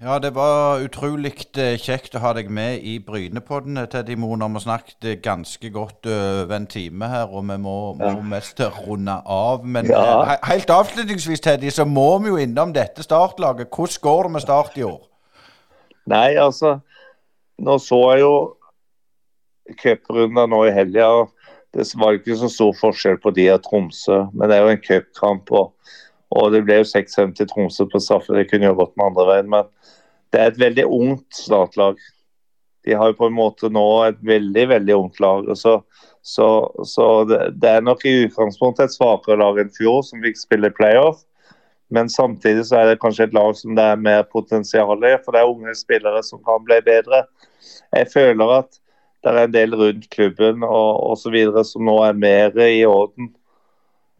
Ja, 0.00 0.18
det 0.18 0.30
var 0.32 0.80
utrolig 0.80 1.34
eh, 1.60 1.74
kjekt 1.76 2.14
å 2.16 2.22
ha 2.22 2.30
deg 2.32 2.46
med 2.48 2.80
i 2.88 2.94
Brynepodden, 3.04 3.76
eh, 3.82 3.88
Teddy 3.92 4.14
Moe. 4.16 4.38
Når 4.40 4.54
vi 4.54 4.62
snakket 4.64 5.08
eh, 5.08 5.18
ganske 5.20 5.70
godt 5.74 6.08
over 6.08 6.54
en 6.56 6.68
time 6.72 7.08
her, 7.12 7.28
og 7.28 7.44
vi 7.50 7.58
må, 7.60 7.74
må 8.00 8.14
mest 8.24 8.62
runde 8.78 9.18
av. 9.28 9.66
Men 9.68 9.90
ja. 9.92 10.38
helt 10.48 10.72
avslutningsvis, 10.72 11.44
Teddy, 11.44 11.68
så 11.68 11.84
må 11.84 12.06
vi 12.24 12.32
jo 12.32 12.40
innom 12.40 12.72
dette 12.72 13.04
startlaget. 13.04 13.68
Hvordan 13.68 14.00
går 14.06 14.22
det 14.22 14.32
med 14.38 14.44
Start 14.46 14.80
i 14.80 14.86
år? 14.88 15.02
Nei, 16.08 16.30
altså 16.40 16.78
Nå 17.60 17.76
så 17.84 17.98
jeg 18.14 18.22
jo 18.22 18.34
cuprunder 19.82 20.48
nå 20.48 20.62
i 20.64 20.72
helga. 20.72 21.10
Det 21.76 21.86
var 21.94 22.16
ikke 22.18 22.36
så 22.38 22.48
stor 22.50 22.72
forskjell 22.74 23.20
på 23.22 23.30
de 23.36 23.46
og 23.52 23.62
Tromsø, 23.62 24.24
men 24.34 24.50
det 24.50 24.56
er 24.56 24.64
jo 24.64 24.72
en 24.74 24.82
cupkamp. 24.82 25.52
Og, 25.54 25.92
og, 26.34 26.48
det 26.54 26.64
ble 26.66 26.80
jo 26.80 26.88
6-5 26.88 27.36
til 27.38 27.50
Tromsø 27.50 27.86
på 27.90 28.00
straffe. 28.02 28.34
Det 28.34 28.48
kunne 28.50 28.72
jo 28.72 28.78
gått 28.80 28.96
med 28.96 29.12
andre 29.12 29.26
veien. 29.28 29.52
Men 29.52 29.68
det 30.34 30.40
er 30.40 30.50
et 30.50 30.60
veldig 30.64 30.86
ungt 30.86 31.38
startlag. 31.38 32.00
De 32.86 32.96
har 32.96 33.12
jo 33.12 33.18
på 33.20 33.28
en 33.28 33.36
måte 33.36 33.70
nå 33.70 33.86
et 34.08 34.20
veldig, 34.24 34.66
veldig 34.74 34.96
ungt 34.96 35.22
lag. 35.22 35.50
Så, 35.58 35.76
så, 36.26 36.48
så 36.86 37.08
det, 37.30 37.40
det, 37.62 37.76
er 37.76 37.86
nok 37.86 38.02
i 38.08 38.16
utgangspunktet 38.24 38.88
et 38.88 38.96
svakere 38.96 39.38
lag 39.38 39.60
enn 39.60 39.74
fjor, 39.76 40.02
som 40.06 40.24
fikk 40.24 40.40
spille 40.40 40.72
playoff. 40.74 41.22
Men 41.90 42.10
samtidig 42.10 42.66
så 42.66 42.80
er 42.80 42.90
det 42.90 43.00
kanskje 43.02 43.28
et 43.28 43.34
lag 43.34 43.54
som 43.58 43.74
det 43.78 43.84
er 43.92 44.02
mer 44.02 44.22
potensial 44.30 45.06
i, 45.06 45.16
for 45.22 45.34
det 45.34 45.42
er 45.42 45.50
unge 45.50 45.74
spillere 45.78 46.22
som 46.26 46.42
kan 46.46 46.62
bli 46.66 46.78
bedre. 46.86 47.24
Jeg 47.94 48.10
føler 48.12 48.58
at 48.60 48.78
det 49.20 49.30
er 49.32 49.42
en 49.44 49.52
del 49.54 49.76
rundt 49.76 50.08
klubben 50.12 50.64
og 50.64 51.12
osv. 51.12 51.36
som 51.68 51.84
nå 51.84 51.96
er 52.06 52.16
mer 52.16 52.56
i 52.64 52.84
orden. 52.88 53.30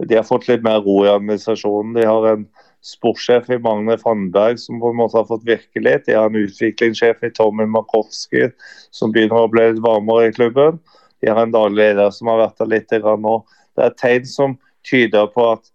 De 0.00 0.16
har 0.16 0.26
fått 0.28 0.48
litt 0.48 0.64
mer 0.64 0.80
ro 0.84 1.02
i 1.04 1.12
administrasjonen. 1.12 1.94
De 1.96 2.04
har 2.08 2.26
en 2.28 2.46
sportssjef 2.84 3.50
i 3.52 3.58
Magne 3.60 3.96
Fandberg 4.00 4.60
som 4.60 4.80
på 4.80 4.92
en 4.92 4.98
måte 5.00 5.18
har 5.18 5.28
fått 5.28 5.44
virke 5.48 5.82
litt. 5.82 6.06
De 6.06 6.16
har 6.16 6.30
en 6.30 6.40
utviklingssjef 6.40 7.24
i 7.24 7.32
Tommy 7.36 7.66
Makowski 7.68 8.48
som 8.96 9.12
begynner 9.12 9.44
å 9.44 9.52
bli 9.52 9.66
litt 9.70 9.82
varmere 9.84 10.30
i 10.30 10.36
klubben. 10.36 10.80
De 11.20 11.28
har 11.28 11.42
en 11.42 11.52
daglig 11.52 11.82
leder 11.82 12.12
som 12.16 12.32
har 12.32 12.46
vært 12.46 12.60
der 12.60 12.72
litt 12.72 12.96
nå. 13.20 13.36
Det 13.76 13.84
er 13.86 13.98
tegn 14.00 14.28
som 14.28 14.56
tyder 14.88 15.28
på 15.32 15.52
at 15.56 15.68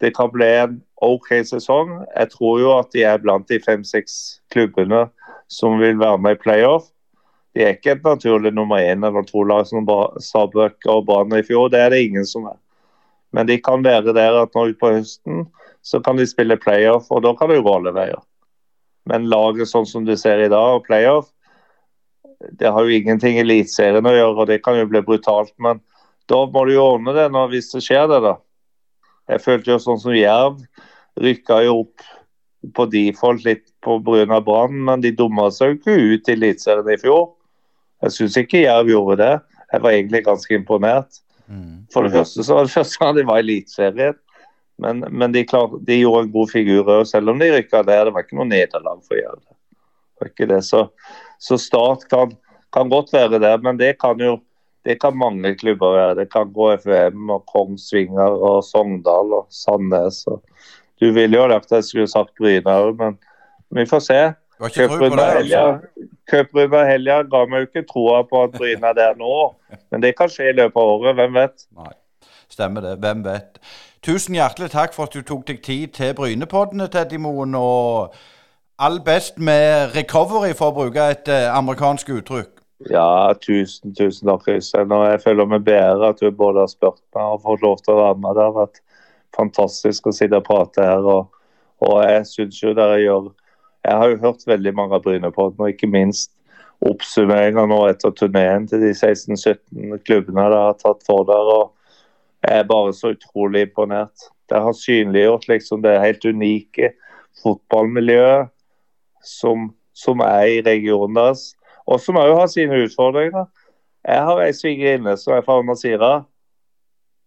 det 0.00 0.14
kan 0.16 0.30
bli 0.32 0.48
en 0.48 0.78
OK 1.04 1.32
sesong. 1.46 1.92
Jeg 2.16 2.32
tror 2.34 2.60
jo 2.60 2.72
at 2.78 2.90
de 2.94 3.04
er 3.06 3.22
blant 3.22 3.46
de 3.48 3.60
fem-seks 3.62 4.40
klubbene 4.50 5.06
som 5.50 5.78
vil 5.80 5.98
være 6.00 6.18
med 6.18 6.38
i 6.38 6.42
playoff. 6.42 6.88
De 7.54 7.64
er 7.64 7.74
ikke 7.74 7.96
et 7.96 8.04
naturlig 8.06 8.52
nummer 8.54 8.78
én 8.78 9.06
eller 9.06 9.26
to 9.26 9.42
lag 9.42 9.66
som 9.66 9.88
Stabæk 10.22 10.86
og 10.86 11.06
Brann 11.08 11.34
i 11.34 11.42
fjor. 11.42 11.70
Det 11.72 11.80
er 11.80 11.90
det 11.90 12.04
ingen 12.06 12.26
som 12.26 12.46
er. 12.46 12.58
Men 13.32 13.46
de 13.46 13.58
kan 13.62 13.82
være 13.82 14.14
der 14.14 14.38
at 14.42 14.54
nå 14.54 14.70
utpå 14.70 14.92
høsten 14.94 15.48
så 15.82 16.00
kan 16.04 16.18
de 16.18 16.26
spille 16.28 16.58
playoff, 16.60 17.08
og 17.10 17.22
da 17.24 17.32
kan 17.36 17.48
det 17.48 17.60
jo 17.60 17.66
gå 17.66 17.74
alle 17.78 17.92
veier. 17.96 18.20
Men 19.08 19.30
laget 19.32 19.70
sånn 19.70 19.86
som 19.88 20.04
du 20.04 20.12
ser 20.18 20.42
i 20.44 20.50
dag, 20.52 20.76
og 20.76 20.84
playoff, 20.84 21.30
det 22.60 22.68
har 22.72 22.84
jo 22.84 22.96
ingenting 22.96 23.38
i 23.38 23.44
Eliteserien 23.44 24.06
å 24.06 24.12
gjøre, 24.12 24.36
og 24.36 24.50
det 24.50 24.60
kan 24.64 24.76
jo 24.78 24.88
bli 24.90 25.02
brutalt. 25.04 25.52
Men 25.58 25.80
da 26.30 26.42
må 26.52 26.66
du 26.68 26.74
jo 26.74 26.86
ordne 26.94 27.16
det 27.16 27.26
når, 27.32 27.50
hvis 27.54 27.72
det 27.72 27.82
skjer, 27.86 28.06
det, 28.12 28.20
da. 28.28 28.36
Jeg 29.30 29.44
følte 29.44 29.72
jo 29.72 29.80
sånn 29.82 30.00
som 30.02 30.16
Jerv 30.16 30.60
rykka 31.20 31.60
jo 31.64 31.82
opp 31.84 32.06
på 32.76 32.86
default 32.92 33.44
litt 33.46 33.66
pga. 33.84 34.40
Brann, 34.44 34.80
men 34.84 35.04
de 35.04 35.12
dumma 35.16 35.48
seg 35.54 35.72
jo 35.72 35.78
ikke 35.78 35.98
ut 36.00 36.28
i 36.28 36.36
Eliteserien 36.36 36.92
i 36.92 37.00
fjor. 37.00 37.30
Jeg 38.02 38.16
syns 38.16 38.36
ikke 38.40 38.64
Jerv 38.64 38.88
gjorde 38.88 39.18
det. 39.20 39.34
Jeg 39.72 39.82
var 39.84 39.94
egentlig 39.94 40.24
ganske 40.26 40.54
imponert. 40.54 41.20
Mm. 41.46 41.86
For 41.92 42.06
det 42.06 42.14
første 42.14 42.44
så 42.46 42.56
var 42.56 42.66
det 42.66 42.76
første 42.78 43.04
gang 43.04 43.16
de 43.16 43.26
var 43.28 43.40
i 43.40 43.46
Eliteserien. 43.46 44.18
Men, 44.80 45.04
men 45.12 45.32
de, 45.32 45.44
klar, 45.44 45.72
de, 45.84 45.98
gjorde 46.00 46.24
en 46.24 46.32
god 46.32 46.52
figur 46.54 46.88
òg, 46.88 47.02
selv 47.08 47.32
om 47.32 47.40
de 47.40 47.50
rykka 47.52 47.82
der. 47.84 48.06
Det 48.08 48.14
var 48.16 48.24
ikke 48.24 48.38
noe 48.38 48.48
nederlag 48.48 49.02
for 49.04 49.18
Jerv. 49.18 49.42
Så, 50.64 50.86
så 51.40 51.58
Start 51.60 52.06
kan, 52.08 52.32
kan, 52.72 52.88
godt 52.88 53.12
være 53.12 53.40
der, 53.40 53.60
men 53.64 53.78
det 53.80 53.98
kan 54.00 54.20
jo 54.20 54.38
det 54.84 54.96
kan 55.00 55.16
mange 55.16 55.52
klubber 55.60 55.92
være. 55.92 56.14
Det 56.22 56.30
kan 56.32 56.52
gå 56.52 56.70
FVM 56.80 57.30
og 57.30 57.44
Kongsvinger 57.52 58.40
og 58.48 58.62
Sogndal 58.64 59.34
og 59.36 59.46
Sandnes. 59.52 60.22
Og 60.26 60.40
du 61.00 61.10
ville 61.12 61.36
jo 61.36 61.48
lagt 61.52 61.72
jeg 61.72 61.84
skulle 61.84 62.08
sagt 62.08 62.32
Bryne 62.40 62.64
òg, 62.64 62.96
men 62.96 63.18
vi 63.76 63.84
får 63.88 64.04
se. 64.06 64.20
Cuprunde 64.60 65.24
altså. 65.24 66.84
helga 66.86 67.22
ga 67.32 67.44
meg 67.48 67.62
jo 67.62 67.68
ikke 67.70 67.86
troa 67.88 68.20
på 68.28 68.42
at 68.44 68.52
Bryna 68.58 68.92
er 68.92 68.98
der 68.98 69.16
nå, 69.18 69.36
men 69.90 70.02
det 70.04 70.12
kan 70.18 70.28
skje 70.30 70.50
i 70.50 70.56
løpet 70.58 70.76
av 70.76 70.92
året. 70.96 71.16
Hvem 71.16 71.38
vet? 71.38 71.64
Nei, 71.78 71.94
Stemmer 72.50 72.84
det. 72.84 72.98
Hvem 73.00 73.24
vet. 73.24 73.60
Tusen 74.04 74.34
hjertelig 74.34 74.70
takk 74.72 74.94
for 74.96 75.08
at 75.08 75.14
du 75.14 75.22
tok 75.22 75.46
deg 75.48 75.62
tid 75.64 75.94
til 75.96 76.14
Brynepoddene, 76.18 76.88
Teddy 76.92 77.18
Moen. 77.20 77.54
Og 77.54 78.14
all 78.80 79.00
best 79.04 79.38
med 79.38 79.94
recovery, 79.96 80.54
for 80.56 80.72
å 80.72 80.76
bruke 80.76 81.10
et 81.14 81.28
eh, 81.28 81.48
amerikansk 81.52 82.12
uttrykk. 82.16 82.54
Ja, 82.88 83.32
tusen, 83.44 83.92
tusen 83.96 84.30
takk, 84.30 84.48
Øystein. 84.48 84.92
Og 84.96 85.04
jeg 85.10 85.20
føler 85.24 85.50
meg 85.52 85.66
bedre 85.66 86.14
at 86.14 86.22
du 86.22 86.30
både 86.32 86.64
har 86.64 86.72
spurt 86.72 87.02
meg 87.16 87.36
og 87.36 87.44
fått 87.44 87.66
lov 87.66 87.82
til 87.84 87.94
å 87.94 88.00
være 88.00 88.22
med. 88.22 88.38
Det 88.38 88.46
har 88.46 88.56
vært 88.56 88.80
fantastisk 89.36 90.08
å 90.08 90.16
sitte 90.16 90.40
og 90.40 90.48
prate 90.48 90.86
her. 90.86 91.04
Og, 91.04 91.36
Og 91.80 92.02
jeg 92.04 92.24
syns 92.28 92.58
jo 92.60 92.74
dere 92.76 92.98
gjør 93.00 93.30
Jeg 93.84 93.96
har 93.96 94.10
jo 94.12 94.20
hørt 94.20 94.46
veldig 94.46 94.74
mange 94.76 94.98
av 94.98 95.04
Brynepodden, 95.04 95.60
og 95.62 95.72
ikke 95.72 95.88
minst 95.90 96.32
oppsummeringer 96.84 97.68
nå 97.68 97.78
etter 97.90 98.12
turneen 98.16 98.66
til 98.68 98.82
de 98.82 98.92
16-17 98.92 100.00
klubbene 100.06 100.46
det 100.52 100.60
har 100.60 100.78
tatt 100.80 101.04
for 101.06 101.26
der. 101.28 101.52
og 101.56 101.72
Jeg 102.44 102.62
er 102.62 102.68
bare 102.68 102.92
så 102.96 103.12
utrolig 103.14 103.66
imponert. 103.68 104.28
Det 104.50 104.60
har 104.60 104.76
synliggjort 104.76 105.48
liksom 105.48 105.82
det 105.84 106.00
helt 106.00 106.24
unike 106.24 106.92
fotballmiljøet 107.42 108.50
som, 109.24 109.70
som 109.92 110.20
er 110.24 110.44
i 110.56 110.62
regionen 110.64 111.16
deres, 111.16 111.50
og 111.86 112.00
som 112.00 112.18
òg 112.20 112.34
har 112.38 112.50
sine 112.50 112.84
utfordringer. 112.86 113.46
Jeg 114.06 114.24
har 114.24 114.40
ei 114.40 114.52
svigerinne 114.56 115.16
som 115.20 115.36
er 115.36 115.44
fra 115.44 115.60
Nasira. 115.62 116.12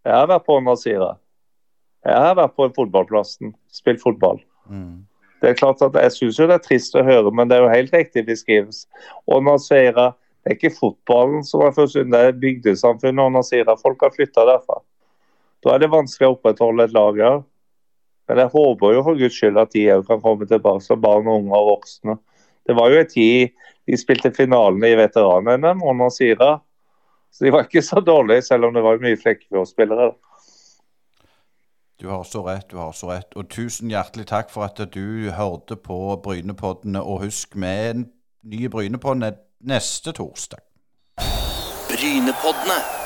Jeg 0.03 0.15
har 0.17 0.29
vært 0.29 0.45
på 0.47 0.57
Nasira. 0.65 1.13
Jeg 2.03 2.19
har 2.19 2.35
vært 2.35 2.55
på 2.57 2.67
fotballplassen, 2.75 3.53
spilt 3.71 4.01
fotball. 4.03 4.41
Mm. 4.67 5.05
Det 5.43 5.49
er 5.49 5.57
klart 5.59 5.81
at 5.83 5.97
Jeg 5.99 6.11
syns 6.15 6.37
det 6.39 6.55
er 6.55 6.61
trist 6.63 6.93
å 6.95 7.03
høre, 7.03 7.31
men 7.35 7.49
det 7.49 7.57
er 7.57 7.65
jo 7.65 7.71
helt 7.73 7.91
riktig 7.91 8.21
beskrivelse. 8.29 8.85
Og 9.27 9.43
Nasira, 9.43 10.13
det 10.39 10.53
er 10.53 10.55
ikke 10.55 10.77
fotballen 10.77 11.43
som 11.43 11.65
har 11.65 11.73
forsvunnet, 11.75 12.13
det 12.15 12.29
er 12.29 12.37
bygdesamfunnet 12.39 13.25
og 13.25 13.33
Nasira. 13.35 13.75
Folk 13.75 14.05
har 14.07 14.13
flytta 14.15 14.45
derfra. 14.47 14.79
Da 15.63 15.73
er 15.73 15.83
det 15.83 15.91
vanskelig 15.91 16.29
å 16.29 16.37
opprettholde 16.37 16.87
et 16.87 16.95
lag 16.95 17.19
her. 17.19 17.41
Men 18.31 18.39
jeg 18.39 18.53
håper 18.55 18.95
jo 18.95 19.03
for 19.03 19.19
guds 19.19 19.35
skyld 19.35 19.59
at 19.59 19.75
de 19.75 19.83
òg 19.97 20.07
kan 20.07 20.23
komme 20.23 20.47
tilbake 20.47 20.85
som 20.85 21.03
barn, 21.03 21.27
og 21.27 21.43
unge 21.43 21.59
og 21.59 21.69
voksne. 21.73 22.15
Det 22.63 22.79
var 22.79 22.93
jo 22.93 23.01
en 23.03 23.11
tid 23.11 23.51
de 23.83 23.99
spilte 23.99 24.31
finalene 24.31 24.93
i 24.93 24.99
veteran-NM 24.99 25.83
under 25.83 26.11
Sira. 26.15 26.53
Så 27.35 27.43
de 27.43 27.51
var 27.51 27.67
ikke 27.67 27.83
så 27.83 27.99
dårlige, 27.99 28.45
selv 28.47 28.69
om 28.69 28.75
det 28.75 28.83
var 28.85 29.03
mye 29.03 29.19
Flekkefjord-spillere. 29.19 30.13
Du 32.03 32.09
har 32.09 32.23
så 32.23 32.47
rett, 32.47 32.69
du 32.69 32.77
har 32.77 32.91
så 32.91 33.13
rett. 33.13 33.31
Og 33.39 33.47
tusen 33.47 33.87
hjertelig 33.87 34.25
takk 34.27 34.49
for 34.51 34.67
at 34.67 34.81
du 34.91 35.31
hørte 35.31 35.77
på 35.79 36.17
Brynepoddene. 36.23 36.99
Og 36.99 37.21
husk, 37.23 37.55
med 37.55 37.91
en 37.91 38.03
ny 38.43 38.67
Brynepodd 38.67 39.23
neste 39.63 40.11
torsdag. 40.11 40.59
Brynepoddene. 41.87 43.02